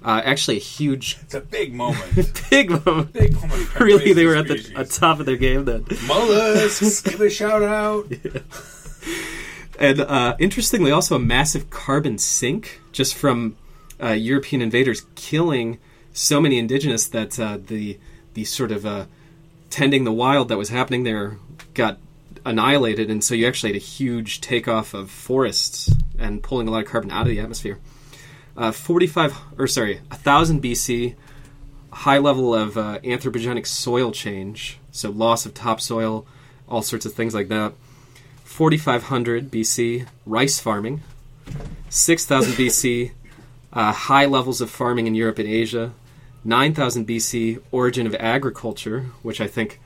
Uh, 0.06 0.22
actually, 0.24 0.58
a 0.58 0.62
huge, 0.62 1.18
It's 1.24 1.34
a 1.34 1.42
big 1.42 1.74
moment. 1.74 2.44
big 2.50 2.70
moment. 2.70 3.12
big 3.14 3.34
moment. 3.34 3.80
Really, 3.80 4.14
they 4.14 4.26
were 4.26 4.36
at 4.36 4.48
the 4.48 4.74
at 4.76 4.92
top 4.92 5.20
of 5.20 5.26
their 5.26 5.36
game 5.36 5.66
then. 5.66 5.86
Mollusks, 6.06 7.02
give 7.02 7.20
a 7.22 7.30
shout 7.30 7.64
out. 7.64 8.12
And 9.80 10.02
uh, 10.02 10.36
interestingly, 10.40 10.92
also 10.92 11.16
a 11.16 11.20
massive 11.20 11.70
carbon 11.70 12.18
sink 12.18 12.82
just 12.92 13.14
from 13.14 13.58
uh, 14.02 14.10
European 14.10 14.62
invaders 14.62 15.06
killing 15.16 15.78
so 16.14 16.42
many 16.42 16.58
indigenous 16.58 17.08
that 17.10 17.40
uh, 17.40 17.60
the 17.64 18.00
the 18.34 18.44
sort 18.44 18.72
of 18.72 18.86
uh, 18.86 19.06
tending 19.70 20.04
the 20.04 20.12
wild 20.12 20.50
that 20.50 20.58
was 20.58 20.70
happening 20.70 21.04
there 21.04 21.38
got 21.74 22.00
annihilated, 22.46 23.10
and 23.10 23.24
so 23.24 23.36
you 23.36 23.48
actually 23.48 23.74
had 23.74 23.82
a 23.82 23.86
huge 23.86 24.42
takeoff 24.42 24.94
of 24.94 25.12
forests 25.12 25.94
and 26.18 26.42
pulling 26.42 26.68
a 26.68 26.72
lot 26.72 26.84
of 26.84 26.90
carbon 26.90 27.12
out 27.12 27.24
of 27.24 27.28
the 27.28 27.40
atmosphere. 27.40 27.80
Uh, 28.56 28.72
Forty-five, 28.72 29.38
or 29.58 29.68
sorry, 29.68 30.00
thousand 30.12 30.64
BC, 30.64 31.16
high 31.92 32.18
level 32.18 32.56
of 32.56 32.78
uh, 32.78 33.00
anthropogenic 33.00 33.68
soil 33.68 34.12
change, 34.12 34.80
so 34.92 35.12
loss 35.12 35.46
of 35.46 35.54
topsoil, 35.54 36.26
all 36.68 36.82
sorts 36.82 37.06
of 37.06 37.14
things 37.14 37.34
like 37.34 37.50
that. 37.50 37.74
4500 38.44 39.52
BC, 39.52 40.08
rice 40.26 40.60
farming. 40.60 41.02
6000 41.90 42.54
BC, 42.54 43.12
uh, 43.74 43.92
high 43.92 44.26
levels 44.26 44.62
of 44.62 44.70
farming 44.70 45.06
in 45.06 45.16
Europe 45.16 45.38
and 45.38 45.48
Asia. 45.48 45.94
9000 46.44 47.08
BC, 47.08 47.62
origin 47.72 48.08
of 48.08 48.16
agriculture, 48.16 49.08
which 49.22 49.42
I 49.42 49.48
think 49.48 49.80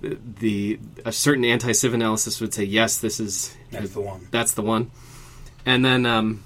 the, 0.00 0.78
a 1.04 1.12
certain 1.12 1.44
anti-civ 1.44 1.92
analysis 1.94 2.40
would 2.40 2.54
say 2.54 2.64
yes, 2.64 2.98
this 2.98 3.20
is 3.20 3.54
That's 3.70 3.92
the 3.92 4.00
one. 4.00 4.28
that's 4.30 4.54
the 4.54 4.62
one. 4.62 4.90
And 5.66 5.84
then 5.84 6.06
um, 6.06 6.42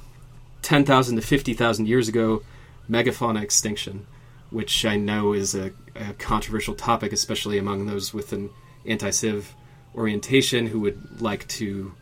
10,000 0.62 1.16
to 1.16 1.22
50,000 1.22 1.86
years 1.86 2.08
ago, 2.08 2.42
megafauna 2.90 3.42
extinction, 3.42 4.06
which 4.50 4.84
I 4.84 4.96
know 4.96 5.32
is 5.32 5.54
a, 5.54 5.72
a 5.94 6.14
controversial 6.14 6.74
topic, 6.74 7.12
especially 7.12 7.58
among 7.58 7.86
those 7.86 8.12
with 8.12 8.32
an 8.32 8.50
anti-civ 8.86 9.54
orientation 9.94 10.66
who 10.66 10.80
would 10.80 11.20
like 11.20 11.46
to 11.48 11.94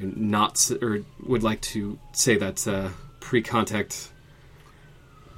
not 0.00 0.70
or 0.82 1.00
would 1.26 1.42
like 1.42 1.60
to 1.60 1.98
say 2.12 2.36
that 2.36 2.68
uh, 2.68 2.90
pre-contact 3.20 4.10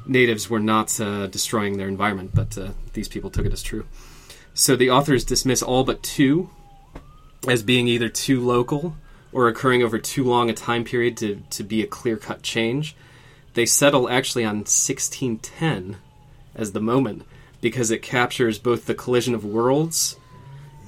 natives 0.07 0.51
were 0.51 0.61
not 0.61 1.01
uh, 1.01 1.27
destroying 1.27 1.79
their 1.79 1.89
environment, 1.89 2.33
but 2.35 2.57
uh, 2.57 2.69
these 2.93 3.09
people 3.09 3.31
took 3.31 3.47
it 3.47 3.53
as 3.53 3.63
true. 3.63 3.87
So 4.55 4.77
the 4.77 4.91
authors 4.91 5.25
dismiss 5.25 5.63
all 5.63 5.85
but 5.85 6.03
two 6.03 6.51
as 7.49 7.63
being 7.63 7.89
either 7.89 8.09
too 8.09 8.41
local 8.41 8.97
or 9.33 9.49
occurring 9.49 9.83
over 9.83 9.99
too 9.99 10.25
long 10.25 10.51
a 10.51 10.53
time 10.53 10.85
period 10.85 11.17
to, 11.19 11.43
to 11.51 11.63
be 11.63 11.83
a 11.83 11.87
clear 11.87 12.17
cut 12.17 12.43
change. 12.43 12.97
They 13.55 13.67
settle 13.67 14.09
actually 14.09 14.45
on 14.45 14.59
1610 14.59 15.97
as 16.55 16.73
the 16.73 16.81
moment 16.81 17.25
because 17.61 17.91
it 17.91 18.03
captures 18.03 18.59
both 18.59 18.87
the 18.87 18.95
collision 18.95 19.35
of 19.35 19.45
worlds 19.45 20.17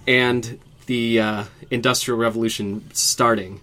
and 0.06 0.58
the 0.86 1.20
uh, 1.20 1.44
Industrial 1.70 2.18
Revolution 2.18 2.90
starting. 2.92 3.60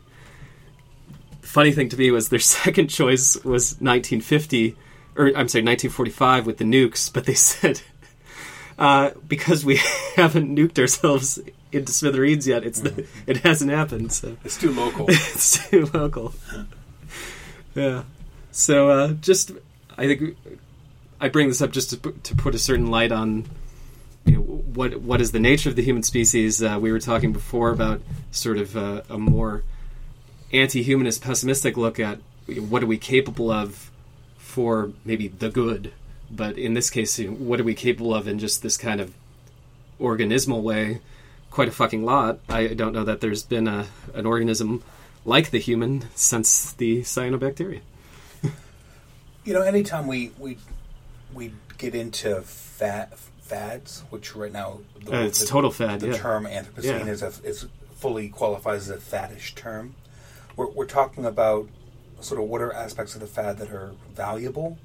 Funny 1.42 1.72
thing 1.72 1.90
to 1.90 1.98
me 1.98 2.12
was 2.12 2.30
their 2.30 2.40
second 2.64 2.88
choice 2.88 3.36
was 3.36 3.74
1950, 3.74 4.76
or 5.20 5.28
I'm 5.28 5.50
sorry, 5.50 5.64
1945 5.64 6.46
with 6.46 6.58
the 6.58 6.64
nukes, 6.64 7.12
but 7.12 7.26
they 7.26 7.34
said 7.36 7.82
uh, 8.80 9.12
because 9.28 9.66
we 9.66 9.80
haven't 10.16 10.58
nuked 10.58 10.80
ourselves 10.80 11.40
into 11.72 11.92
smithereens 11.92 12.48
yet, 12.48 12.64
it's 12.64 12.80
the, 12.80 13.06
it 13.28 13.38
hasn't 13.38 13.70
happened. 13.70 14.14
So 14.14 14.38
It's 14.44 14.58
too 14.58 14.72
local. 14.72 15.06
it's 15.10 15.70
too 15.70 15.86
local. 15.94 16.34
Yeah. 17.76 18.04
So 18.52 18.90
uh, 18.90 19.08
just, 19.10 19.52
I 19.98 20.08
think 20.08 20.38
I 21.20 21.28
bring 21.28 21.50
this 21.50 21.62
up 21.62 21.72
just 21.72 21.90
to 21.92 21.98
put, 21.98 22.24
to 22.24 22.36
put 22.36 22.56
a 22.56 22.60
certain 22.60 22.88
light 22.88 23.12
on, 23.12 23.46
you 24.26 24.36
know, 24.36 24.42
what 24.42 25.02
what 25.02 25.22
is 25.22 25.32
the 25.32 25.40
nature 25.40 25.70
of 25.70 25.76
the 25.76 25.84
human 25.84 26.04
species. 26.04 26.64
Uh, 26.64 26.78
we 26.82 26.92
were 26.92 27.00
talking 27.00 27.34
before 27.34 27.72
about 27.72 28.02
sort 28.32 28.58
of 28.58 28.76
uh, 28.76 29.02
a 29.10 29.18
more 29.18 29.64
anti-humanist, 30.52 31.22
pessimistic 31.22 31.78
look 31.78 32.00
at 32.00 32.20
what 32.48 32.82
are 32.82 32.88
we 32.88 32.98
capable 32.98 33.52
of 33.52 33.89
for 34.50 34.92
maybe 35.06 35.28
the 35.28 35.50
good, 35.50 35.94
but 36.32 36.58
in 36.58 36.74
this 36.74 36.90
case, 36.90 37.20
what 37.20 37.60
are 37.60 37.64
we 37.64 37.76
capable 37.76 38.14
of 38.14 38.28
in 38.28 38.40
just 38.40 38.62
this 38.64 38.78
kind 38.78 39.00
of 39.00 39.14
organismal 40.00 40.62
way? 40.62 41.02
Quite 41.52 41.68
a 41.68 41.72
fucking 41.72 42.04
lot. 42.04 42.40
I 42.50 42.68
don't 42.68 42.94
know 42.94 43.04
that 43.04 43.22
there's 43.22 43.44
been 43.44 43.68
a 43.68 43.88
an 44.14 44.26
organism 44.26 44.84
like 45.26 45.52
the 45.52 45.60
human 45.60 46.06
since 46.16 46.72
the 46.74 47.02
cyanobacteria. 47.02 47.82
You 49.46 49.54
know, 49.54 49.62
anytime 49.62 50.06
we 50.06 50.32
we 50.38 50.58
we 51.34 51.54
get 51.78 51.96
into 51.96 52.42
fat 52.42 53.18
fads, 53.42 54.04
which 54.12 54.36
right 54.36 54.52
now 54.52 54.80
the, 55.04 55.12
Uh, 55.18 55.22
it's 55.24 55.40
the- 55.40 55.48
total 55.48 55.72
fad, 55.72 56.02
The 56.02 56.08
yeah. 56.10 56.18
term 56.18 56.46
Anthropocene 56.46 57.06
Yeah. 57.06 57.12
is 57.16 57.22
a, 57.24 57.32
is 57.44 57.66
fully 57.96 58.30
qualifies 58.30 58.90
as 58.90 58.98
a 58.98 59.00
faddish 59.00 59.56
term. 59.56 59.96
We're, 60.56 60.68
we're 60.70 60.86
talking 60.86 61.26
about 61.26 61.68
sort 62.22 62.42
of 62.42 62.48
what 62.48 62.62
are 62.62 62.74
aspects 62.74 63.16
of 63.16 63.22
the 63.22 63.28
fad 63.28 63.58
that 63.58 63.72
are 63.72 63.92
valuable 64.14 64.78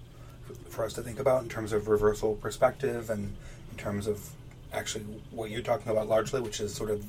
for 0.69 0.85
us 0.85 0.93
to 0.95 1.03
think 1.03 1.19
about 1.19 1.43
in 1.43 1.49
terms 1.49 1.73
of 1.73 1.89
reversal 1.89 2.35
perspective 2.37 3.11
and 3.11 3.35
in 3.71 3.77
terms 3.77 4.07
of 4.07 4.31
actually 4.73 5.05
what 5.31 5.51
you're 5.51 5.63
talking 5.63 5.91
about 5.91 6.09
largely, 6.09 6.41
which 6.41 6.61
is 6.61 6.75
sort 6.75 6.91
of 6.91 7.05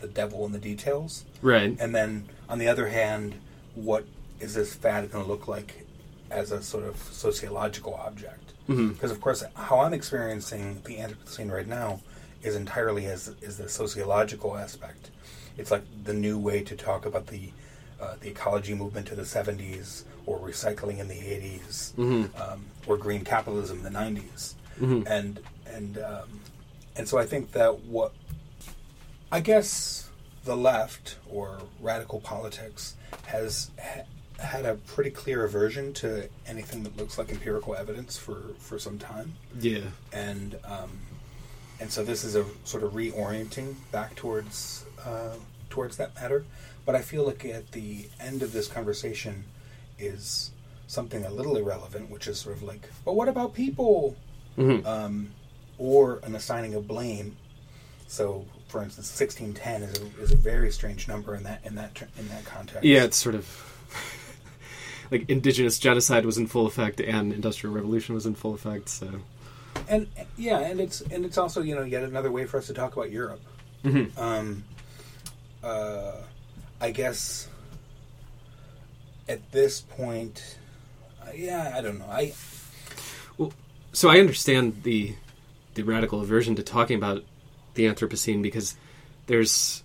the 0.00 0.08
devil 0.08 0.44
in 0.44 0.52
the 0.52 0.58
details. 0.58 1.24
Right. 1.42 1.76
And 1.78 1.94
then 1.94 2.28
on 2.48 2.58
the 2.58 2.68
other 2.68 2.88
hand, 2.88 3.34
what 3.74 4.04
is 4.40 4.54
this 4.54 4.74
fad 4.74 5.10
going 5.10 5.24
to 5.24 5.30
look 5.30 5.48
like 5.48 5.86
as 6.30 6.52
a 6.52 6.62
sort 6.62 6.84
of 6.84 6.96
sociological 6.96 7.94
object? 7.94 8.52
Mm-hmm. 8.68 8.88
Because 8.88 9.10
of 9.10 9.20
course, 9.20 9.42
how 9.54 9.80
I'm 9.80 9.94
experiencing 9.94 10.82
the 10.84 10.96
Anthropocene 10.96 11.50
right 11.50 11.66
now 11.66 12.00
is 12.42 12.56
entirely 12.56 13.06
as 13.06 13.28
is 13.40 13.56
the 13.58 13.68
sociological 13.68 14.56
aspect. 14.56 15.10
It's 15.56 15.70
like 15.70 15.84
the 16.04 16.12
new 16.12 16.38
way 16.38 16.62
to 16.62 16.76
talk 16.76 17.06
about 17.06 17.28
the 17.28 17.50
uh, 18.00 18.14
the 18.20 18.28
ecology 18.28 18.74
movement 18.74 19.10
of 19.10 19.16
the 19.16 19.22
'70s, 19.24 20.04
or 20.26 20.38
recycling 20.38 20.98
in 20.98 21.08
the 21.08 21.14
'80s, 21.14 21.98
um, 22.40 22.64
or 22.86 22.96
green 22.96 23.24
capitalism 23.24 23.78
in 23.78 23.84
the 23.84 23.98
'90s, 23.98 24.54
and 24.80 25.40
and 25.66 25.98
um, 25.98 26.40
and 26.96 27.08
so 27.08 27.18
I 27.18 27.26
think 27.26 27.52
that 27.52 27.80
what 27.84 28.12
I 29.32 29.40
guess 29.40 30.08
the 30.44 30.56
left 30.56 31.16
or 31.30 31.58
radical 31.80 32.20
politics 32.20 32.94
has 33.26 33.70
ha- 33.82 34.02
had 34.38 34.64
a 34.66 34.74
pretty 34.74 35.10
clear 35.10 35.44
aversion 35.44 35.92
to 35.94 36.28
anything 36.46 36.82
that 36.84 36.96
looks 36.96 37.18
like 37.18 37.30
empirical 37.30 37.74
evidence 37.74 38.16
for, 38.16 38.42
for 38.58 38.78
some 38.78 38.98
time, 38.98 39.34
Yeah. 39.58 39.80
and 40.12 40.56
um, 40.64 40.90
and 41.80 41.90
so 41.90 42.04
this 42.04 42.22
is 42.22 42.36
a 42.36 42.44
sort 42.64 42.82
of 42.84 42.92
reorienting 42.92 43.74
back 43.90 44.14
towards 44.14 44.84
uh, 45.04 45.34
towards 45.70 45.96
that 45.96 46.14
matter. 46.14 46.44
But 46.86 46.94
I 46.94 47.02
feel 47.02 47.26
like 47.26 47.44
at 47.44 47.72
the 47.72 48.08
end 48.20 48.42
of 48.42 48.52
this 48.52 48.68
conversation 48.68 49.44
is 49.98 50.52
something 50.86 51.24
a 51.24 51.30
little 51.30 51.56
irrelevant, 51.56 52.10
which 52.10 52.28
is 52.28 52.38
sort 52.40 52.56
of 52.56 52.62
like, 52.62 52.88
but 53.04 53.14
what 53.14 53.28
about 53.28 53.52
people? 53.54 54.16
Mhm. 54.56 54.86
um, 54.86 55.28
or 55.76 56.20
an 56.22 56.34
assigning 56.34 56.74
of 56.74 56.88
blame. 56.88 57.36
So, 58.06 58.46
for 58.68 58.82
instance, 58.82 59.06
sixteen 59.08 59.52
ten 59.52 59.82
is 59.82 60.00
a, 60.00 60.06
is 60.22 60.32
a 60.32 60.36
very 60.36 60.70
strange 60.72 61.06
number 61.08 61.34
in 61.34 61.42
that 61.42 61.60
in 61.66 61.74
that 61.74 62.00
in 62.18 62.26
that 62.28 62.44
context. 62.46 62.82
Yeah, 62.84 63.02
it's 63.04 63.18
sort 63.18 63.34
of 63.34 63.46
like 65.10 65.28
indigenous 65.28 65.78
genocide 65.78 66.24
was 66.24 66.38
in 66.38 66.46
full 66.46 66.66
effect 66.66 67.00
and 67.00 67.32
industrial 67.32 67.74
revolution 67.74 68.14
was 68.14 68.24
in 68.24 68.34
full 68.34 68.54
effect. 68.54 68.88
So 68.88 69.10
and 69.88 70.06
yeah, 70.38 70.60
and 70.60 70.80
it's 70.80 71.02
and 71.02 71.24
it's 71.26 71.36
also 71.36 71.60
you 71.60 71.74
know 71.74 71.82
yet 71.82 72.02
another 72.04 72.30
way 72.32 72.46
for 72.46 72.56
us 72.58 72.66
to 72.68 72.72
talk 72.74 72.96
about 72.96 73.10
Europe. 73.10 73.42
Mhm. 73.84 74.16
Um, 74.16 74.64
uh, 75.62 76.12
I 76.80 76.90
guess 76.90 77.48
at 79.28 79.50
this 79.52 79.80
point, 79.80 80.58
uh, 81.22 81.30
yeah, 81.34 81.72
I 81.74 81.80
don't 81.80 81.98
know. 81.98 82.06
I 82.08 82.34
well, 83.38 83.52
so 83.92 84.08
I 84.08 84.20
understand 84.20 84.82
the 84.82 85.14
the 85.74 85.82
radical 85.82 86.20
aversion 86.20 86.54
to 86.56 86.62
talking 86.62 86.96
about 86.96 87.24
the 87.74 87.84
Anthropocene 87.84 88.42
because 88.42 88.76
there's 89.26 89.82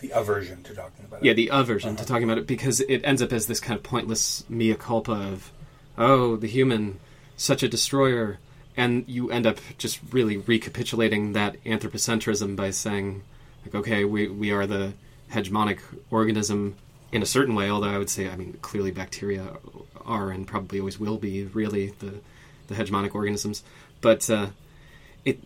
the 0.00 0.10
aversion 0.10 0.62
to 0.64 0.74
talking 0.74 1.04
about 1.04 1.24
yeah 1.24 1.32
it. 1.32 1.34
the 1.34 1.48
aversion 1.52 1.96
to 1.96 2.04
talking 2.04 2.24
about 2.24 2.38
it 2.38 2.46
because 2.46 2.80
it 2.80 3.00
ends 3.04 3.20
up 3.20 3.32
as 3.32 3.46
this 3.46 3.60
kind 3.60 3.76
of 3.76 3.82
pointless 3.82 4.44
mea 4.48 4.74
culpa 4.74 5.12
of 5.12 5.52
oh 5.96 6.36
the 6.36 6.46
human 6.46 6.98
such 7.36 7.62
a 7.62 7.68
destroyer 7.68 8.38
and 8.78 9.04
you 9.08 9.28
end 9.30 9.44
up 9.44 9.58
just 9.76 9.98
really 10.12 10.36
recapitulating 10.36 11.32
that 11.32 11.62
anthropocentrism 11.64 12.54
by 12.54 12.70
saying, 12.70 13.22
like, 13.64 13.74
okay, 13.74 14.04
we 14.04 14.28
we 14.28 14.52
are 14.52 14.68
the 14.68 14.92
hegemonic 15.30 15.80
organism 16.10 16.76
in 17.12 17.22
a 17.22 17.26
certain 17.26 17.54
way. 17.54 17.70
Although 17.70 17.88
I 17.88 17.98
would 17.98 18.10
say, 18.10 18.28
I 18.28 18.36
mean, 18.36 18.58
clearly 18.62 18.90
bacteria 18.90 19.56
are 20.04 20.30
and 20.30 20.46
probably 20.46 20.80
always 20.80 20.98
will 20.98 21.18
be 21.18 21.44
really 21.44 21.94
the 21.98 22.14
the 22.68 22.74
hegemonic 22.74 23.14
organisms, 23.14 23.62
but 24.00 24.28
uh, 24.28 24.48
it 25.24 25.40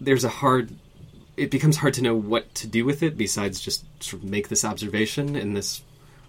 there's 0.00 0.24
a 0.24 0.28
hard 0.28 0.74
it 1.36 1.50
becomes 1.50 1.78
hard 1.78 1.94
to 1.94 2.02
know 2.02 2.14
what 2.14 2.54
to 2.54 2.66
do 2.66 2.84
with 2.84 3.02
it 3.02 3.16
besides 3.16 3.60
just 3.60 3.84
sort 4.02 4.22
of 4.22 4.28
make 4.28 4.48
this 4.48 4.64
observation 4.64 5.34
in 5.34 5.54
this 5.54 5.82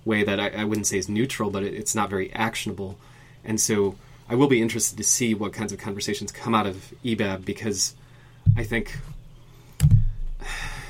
way 0.06 0.24
that 0.24 0.40
I, 0.40 0.50
I 0.50 0.64
wouldn't 0.64 0.88
say 0.88 0.98
is 0.98 1.10
neutral, 1.10 1.50
but 1.50 1.64
it, 1.64 1.74
it's 1.74 1.96
not 1.96 2.10
very 2.10 2.32
actionable. 2.34 2.98
And 3.44 3.60
so 3.60 3.96
I 4.30 4.36
will 4.36 4.48
be 4.48 4.62
interested 4.62 4.98
to 4.98 5.04
see 5.04 5.34
what 5.34 5.54
kinds 5.54 5.74
of 5.74 5.80
conversations 5.80 6.32
come 6.32 6.56
out 6.56 6.66
of 6.66 6.94
EBAB 7.04 7.46
because 7.46 7.96
I 8.56 8.64
think 8.64 8.98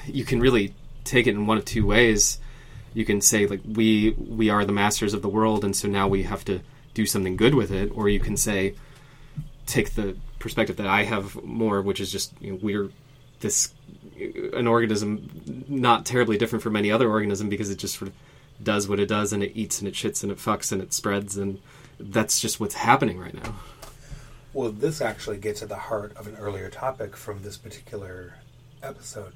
you 0.05 0.25
can 0.25 0.39
really 0.39 0.73
take 1.03 1.27
it 1.27 1.31
in 1.31 1.47
one 1.47 1.57
of 1.57 1.65
two 1.65 1.85
ways. 1.85 2.39
You 2.93 3.05
can 3.05 3.21
say 3.21 3.47
like 3.47 3.61
we 3.65 4.11
we 4.11 4.49
are 4.49 4.65
the 4.65 4.71
masters 4.71 5.13
of 5.13 5.21
the 5.21 5.29
world, 5.29 5.63
and 5.63 5.75
so 5.75 5.87
now 5.87 6.07
we 6.07 6.23
have 6.23 6.45
to 6.45 6.61
do 6.93 7.05
something 7.05 7.35
good 7.35 7.55
with 7.55 7.71
it, 7.71 7.91
or 7.95 8.09
you 8.09 8.19
can 8.19 8.37
say 8.37 8.75
take 9.65 9.95
the 9.95 10.15
perspective 10.39 10.77
that 10.77 10.87
I 10.87 11.03
have 11.03 11.41
more, 11.43 11.81
which 11.81 11.99
is 11.99 12.11
just 12.11 12.33
you 12.41 12.51
know, 12.51 12.59
we're 12.61 12.89
this 13.39 13.73
an 14.53 14.67
organism 14.67 15.65
not 15.67 16.05
terribly 16.05 16.37
different 16.37 16.63
from 16.63 16.75
any 16.75 16.91
other 16.91 17.09
organism 17.09 17.49
because 17.49 17.69
it 17.69 17.77
just 17.77 17.97
sort 17.97 18.09
of 18.09 18.15
does 18.63 18.87
what 18.87 18.99
it 18.99 19.07
does 19.07 19.33
and 19.33 19.43
it 19.43 19.51
eats 19.55 19.79
and 19.79 19.87
it 19.87 19.93
shits 19.93 20.23
and 20.23 20.31
it 20.31 20.37
fucks 20.37 20.71
and 20.71 20.81
it 20.81 20.93
spreads 20.93 21.37
and 21.37 21.59
that's 21.99 22.39
just 22.39 22.59
what's 22.59 22.75
happening 22.75 23.19
right 23.19 23.33
now. 23.33 23.55
Well, 24.53 24.71
this 24.71 25.01
actually 25.01 25.37
gets 25.37 25.63
at 25.63 25.69
the 25.69 25.75
heart 25.75 26.15
of 26.15 26.27
an 26.27 26.35
earlier 26.37 26.69
topic 26.69 27.17
from 27.17 27.41
this 27.41 27.57
particular 27.57 28.35
episode. 28.81 29.33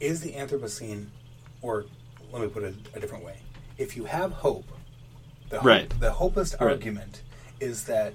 Is 0.00 0.20
the 0.20 0.32
Anthropocene, 0.32 1.06
or 1.62 1.86
let 2.32 2.42
me 2.42 2.48
put 2.48 2.62
it 2.64 2.74
a 2.94 3.00
different 3.00 3.24
way, 3.24 3.36
if 3.78 3.96
you 3.96 4.04
have 4.04 4.32
hope, 4.32 4.66
the, 5.48 5.56
hope, 5.58 5.64
Right. 5.66 6.00
the 6.00 6.10
hopest 6.10 6.60
Right. 6.60 6.72
argument 6.72 7.22
is 7.60 7.84
that 7.84 8.12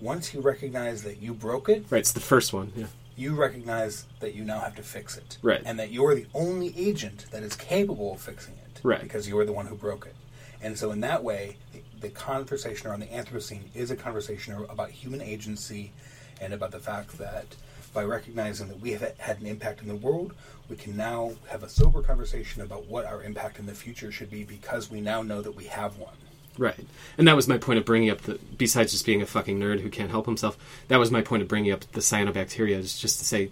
once 0.00 0.32
you 0.34 0.40
recognize 0.40 1.02
that 1.02 1.20
you 1.20 1.34
broke 1.34 1.68
it, 1.68 1.84
Right, 1.90 1.98
it's 1.98 2.12
the 2.12 2.20
first 2.20 2.52
one. 2.52 2.72
Yeah. 2.76 2.86
you 3.16 3.34
recognize 3.34 4.06
that 4.20 4.34
you 4.34 4.44
now 4.44 4.60
have 4.60 4.74
to 4.76 4.82
fix 4.82 5.16
it. 5.16 5.38
Right. 5.42 5.62
And 5.64 5.78
that 5.78 5.90
you're 5.90 6.14
the 6.14 6.26
only 6.34 6.72
agent 6.76 7.26
that 7.30 7.42
is 7.42 7.56
capable 7.56 8.14
of 8.14 8.20
fixing 8.20 8.54
it. 8.54 8.80
Right. 8.82 9.00
Because 9.00 9.28
you're 9.28 9.44
the 9.46 9.52
one 9.52 9.66
who 9.66 9.76
broke 9.76 10.06
it. 10.06 10.14
And 10.62 10.78
so, 10.78 10.90
in 10.92 11.00
that 11.00 11.22
way, 11.22 11.56
the, 11.72 11.80
the 12.00 12.08
conversation 12.10 12.86
around 12.88 13.00
the 13.00 13.06
Anthropocene 13.06 13.62
is 13.74 13.90
a 13.90 13.96
conversation 13.96 14.54
about 14.68 14.90
human 14.90 15.20
agency 15.20 15.92
and 16.40 16.52
about 16.52 16.70
the 16.70 16.80
fact 16.80 17.18
that 17.18 17.54
by 17.94 18.04
recognizing 18.04 18.68
that 18.68 18.80
we 18.80 18.92
have 18.92 19.18
had 19.18 19.40
an 19.40 19.46
impact 19.46 19.80
in 19.80 19.88
the 19.88 19.94
world, 19.94 20.34
we 20.68 20.76
can 20.76 20.96
now 20.96 21.32
have 21.48 21.62
a 21.62 21.68
sober 21.68 22.02
conversation 22.02 22.60
about 22.60 22.86
what 22.86 23.06
our 23.06 23.22
impact 23.22 23.58
in 23.58 23.66
the 23.66 23.74
future 23.74 24.10
should 24.10 24.30
be 24.30 24.44
because 24.44 24.90
we 24.90 25.00
now 25.00 25.22
know 25.22 25.40
that 25.40 25.54
we 25.54 25.64
have 25.64 25.96
one. 25.96 26.14
Right. 26.56 26.86
And 27.18 27.26
that 27.26 27.36
was 27.36 27.48
my 27.48 27.58
point 27.58 27.78
of 27.78 27.84
bringing 27.84 28.10
up 28.10 28.22
the, 28.22 28.38
besides 28.56 28.92
just 28.92 29.06
being 29.06 29.22
a 29.22 29.26
fucking 29.26 29.58
nerd 29.58 29.80
who 29.80 29.90
can't 29.90 30.10
help 30.10 30.26
himself, 30.26 30.56
that 30.88 30.98
was 30.98 31.10
my 31.10 31.20
point 31.20 31.42
of 31.42 31.48
bringing 31.48 31.72
up 31.72 31.80
the 31.92 32.00
cyanobacteria, 32.00 32.76
is 32.76 32.98
just 32.98 33.18
to 33.18 33.24
say 33.24 33.50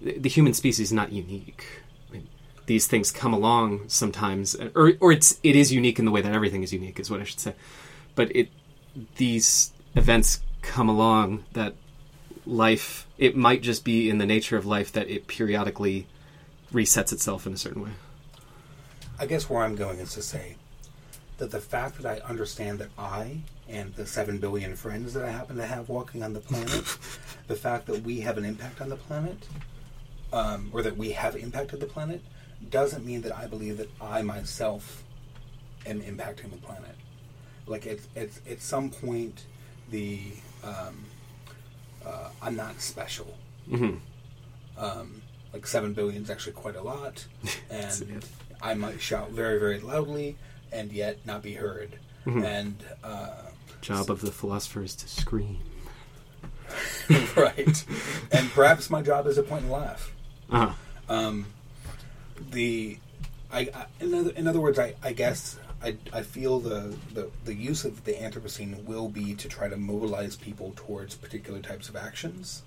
the 0.00 0.28
human 0.28 0.54
species 0.54 0.86
is 0.86 0.92
not 0.92 1.12
unique. 1.12 1.64
These 2.66 2.86
things 2.86 3.10
come 3.10 3.32
along 3.32 3.88
sometimes, 3.88 4.54
or, 4.74 4.92
or 5.00 5.10
it's, 5.10 5.40
it 5.42 5.56
is 5.56 5.72
unique 5.72 5.98
in 5.98 6.04
the 6.04 6.10
way 6.10 6.20
that 6.20 6.32
everything 6.32 6.62
is 6.62 6.72
unique, 6.72 7.00
is 7.00 7.10
what 7.10 7.20
I 7.20 7.24
should 7.24 7.40
say. 7.40 7.54
But 8.14 8.34
it, 8.36 8.50
these 9.16 9.72
events 9.94 10.42
come 10.60 10.88
along 10.88 11.44
that 11.54 11.74
life, 12.44 13.06
it 13.18 13.36
might 13.36 13.62
just 13.62 13.84
be 13.84 14.08
in 14.08 14.18
the 14.18 14.26
nature 14.26 14.56
of 14.56 14.64
life 14.64 14.92
that 14.92 15.10
it 15.10 15.26
periodically 15.26 16.06
resets 16.72 17.12
itself 17.12 17.46
in 17.46 17.52
a 17.52 17.56
certain 17.56 17.82
way. 17.82 17.90
I 19.18 19.26
guess 19.26 19.50
where 19.50 19.64
I'm 19.64 19.74
going 19.74 19.98
is 19.98 20.14
to 20.14 20.22
say 20.22 20.56
that 21.38 21.50
the 21.50 21.60
fact 21.60 22.00
that 22.00 22.06
I 22.06 22.24
understand 22.28 22.78
that 22.78 22.90
I 22.96 23.40
and 23.68 23.92
the 23.94 24.06
7 24.06 24.38
billion 24.38 24.76
friends 24.76 25.14
that 25.14 25.24
I 25.24 25.30
happen 25.30 25.56
to 25.56 25.66
have 25.66 25.88
walking 25.88 26.22
on 26.22 26.32
the 26.32 26.40
planet, 26.40 26.70
the 27.48 27.56
fact 27.56 27.86
that 27.86 28.02
we 28.02 28.20
have 28.20 28.38
an 28.38 28.44
impact 28.44 28.80
on 28.80 28.88
the 28.88 28.96
planet, 28.96 29.46
um, 30.32 30.70
or 30.72 30.82
that 30.82 30.96
we 30.96 31.10
have 31.12 31.36
impacted 31.36 31.80
the 31.80 31.86
planet, 31.86 32.22
doesn't 32.70 33.04
mean 33.04 33.22
that 33.22 33.36
I 33.36 33.46
believe 33.46 33.78
that 33.78 33.90
I 34.00 34.22
myself 34.22 35.02
am 35.86 36.00
impacting 36.00 36.50
the 36.50 36.56
planet. 36.58 36.94
Like, 37.66 37.86
at, 37.86 37.98
at, 38.16 38.30
at 38.48 38.62
some 38.62 38.90
point, 38.90 39.44
the 39.90 40.20
um, 40.64 41.04
uh, 42.06 42.28
I'm 42.42 42.56
not 42.56 42.80
special. 42.80 43.36
hmm 43.68 43.96
Um, 44.76 45.22
like 45.52 45.66
seven 45.66 45.92
billion 45.94 46.22
is 46.22 46.30
actually 46.30 46.52
quite 46.52 46.76
a 46.76 46.82
lot, 46.82 47.26
and 47.70 48.24
I 48.62 48.74
might 48.74 49.00
shout 49.00 49.30
very, 49.30 49.58
very 49.58 49.80
loudly 49.80 50.36
and 50.72 50.92
yet 50.92 51.18
not 51.24 51.42
be 51.42 51.54
heard. 51.54 51.98
Mhm. 52.26 52.44
And 52.44 52.76
uh, 53.02 53.30
Job 53.80 54.10
of 54.10 54.20
the 54.20 54.30
philosopher 54.32 54.82
is 54.82 54.94
to 54.96 55.08
scream. 55.08 55.58
right, 57.36 57.84
and 58.30 58.50
perhaps 58.50 58.90
my 58.90 59.00
job 59.00 59.26
is 59.26 59.36
to 59.36 59.42
point 59.42 59.62
and 59.62 59.72
laugh. 59.72 60.12
Uh-huh. 60.50 60.74
Um, 61.08 61.46
the 62.50 62.98
I, 63.50 63.60
I 63.74 63.86
in, 64.00 64.12
other, 64.14 64.30
in 64.32 64.46
other 64.46 64.60
words, 64.60 64.78
I, 64.78 64.94
I 65.02 65.12
guess 65.14 65.58
I, 65.82 65.96
I 66.12 66.22
feel 66.22 66.58
the, 66.58 66.96
the 67.14 67.30
the 67.44 67.54
use 67.54 67.84
of 67.84 68.04
the 68.04 68.12
Anthropocene 68.14 68.84
will 68.84 69.08
be 69.08 69.34
to 69.34 69.48
try 69.48 69.68
to 69.68 69.76
mobilize 69.76 70.34
people 70.36 70.72
towards 70.76 71.14
particular 71.14 71.60
types 71.60 71.88
of 71.88 71.96
actions, 71.96 72.62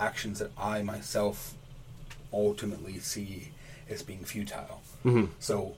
actions 0.00 0.38
that 0.38 0.50
I 0.58 0.82
myself 0.82 1.54
ultimately 2.32 2.98
see 2.98 3.52
as 3.88 4.02
being 4.02 4.24
futile. 4.24 4.80
hmm 5.02 5.26
So, 5.38 5.74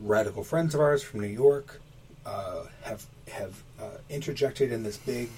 radical 0.00 0.42
friends 0.44 0.74
of 0.74 0.80
ours 0.80 1.02
from 1.02 1.20
New 1.20 1.28
York 1.28 1.80
uh, 2.26 2.64
have 2.82 3.06
have 3.28 3.62
uh, 3.80 3.98
interjected 4.08 4.72
in 4.72 4.82
this 4.82 4.96
big 4.96 5.28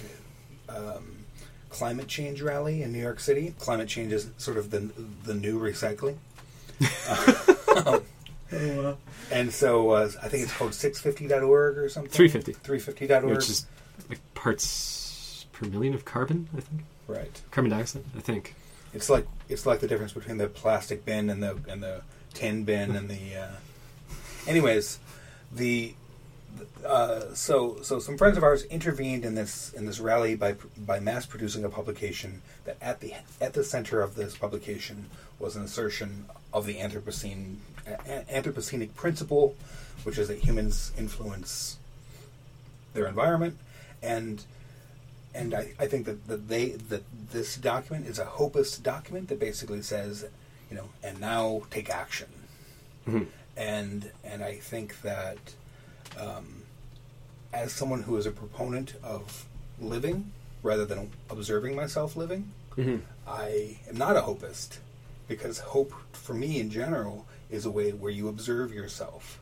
um, 0.69 1.25
climate 1.69 2.09
change 2.09 2.41
rally 2.41 2.83
in 2.83 2.93
New 2.93 2.99
York 3.01 3.21
City. 3.21 3.55
Climate 3.59 3.89
change 3.89 4.13
is 4.13 4.31
sort 4.39 4.57
of 4.57 4.71
the 4.71 4.91
the 5.25 5.35
new 5.35 5.61
recycling. 5.61 6.17
Um, 7.87 8.03
and 9.31 9.53
so 9.53 9.91
uh, 9.91 10.11
I 10.23 10.29
think 10.29 10.45
it's 10.45 10.53
called 10.53 10.73
650.org 10.73 11.79
or 11.79 11.89
something. 11.89 12.11
350. 12.11 12.53
350.org. 12.55 13.25
Which 13.25 13.49
is 13.49 13.67
like 14.09 14.21
parts 14.35 15.47
per 15.53 15.67
million 15.67 15.95
of 15.95 16.05
carbon, 16.05 16.49
I 16.57 16.61
think. 16.61 16.85
right. 17.09 17.41
Carbon 17.51 17.71
dioxide, 17.71 18.05
I 18.17 18.21
think. 18.21 18.55
It's 18.95 19.09
like 19.09 19.27
it's 19.49 19.65
like 19.65 19.81
the 19.81 19.89
difference 19.89 20.13
between 20.13 20.37
the 20.37 20.49
plastic 20.49 21.05
bin 21.05 21.31
and 21.31 21.43
the 21.43 21.59
and 21.69 21.83
the 21.83 22.03
tin 22.35 22.65
bin 22.65 22.95
and 22.95 23.09
the. 23.09 23.37
Uh... 23.37 23.51
Anyways, 24.47 24.99
the 25.51 25.95
uh, 26.87 27.33
so 27.35 27.79
so 27.83 27.99
some 27.99 28.19
friends 28.19 28.37
of 28.37 28.43
ours 28.43 28.65
intervened 28.65 29.25
in 29.25 29.35
this 29.35 29.73
in 29.73 29.87
this 29.87 30.01
rally 30.01 30.35
by 30.35 30.57
by 30.77 31.01
mass 31.01 31.25
producing 31.25 31.65
a 31.65 31.69
publication 31.69 32.43
that 32.65 32.77
at 32.81 33.01
the 33.01 33.15
at 33.41 33.53
the 33.55 33.65
center 33.65 34.01
of 34.01 34.15
this 34.15 34.37
publication 34.37 35.09
was 35.39 35.57
an 35.57 35.63
assertion 35.63 36.27
of 36.53 36.67
the 36.67 36.77
Anthropocene 36.77 37.57
a- 37.72 37.72
Anthropocenic 37.87 38.95
principle, 38.95 39.57
which 40.05 40.19
is 40.19 40.29
that 40.29 40.39
humans 40.39 40.93
influence 40.97 41.79
their 42.95 43.07
environment, 43.07 43.59
and 44.03 44.45
and 45.35 45.55
I, 45.55 45.73
I 45.79 45.87
think 45.87 46.07
that, 46.07 46.29
that 46.29 46.49
they 46.49 46.71
that 46.71 47.03
this 47.33 47.57
document 47.57 48.07
is 48.07 48.19
a 48.19 48.25
hopeless 48.25 48.77
document 48.79 49.29
that 49.29 49.41
basically 49.41 49.83
says, 49.83 50.27
you 50.71 50.77
know, 50.77 50.91
and 51.03 51.21
now 51.21 51.63
take 51.71 51.89
action. 51.91 52.29
Mhm. 53.07 53.27
And 53.57 54.11
and 54.25 54.43
I 54.43 54.57
think 54.57 55.03
that 55.03 55.39
um, 56.19 56.63
as 57.53 57.73
someone 57.73 58.03
who 58.03 58.17
is 58.17 58.27
a 58.27 58.31
proponent 58.31 58.95
of 59.03 59.47
living 59.81 60.33
rather 60.63 60.85
than 60.85 61.11
observing 61.31 61.75
myself 61.75 62.17
living, 62.17 62.53
hmm 62.75 62.99
I 63.27 63.79
am 63.89 63.97
not 63.97 64.17
a 64.17 64.23
hopist 64.23 64.79
because 65.29 65.59
hope 65.61 65.93
for 66.13 66.35
me 66.35 66.61
in 66.61 66.71
general 66.71 67.27
is 67.53 67.65
a 67.65 67.71
way 67.71 67.93
where 67.93 68.11
you 68.11 68.27
observe 68.29 68.73
yourself 68.73 69.39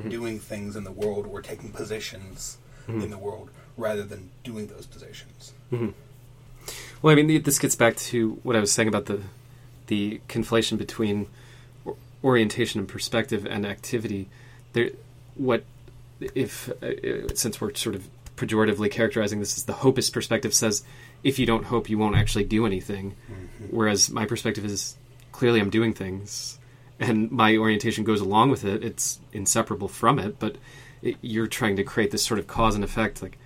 Mhm. 0.00 0.10
doing 0.10 0.40
things 0.40 0.74
in 0.74 0.82
the 0.82 0.90
world 0.90 1.26
or 1.30 1.40
taking 1.40 1.70
positions 1.70 2.56
Mhm. 2.88 3.04
in 3.04 3.10
the 3.10 3.18
world 3.18 3.50
rather 3.76 4.02
than 4.02 4.30
doing 4.42 4.66
those 4.66 4.86
positions. 4.86 5.52
hmm 5.70 5.88
Well, 7.02 7.12
I 7.12 7.22
mean, 7.22 7.42
this 7.42 7.58
gets 7.58 7.76
back 7.76 7.96
to 7.96 8.40
what 8.42 8.56
I 8.56 8.60
was 8.60 8.72
saying 8.72 8.88
about 8.88 9.06
the 9.06 9.20
the 9.86 10.20
conflation 10.30 10.78
between 10.78 11.26
orientation 12.24 12.80
and 12.80 12.88
perspective 12.88 13.46
and 13.46 13.66
activity. 13.66 14.28
There, 14.72 14.90
what 15.34 15.64
if 16.34 16.70
uh, 16.82 17.34
since 17.34 17.60
we're 17.60 17.74
sort 17.74 17.94
of 17.94 18.08
pejoratively 18.36 18.90
characterizing 18.90 19.40
this 19.40 19.56
as 19.58 19.64
the 19.64 19.74
hopist 19.74 20.12
perspective 20.14 20.54
says 20.54 20.82
if 21.22 21.38
you 21.38 21.44
don't 21.46 21.64
hope 21.66 21.90
you 21.90 21.98
won't 21.98 22.16
actually 22.16 22.44
do 22.44 22.64
anything 22.66 23.14
whereas 23.70 24.10
my 24.10 24.24
perspective 24.24 24.64
is 24.64 24.96
clearly 25.32 25.60
i'm 25.60 25.70
doing 25.70 25.92
things 25.92 26.58
and 27.00 27.30
my 27.30 27.56
orientation 27.56 28.04
goes 28.04 28.20
along 28.20 28.50
with 28.50 28.64
it 28.64 28.84
it's 28.84 29.20
inseparable 29.32 29.88
from 29.88 30.18
it 30.18 30.38
but 30.38 30.56
it, 31.02 31.16
you're 31.20 31.46
trying 31.46 31.76
to 31.76 31.84
create 31.84 32.10
this 32.10 32.24
sort 32.24 32.38
of 32.38 32.46
cause 32.46 32.74
and 32.74 32.84
effect 32.84 33.22
like 33.22 33.38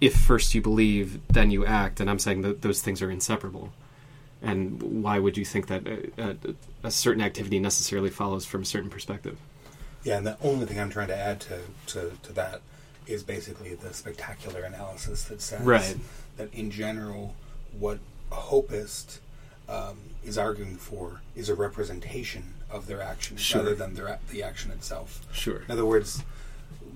if 0.00 0.14
first 0.14 0.54
you 0.54 0.60
believe, 0.60 1.20
then 1.28 1.50
you 1.50 1.64
act, 1.64 2.00
and 2.00 2.10
I'm 2.10 2.18
saying 2.18 2.42
that 2.42 2.62
those 2.62 2.82
things 2.82 3.00
are 3.00 3.10
inseparable. 3.10 3.72
And 4.42 5.02
why 5.02 5.18
would 5.18 5.38
you 5.38 5.44
think 5.44 5.68
that 5.68 5.86
a, 5.86 6.10
a, 6.18 6.36
a 6.84 6.90
certain 6.90 7.22
activity 7.22 7.58
necessarily 7.58 8.10
follows 8.10 8.44
from 8.44 8.62
a 8.62 8.64
certain 8.64 8.90
perspective? 8.90 9.38
Yeah, 10.04 10.18
and 10.18 10.26
the 10.26 10.36
only 10.42 10.66
thing 10.66 10.78
I'm 10.78 10.90
trying 10.90 11.08
to 11.08 11.16
add 11.16 11.40
to, 11.42 11.60
to, 11.86 12.12
to 12.22 12.32
that 12.34 12.60
is 13.06 13.22
basically 13.22 13.74
the 13.74 13.94
spectacular 13.94 14.62
analysis 14.62 15.24
that 15.24 15.40
says 15.40 15.62
Right. 15.62 15.96
that 16.36 16.52
in 16.52 16.70
general, 16.70 17.34
what 17.78 17.98
a 18.30 18.36
hopist 18.36 19.20
um, 19.68 19.98
is 20.24 20.36
arguing 20.38 20.76
for 20.76 21.20
is 21.34 21.48
a 21.48 21.54
representation 21.54 22.54
of 22.70 22.86
their 22.86 23.00
action 23.02 23.36
Sure. 23.36 23.62
rather 23.62 23.74
than 23.74 23.94
their, 23.94 24.18
the 24.30 24.42
action 24.42 24.70
itself. 24.70 25.24
Sure. 25.32 25.62
In 25.62 25.70
other 25.70 25.84
words, 25.86 26.22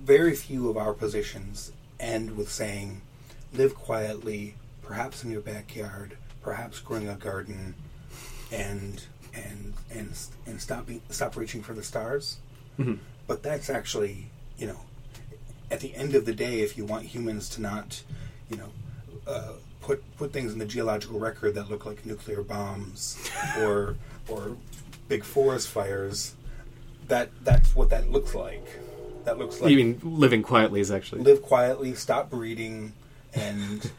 very 0.03 0.35
few 0.35 0.69
of 0.69 0.77
our 0.77 0.93
positions 0.93 1.71
end 1.99 2.35
with 2.35 2.49
saying, 2.51 3.01
live 3.53 3.75
quietly, 3.75 4.55
perhaps 4.81 5.23
in 5.23 5.31
your 5.31 5.41
backyard, 5.41 6.17
perhaps 6.41 6.79
growing 6.79 7.07
a 7.07 7.15
garden, 7.15 7.75
and 8.51 9.03
and 9.33 9.73
and 9.91 10.11
and 10.45 10.59
stop 10.61 10.87
being, 10.87 11.01
stop 11.09 11.35
reaching 11.37 11.61
for 11.61 11.73
the 11.73 11.83
stars. 11.83 12.37
Mhm. 12.79 12.97
But 13.27 13.43
that's 13.43 13.69
actually, 13.69 14.27
you 14.57 14.67
know, 14.67 14.81
at 15.69 15.79
the 15.79 15.95
end 15.95 16.15
of 16.15 16.25
the 16.25 16.33
day, 16.33 16.61
if 16.61 16.77
you 16.77 16.83
want 16.85 17.05
humans 17.05 17.47
to 17.49 17.61
not, 17.61 18.03
you 18.49 18.57
know, 18.57 18.69
uh, 19.27 19.53
put 19.81 20.03
put 20.17 20.31
things 20.31 20.53
in 20.53 20.59
the 20.59 20.65
geological 20.65 21.19
record 21.19 21.55
that 21.55 21.69
look 21.69 21.85
like 21.85 22.05
nuclear 22.05 22.41
bombs 22.43 23.17
or 23.59 23.97
or 24.27 24.55
big 25.07 25.23
forest 25.23 25.67
fires, 25.67 26.35
that 27.07 27.29
that's 27.43 27.75
what 27.75 27.89
that 27.89 28.11
looks 28.11 28.33
like. 28.33 28.65
That 29.25 29.37
looks 29.37 29.61
like 29.61 29.71
you 29.71 29.77
mean 29.77 29.99
living 30.03 30.41
quietly 30.41 30.79
is 30.79 30.91
actually 30.91 31.21
live 31.23 31.41
quietly, 31.41 31.93
stop 31.95 32.29
breeding, 32.29 32.93
and 33.33 33.91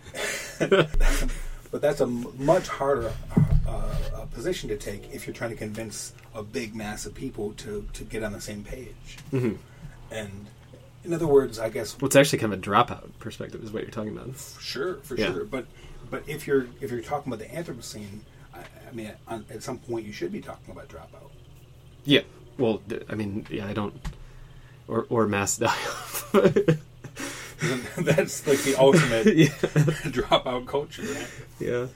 but 0.58 1.80
that's 1.80 2.00
a 2.00 2.06
much 2.06 2.68
harder 2.68 3.12
uh, 3.66 3.94
uh, 4.16 4.24
position 4.32 4.68
to 4.68 4.76
take 4.76 5.12
if 5.12 5.26
you're 5.26 5.34
trying 5.34 5.50
to 5.50 5.56
convince 5.56 6.12
a 6.34 6.42
big 6.42 6.74
mass 6.74 7.06
of 7.06 7.14
people 7.14 7.52
to 7.54 7.86
to 7.92 8.04
get 8.04 8.22
on 8.22 8.32
the 8.32 8.40
same 8.40 8.64
page. 8.64 9.18
Mhm. 9.32 9.58
And 10.10 10.46
in 11.04 11.12
other 11.12 11.26
words, 11.26 11.58
I 11.58 11.68
guess 11.68 11.98
Well, 12.00 12.06
it's 12.06 12.16
actually 12.16 12.38
kind 12.38 12.52
of 12.52 12.58
a 12.58 12.62
dropout 12.62 13.10
perspective, 13.18 13.62
is 13.62 13.72
what 13.72 13.82
you're 13.82 13.90
talking 13.90 14.16
about. 14.16 14.34
sure 14.60 14.96
for 15.02 15.16
Yeah. 15.16 15.32
sure, 15.32 15.44
but 15.44 15.66
but 16.10 16.22
if 16.28 16.46
you're 16.46 16.66
if 16.80 16.90
you're 16.90 17.00
talking 17.02 17.32
about 17.32 17.46
the 17.46 17.54
Anthropocene, 17.54 18.20
I, 18.54 18.58
I 18.88 18.92
mean, 18.92 19.10
at, 19.28 19.50
at 19.50 19.62
some 19.62 19.78
point 19.78 20.06
you 20.06 20.12
should 20.12 20.32
be 20.32 20.40
talking 20.40 20.72
about 20.72 20.88
dropout. 20.88 21.30
Yeah. 22.04 22.22
Well, 22.58 22.82
I 23.08 23.14
mean, 23.14 23.46
yeah, 23.50 23.66
I 23.66 23.72
don't. 23.72 23.94
Or 24.88 25.06
or 25.08 25.26
mass 25.26 25.56
die 25.58 25.66
off. 25.68 26.30
that's 27.98 28.46
like 28.46 28.58
the 28.62 28.74
ultimate 28.78 29.26
yeah. 29.36 29.46
dropout 30.10 30.66
culture. 30.66 31.02
Right? 31.02 31.28
Yeah. 31.60 31.86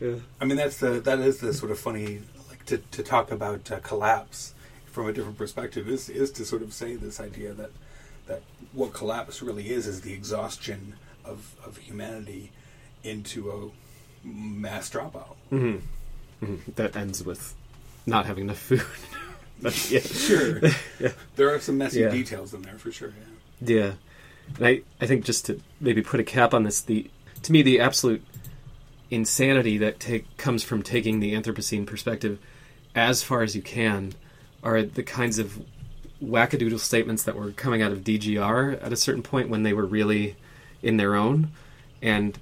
Yeah. 0.00 0.14
I 0.40 0.44
mean, 0.44 0.56
that's 0.56 0.78
the 0.78 1.00
that 1.00 1.18
is 1.18 1.38
the 1.38 1.52
sort 1.52 1.70
of 1.72 1.78
funny 1.78 2.20
like 2.48 2.64
to, 2.66 2.78
to 2.78 3.02
talk 3.02 3.30
about 3.30 3.70
uh, 3.70 3.80
collapse 3.80 4.54
from 4.86 5.08
a 5.08 5.12
different 5.12 5.36
perspective 5.38 5.88
is 5.88 6.08
is 6.08 6.30
to 6.32 6.44
sort 6.44 6.62
of 6.62 6.72
say 6.72 6.94
this 6.96 7.20
idea 7.20 7.52
that 7.54 7.70
that 8.26 8.42
what 8.72 8.92
collapse 8.92 9.42
really 9.42 9.70
is 9.70 9.86
is 9.86 10.00
the 10.02 10.12
exhaustion 10.12 10.94
of 11.24 11.54
of 11.64 11.76
humanity 11.78 12.50
into 13.02 13.50
a 13.50 14.26
mass 14.26 14.90
dropout. 14.90 15.36
hmm 15.50 15.76
That 16.76 16.96
ends 16.96 17.24
with 17.24 17.54
not 18.06 18.26
having 18.26 18.44
enough 18.44 18.58
food. 18.58 18.82
But, 19.62 19.88
yeah. 19.90 20.00
Sure, 20.00 20.60
Yeah. 21.00 21.12
there 21.36 21.48
are 21.54 21.60
some 21.60 21.78
messy 21.78 22.00
Yeah. 22.00 22.10
details 22.10 22.52
in 22.52 22.62
there 22.62 22.76
for 22.76 22.90
sure. 22.90 23.12
Yeah. 23.60 23.74
Yeah, 23.76 23.92
and 24.58 24.66
I, 24.66 24.82
I 25.00 25.06
think 25.06 25.24
just 25.24 25.46
to 25.46 25.60
maybe 25.80 26.02
put 26.02 26.18
a 26.20 26.24
cap 26.24 26.52
on 26.52 26.64
this, 26.64 26.80
the 26.80 27.08
to 27.44 27.52
me 27.52 27.62
the 27.62 27.78
absolute 27.80 28.22
insanity 29.10 29.78
that 29.78 30.00
take 30.00 30.36
comes 30.36 30.64
from 30.64 30.82
taking 30.82 31.20
the 31.20 31.34
Anthropocene 31.34 31.86
perspective 31.86 32.38
as 32.94 33.22
far 33.22 33.42
as 33.42 33.54
you 33.54 33.62
can 33.62 34.14
are 34.62 34.82
the 34.82 35.02
kinds 35.02 35.38
of 35.38 35.62
wackadoodle 36.24 36.80
statements 36.80 37.22
that 37.24 37.36
were 37.36 37.52
coming 37.52 37.82
out 37.82 37.92
of 37.92 38.04
DGR 38.04 38.82
at 38.82 38.92
a 38.92 38.96
certain 38.96 39.22
point 39.22 39.48
when 39.48 39.62
they 39.62 39.72
were 39.72 39.86
really 39.86 40.36
in 40.82 40.96
their 40.96 41.14
own, 41.14 41.50
and 42.02 42.38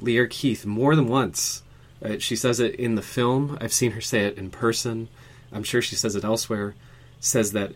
Lierre 0.00 0.26
Keith 0.26 0.66
more 0.66 0.96
than 0.96 1.08
once. 1.08 1.62
Uh, 2.04 2.18
she 2.18 2.34
says 2.34 2.58
it 2.58 2.74
in 2.74 2.96
the 2.96 3.02
film. 3.02 3.56
I've 3.60 3.72
seen 3.72 3.92
her 3.92 4.00
say 4.00 4.26
it 4.26 4.36
in 4.36 4.50
person. 4.50 5.08
I'm 5.52 5.62
sure 5.62 5.82
she 5.82 5.94
says 5.94 6.16
it 6.16 6.24
elsewhere. 6.24 6.74
Says 7.20 7.52
that 7.52 7.74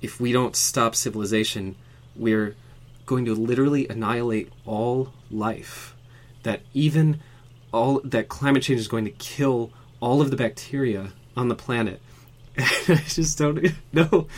if 0.00 0.20
we 0.20 0.32
don't 0.32 0.56
stop 0.56 0.94
civilization, 0.94 1.76
we're 2.14 2.56
going 3.04 3.24
to 3.26 3.34
literally 3.34 3.86
annihilate 3.88 4.50
all 4.64 5.12
life. 5.30 5.94
That 6.42 6.62
even 6.72 7.20
all 7.72 8.00
that 8.04 8.28
climate 8.28 8.62
change 8.62 8.80
is 8.80 8.88
going 8.88 9.04
to 9.04 9.10
kill 9.10 9.72
all 10.00 10.20
of 10.20 10.30
the 10.30 10.36
bacteria 10.36 11.12
on 11.36 11.48
the 11.48 11.54
planet. 11.54 12.00
I 12.88 13.02
just 13.06 13.36
don't 13.38 13.62
know 13.92 14.28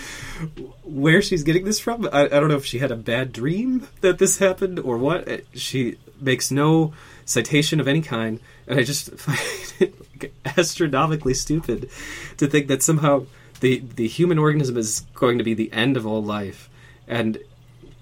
where 0.82 1.22
she's 1.22 1.44
getting 1.44 1.64
this 1.64 1.78
from. 1.78 2.08
I, 2.12 2.24
I 2.24 2.28
don't 2.28 2.48
know 2.48 2.56
if 2.56 2.64
she 2.64 2.78
had 2.78 2.90
a 2.90 2.96
bad 2.96 3.32
dream 3.32 3.86
that 4.00 4.18
this 4.18 4.38
happened 4.38 4.78
or 4.80 4.98
what. 4.98 5.28
Uh, 5.28 5.38
She 5.54 5.98
makes 6.20 6.50
no 6.50 6.92
citation 7.24 7.78
of 7.78 7.86
any 7.86 8.00
kind, 8.00 8.40
and 8.66 8.78
I 8.78 8.82
just 8.82 9.12
find 9.18 9.92
it 10.20 10.32
astronomically 10.56 11.34
stupid 11.34 11.90
to 12.38 12.46
think 12.46 12.66
that 12.68 12.82
somehow 12.82 13.26
the 13.60 13.84
the 13.94 14.08
human 14.08 14.38
organism 14.38 14.76
is 14.76 15.00
going 15.14 15.38
to 15.38 15.44
be 15.44 15.54
the 15.54 15.72
end 15.72 15.96
of 15.96 16.06
all 16.06 16.22
life, 16.22 16.68
and 17.06 17.38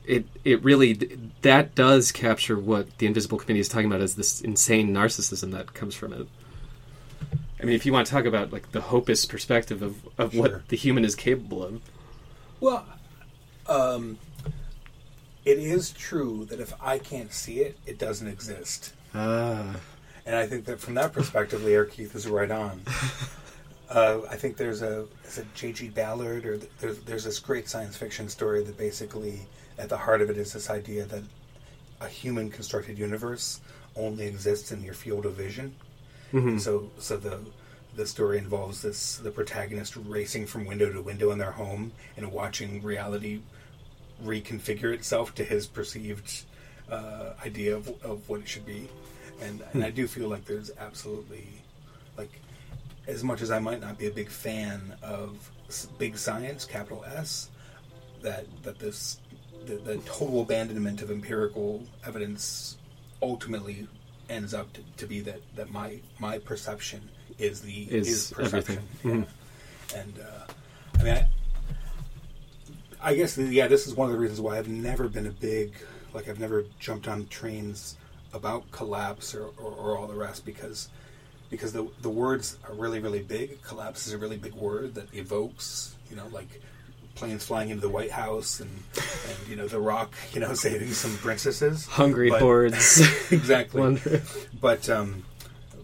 it 0.07 0.27
it 0.45 0.63
really 0.65 0.95
that 1.43 1.75
does 1.75 2.13
capture 2.13 2.59
what 2.59 2.99
the 2.99 3.07
Invisible 3.07 3.39
Committee 3.39 3.61
is 3.61 3.69
talking 3.69 3.87
about 3.87 4.01
as 4.01 4.15
this 4.15 4.41
insane 4.41 4.95
narcissism 4.95 5.53
that 5.53 5.75
comes 5.75 5.95
from 5.95 6.13
it. 6.13 6.27
I 7.61 7.65
mean, 7.65 7.75
if 7.75 7.87
you 7.87 7.93
want 7.93 8.07
to 8.07 8.13
talk 8.13 8.25
about 8.27 8.53
like 8.53 8.73
the 8.73 8.81
hopist 8.83 9.29
perspective 9.31 9.83
of, 9.83 9.97
of 10.19 10.33
Sure. 10.33 10.43
what 10.43 10.69
the 10.69 10.77
human 10.77 11.05
is 11.05 11.15
capable 11.15 11.63
of, 11.65 11.81
Well, 12.61 12.87
um, 13.67 14.19
it 15.45 15.59
is 15.59 15.91
true 15.91 16.45
that 16.47 16.61
if 16.61 16.73
I 16.83 16.99
can't 16.99 17.33
see 17.33 17.61
it, 17.61 17.79
it 17.87 17.99
doesn't 17.99 18.27
exist. 18.29 18.93
ah, 19.15 19.77
And 20.27 20.35
I 20.37 20.47
think 20.47 20.65
that 20.67 20.81
from 20.81 20.95
that 20.95 21.13
perspective, 21.13 21.63
Lierre 21.65 21.87
Keith 21.87 22.15
is 22.15 22.27
right 22.29 22.51
on. 22.51 22.83
Uh, 23.89 24.23
I 24.29 24.35
think 24.35 24.57
there's 24.57 24.83
a 24.83 25.07
is 25.25 25.39
it 25.39 25.47
J.G. 25.55 25.91
Ballard 25.91 26.45
or 26.45 26.59
th- 26.59 26.69
there's 26.81 26.99
there's 27.03 27.23
this 27.23 27.39
great 27.39 27.69
science 27.69 27.97
fiction 27.97 28.29
story 28.29 28.65
that 28.65 28.77
basically 28.77 29.43
at 29.79 29.89
the 29.89 29.97
heart 29.97 30.21
of 30.21 30.29
it 30.29 30.37
is 30.37 30.53
this 30.53 30.71
idea 30.71 31.05
that 31.05 31.23
a 32.01 32.09
human 32.09 32.51
constructed 32.51 32.99
universe 32.99 33.61
only 33.95 34.27
exists 34.27 34.73
in 34.73 34.83
your 34.83 34.93
field 34.93 35.25
of 35.25 35.35
vision. 35.35 35.73
Mhm. 36.33 36.61
So 36.61 36.91
so 36.99 37.17
the 37.17 37.41
the 37.95 38.07
story 38.07 38.39
involves 38.39 38.83
this 38.83 39.17
the 39.17 39.31
protagonist 39.31 39.97
racing 39.97 40.47
from 40.47 40.67
window 40.67 40.93
to 40.93 41.01
window 41.01 41.31
in 41.31 41.39
their 41.39 41.53
home 41.53 41.93
and 42.17 42.31
watching 42.31 42.83
reality 42.83 43.41
reconfigure 44.25 44.93
itself 44.93 45.35
to 45.35 45.45
his 45.45 45.67
perceived 45.67 46.45
uh, 46.91 47.33
idea 47.45 47.77
of, 47.77 47.89
of 48.03 48.29
what 48.29 48.41
it 48.41 48.49
should 48.49 48.67
be. 48.67 48.89
And 49.41 49.63
and 49.73 49.85
I 49.85 49.91
do 49.91 50.07
feel 50.07 50.29
like 50.29 50.45
there's 50.45 50.71
absolutely 50.79 51.47
like 52.17 52.41
as 53.07 53.23
much 53.23 53.43
as 53.43 53.51
I 53.51 53.59
might 53.59 53.81
not 53.81 53.99
be 53.99 54.07
a 54.07 54.11
big 54.11 54.29
fan 54.29 54.95
of 55.03 55.51
big 55.99 56.17
science, 56.17 56.65
capital 56.65 57.05
S, 57.05 57.51
that 58.23 58.47
that 58.63 58.79
this 58.79 59.21
the, 59.67 59.77
the 59.77 59.97
total 59.99 60.43
abandonment 60.43 61.03
of 61.03 61.11
empirical 61.11 61.83
evidence 62.07 62.77
ultimately 63.23 63.89
ends 64.29 64.55
up 64.55 64.73
to, 64.75 64.81
to 64.99 65.07
be 65.07 65.21
that, 65.21 65.41
that 65.57 65.71
my 65.71 66.01
my 66.19 66.39
perception 66.39 67.09
is 67.39 67.61
the 67.61 67.83
Is 67.91 68.33
perception. 68.35 68.79
everything. 69.05 69.27
Yeah. 69.93 69.99
And 70.01 70.15
uh, 70.19 70.53
I 70.99 71.03
mean, 71.03 71.15
I, 71.15 71.29
I 73.11 73.15
guess 73.15 73.39
yeah, 73.39 73.69
this 73.69 73.87
is 73.87 73.95
one 73.95 74.09
of 74.09 74.13
the 74.13 74.19
reasons 74.19 74.41
why 74.41 74.59
I've 74.59 74.69
never 74.69 75.09
been 75.09 75.27
a 75.27 75.31
big 75.31 75.75
like 76.13 76.29
I've 76.29 76.41
never 76.41 76.65
jumped 76.81 77.09
on 77.09 77.27
trains 77.27 77.97
about 78.33 78.71
collapse 78.73 79.35
or, 79.35 79.45
or, 79.59 79.71
or 79.73 79.99
all 79.99 80.07
the 80.07 80.15
rest 80.15 80.45
because 80.45 80.89
because 81.51 81.73
the 81.73 81.89
the 82.03 82.11
words 82.11 82.59
are 82.69 82.75
really 82.75 83.01
really 83.01 83.23
big. 83.23 83.63
Collapse 83.63 84.07
is 84.07 84.13
a 84.13 84.19
really 84.19 84.37
big 84.39 84.55
word 84.55 84.95
that 84.95 85.13
evokes 85.15 85.95
you 86.11 86.17
know 86.17 86.27
like 86.33 86.61
planes 87.17 87.45
flying 87.45 87.71
into 87.71 87.81
the 87.81 87.89
White 87.89 88.13
House 88.13 88.61
and 88.61 88.71
and 89.29 89.49
you 89.49 89.57
know 89.57 89.67
the 89.67 89.81
Rock 89.81 90.13
you 90.33 90.41
know 90.41 90.55
saving 90.67 90.93
some 90.93 91.17
princesses. 91.19 91.87
hungry 91.87 92.31
But- 92.31 92.41
hordes. 92.43 93.01
exactly. 93.33 93.81
Wonder- 93.81 94.23
But 94.61 94.89
um, 94.89 95.25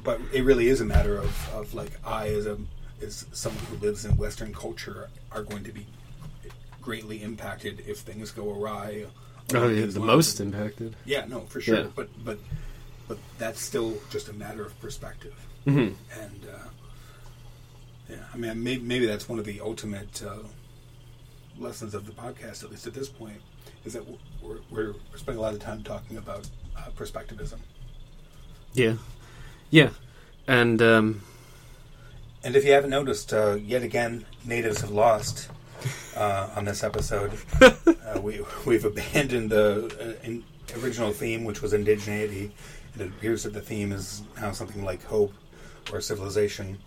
but 0.04 0.20
it 0.32 0.44
really 0.44 0.68
is 0.68 0.80
a 0.80 0.84
matter 0.84 1.16
of, 1.18 1.50
of 1.54 1.74
like 1.74 1.92
I 2.06 2.28
as 2.28 2.46
a 2.46 2.58
as 3.02 3.26
someone 3.32 3.64
who 3.66 3.76
lives 3.78 4.04
in 4.04 4.16
Western 4.16 4.52
culture 4.54 5.08
are 5.32 5.42
going 5.42 5.64
to 5.64 5.72
be 5.72 5.86
greatly 6.80 7.22
impacted 7.22 7.82
if 7.86 7.98
things 7.98 8.30
go 8.30 8.50
awry. 8.52 9.06
oh, 9.54 9.68
yeah, 9.68 9.86
the 9.86 10.00
most 10.00 10.40
impacted. 10.40 10.94
Yeah, 11.04 11.24
no, 11.28 11.40
for 11.40 11.60
sure. 11.60 11.76
Yeah. 11.78 11.86
But 11.94 12.08
but 12.24 12.38
but 13.08 13.18
that's 13.38 13.60
still 13.60 13.94
just 14.10 14.28
a 14.28 14.32
matter 14.32 14.64
of 14.64 14.78
perspective. 14.80 15.34
hmm 15.64 15.90
And 16.20 16.40
uh, 16.52 16.68
yeah, 18.10 18.16
I 18.32 18.36
mean, 18.36 18.62
maybe, 18.62 18.82
maybe 18.82 19.06
that's 19.06 19.28
one 19.28 19.38
of 19.38 19.44
the 19.44 19.60
ultimate 19.60 20.22
uh, 20.22 20.38
lessons 21.62 21.94
of 21.94 22.06
the 22.06 22.12
podcast, 22.12 22.64
at 22.64 22.70
least 22.70 22.86
at 22.86 22.94
this 22.94 23.08
point, 23.08 23.40
is 23.84 23.92
that 23.94 24.04
we're, 24.42 24.58
we're, 24.70 24.94
spending 25.16 25.38
a 25.38 25.42
lot 25.42 25.54
of 25.54 25.60
time 25.60 25.82
talking 25.82 26.16
about 26.16 26.48
uh, 26.76 26.90
perspectivism. 26.96 27.58
Yeah, 28.74 28.94
yeah, 29.70 29.90
and 30.46 30.80
um, 30.82 31.22
And 32.44 32.56
if 32.56 32.64
you 32.64 32.72
haven't 32.72 32.90
noticed, 32.90 33.32
uh, 33.32 33.54
yet 33.54 33.82
again, 33.82 34.24
natives 34.44 34.80
have 34.80 34.90
lost 34.90 35.48
uh, 36.16 36.50
on 36.56 36.64
this 36.64 36.82
episode. 36.82 37.32
uh, 37.60 38.20
we 38.20 38.40
we've 38.66 38.84
abandoned 38.84 39.50
the 39.50 40.16
uh, 40.22 40.26
in, 40.26 40.44
original 40.82 41.12
theme, 41.12 41.44
which 41.44 41.62
was 41.62 41.72
indigeneity. 41.72 42.50
And 42.94 43.02
it 43.02 43.08
appears 43.08 43.42
that 43.44 43.52
the 43.52 43.60
theme 43.60 43.92
is 43.92 44.22
now 44.40 44.52
something 44.52 44.84
like 44.84 45.02
hope 45.04 45.32
or 45.92 46.00
civilization, 46.00 46.78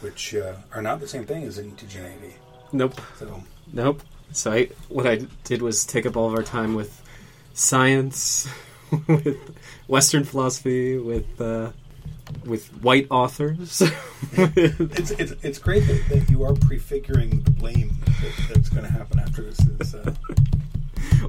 which 0.00 0.34
uh, 0.34 0.54
are 0.72 0.82
not 0.82 1.00
the 1.00 1.08
same 1.08 1.24
thing 1.24 1.44
as 1.44 1.58
indigeneity. 1.58 2.34
nope, 2.72 3.00
So 3.18 3.42
nope. 3.72 4.02
So 4.32 4.52
I, 4.52 4.68
what 4.88 5.06
I 5.06 5.26
did 5.44 5.62
was 5.62 5.84
take 5.84 6.06
up 6.06 6.16
all 6.16 6.28
of 6.28 6.34
our 6.34 6.42
time 6.42 6.74
with 6.74 7.02
science, 7.54 8.48
with 9.06 9.38
Western 9.88 10.24
philosophy, 10.24 10.98
with 10.98 11.40
uh, 11.40 11.70
with 12.44 12.68
white 12.82 13.06
authors. 13.10 13.82
it's 14.32 15.10
it's, 15.12 15.32
it's 15.42 15.58
great 15.58 15.86
that, 15.86 16.04
that 16.10 16.30
you 16.30 16.44
are 16.44 16.54
prefiguring 16.54 17.40
the 17.42 17.50
blame 17.50 17.98
that, 18.04 18.54
that's 18.54 18.68
going 18.68 18.84
to 18.84 18.92
happen 18.92 19.18
after 19.18 19.42
this 19.42 19.58
is. 19.60 19.94
Uh, 19.94 20.14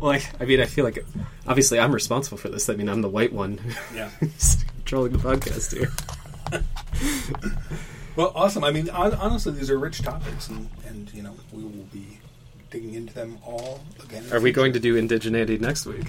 well, 0.01 0.11
I, 0.11 0.23
I 0.39 0.45
mean, 0.45 0.59
I 0.59 0.65
feel 0.65 0.83
like 0.83 1.03
obviously 1.47 1.79
I'm 1.79 1.93
responsible 1.93 2.37
for 2.37 2.49
this. 2.49 2.69
I 2.69 2.75
mean, 2.75 2.89
I'm 2.89 3.01
the 3.01 3.09
white 3.09 3.31
one 3.33 3.59
yeah. 3.93 4.09
controlling 4.77 5.13
the 5.13 5.19
podcast 5.19 5.75
here. 5.75 5.91
Well, 8.17 8.31
awesome. 8.33 8.63
I 8.63 8.71
mean, 8.71 8.87
hon- 8.87 9.13
honestly, 9.13 9.53
these 9.53 9.69
are 9.69 9.77
rich 9.77 10.01
topics, 10.01 10.49
and, 10.49 10.67
and 10.87 11.13
you 11.13 11.21
know, 11.21 11.35
we 11.51 11.61
will 11.61 11.87
be 11.93 12.16
digging 12.69 12.93
into 12.93 13.13
them 13.13 13.37
all 13.45 13.81
again. 14.03 14.25
Are 14.31 14.39
we 14.39 14.51
going 14.51 14.73
to 14.73 14.79
do 14.79 14.99
indigeneity 15.01 15.59
next 15.59 15.85
week? 15.85 16.05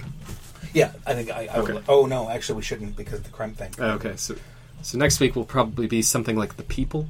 Yeah, 0.73 0.91
I 1.05 1.13
think 1.15 1.31
I. 1.31 1.47
I 1.51 1.57
Okay. 1.59 1.81
oh 1.87 2.05
no, 2.05 2.29
actually, 2.29 2.57
we 2.57 2.61
shouldn't 2.63 2.95
because 2.95 3.19
of 3.19 3.23
the 3.25 3.31
crime 3.31 3.53
thing. 3.53 3.73
Oh, 3.79 3.91
okay, 3.91 4.15
so 4.17 4.35
so 4.81 4.97
next 4.97 5.19
week 5.19 5.35
will 5.35 5.45
probably 5.45 5.87
be 5.87 6.01
something 6.01 6.35
like 6.37 6.57
the 6.57 6.63
people, 6.63 7.07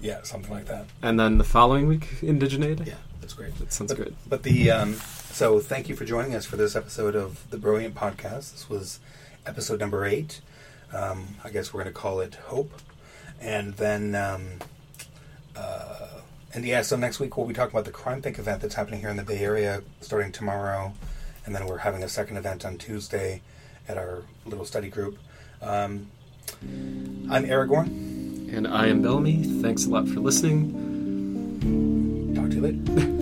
Yeah, 0.00 0.22
something 0.22 0.50
like 0.50 0.66
that. 0.66 0.86
and 1.02 1.18
then 1.20 1.38
the 1.38 1.44
following 1.44 1.86
week 1.86 2.08
indigeneity. 2.22 2.86
Yeah, 2.86 2.94
that's 3.20 3.34
great. 3.34 3.54
that 3.58 3.72
sounds 3.72 3.92
but, 3.92 4.02
good. 4.02 4.16
But 4.28 4.42
the 4.42 4.70
um, 4.70 4.94
so 4.94 5.60
thank 5.60 5.88
you 5.88 5.96
for 5.96 6.04
joining 6.06 6.34
us 6.34 6.46
for 6.46 6.56
this 6.56 6.74
episode 6.74 7.14
of 7.14 7.48
the 7.50 7.58
Brilliant 7.58 7.94
Podcast. 7.94 8.52
This 8.52 8.70
was 8.70 9.00
episode 9.46 9.80
number 9.80 10.04
eight. 10.06 10.40
Um, 10.92 11.36
I 11.44 11.50
guess 11.50 11.74
we're 11.74 11.82
going 11.82 11.92
to 11.92 12.00
call 12.00 12.20
it 12.20 12.36
Hope, 12.46 12.72
and 13.40 13.74
then 13.74 14.14
um, 14.14 14.46
uh, 15.54 16.17
and 16.54 16.64
yeah. 16.64 16.82
So 16.82 16.96
next 16.96 17.20
week 17.20 17.36
we'll 17.36 17.46
be 17.46 17.54
talking 17.54 17.72
about 17.72 17.84
the 17.84 17.92
CrimethInc. 17.92 18.38
event 18.38 18.62
that's 18.62 18.74
happening 18.74 19.00
here 19.00 19.10
in 19.10 19.16
the 19.16 19.22
Bay 19.22 19.38
Area 19.38 19.82
starting 20.00 20.32
tomorrow, 20.32 20.92
and 21.46 21.54
then 21.54 21.66
we're 21.66 21.78
having 21.78 22.02
a 22.02 22.08
second 22.08 22.36
event 22.36 22.64
on 22.64 22.78
Tuesday 22.78 23.42
at 23.88 23.96
our 23.96 24.22
little 24.46 24.64
study 24.64 24.88
group. 24.88 25.18
Um, 25.62 26.08
I'm 27.30 27.44
Aragorn. 27.44 27.86
And 28.52 28.66
I 28.66 28.86
am 28.86 29.02
Bellamy. 29.02 29.42
Thanks 29.62 29.84
a 29.84 29.90
lot 29.90 30.08
for 30.08 30.20
listening. 30.20 30.72
Talk 32.34 32.50
to 32.50 32.56
you 32.56 32.62
later. 32.62 33.14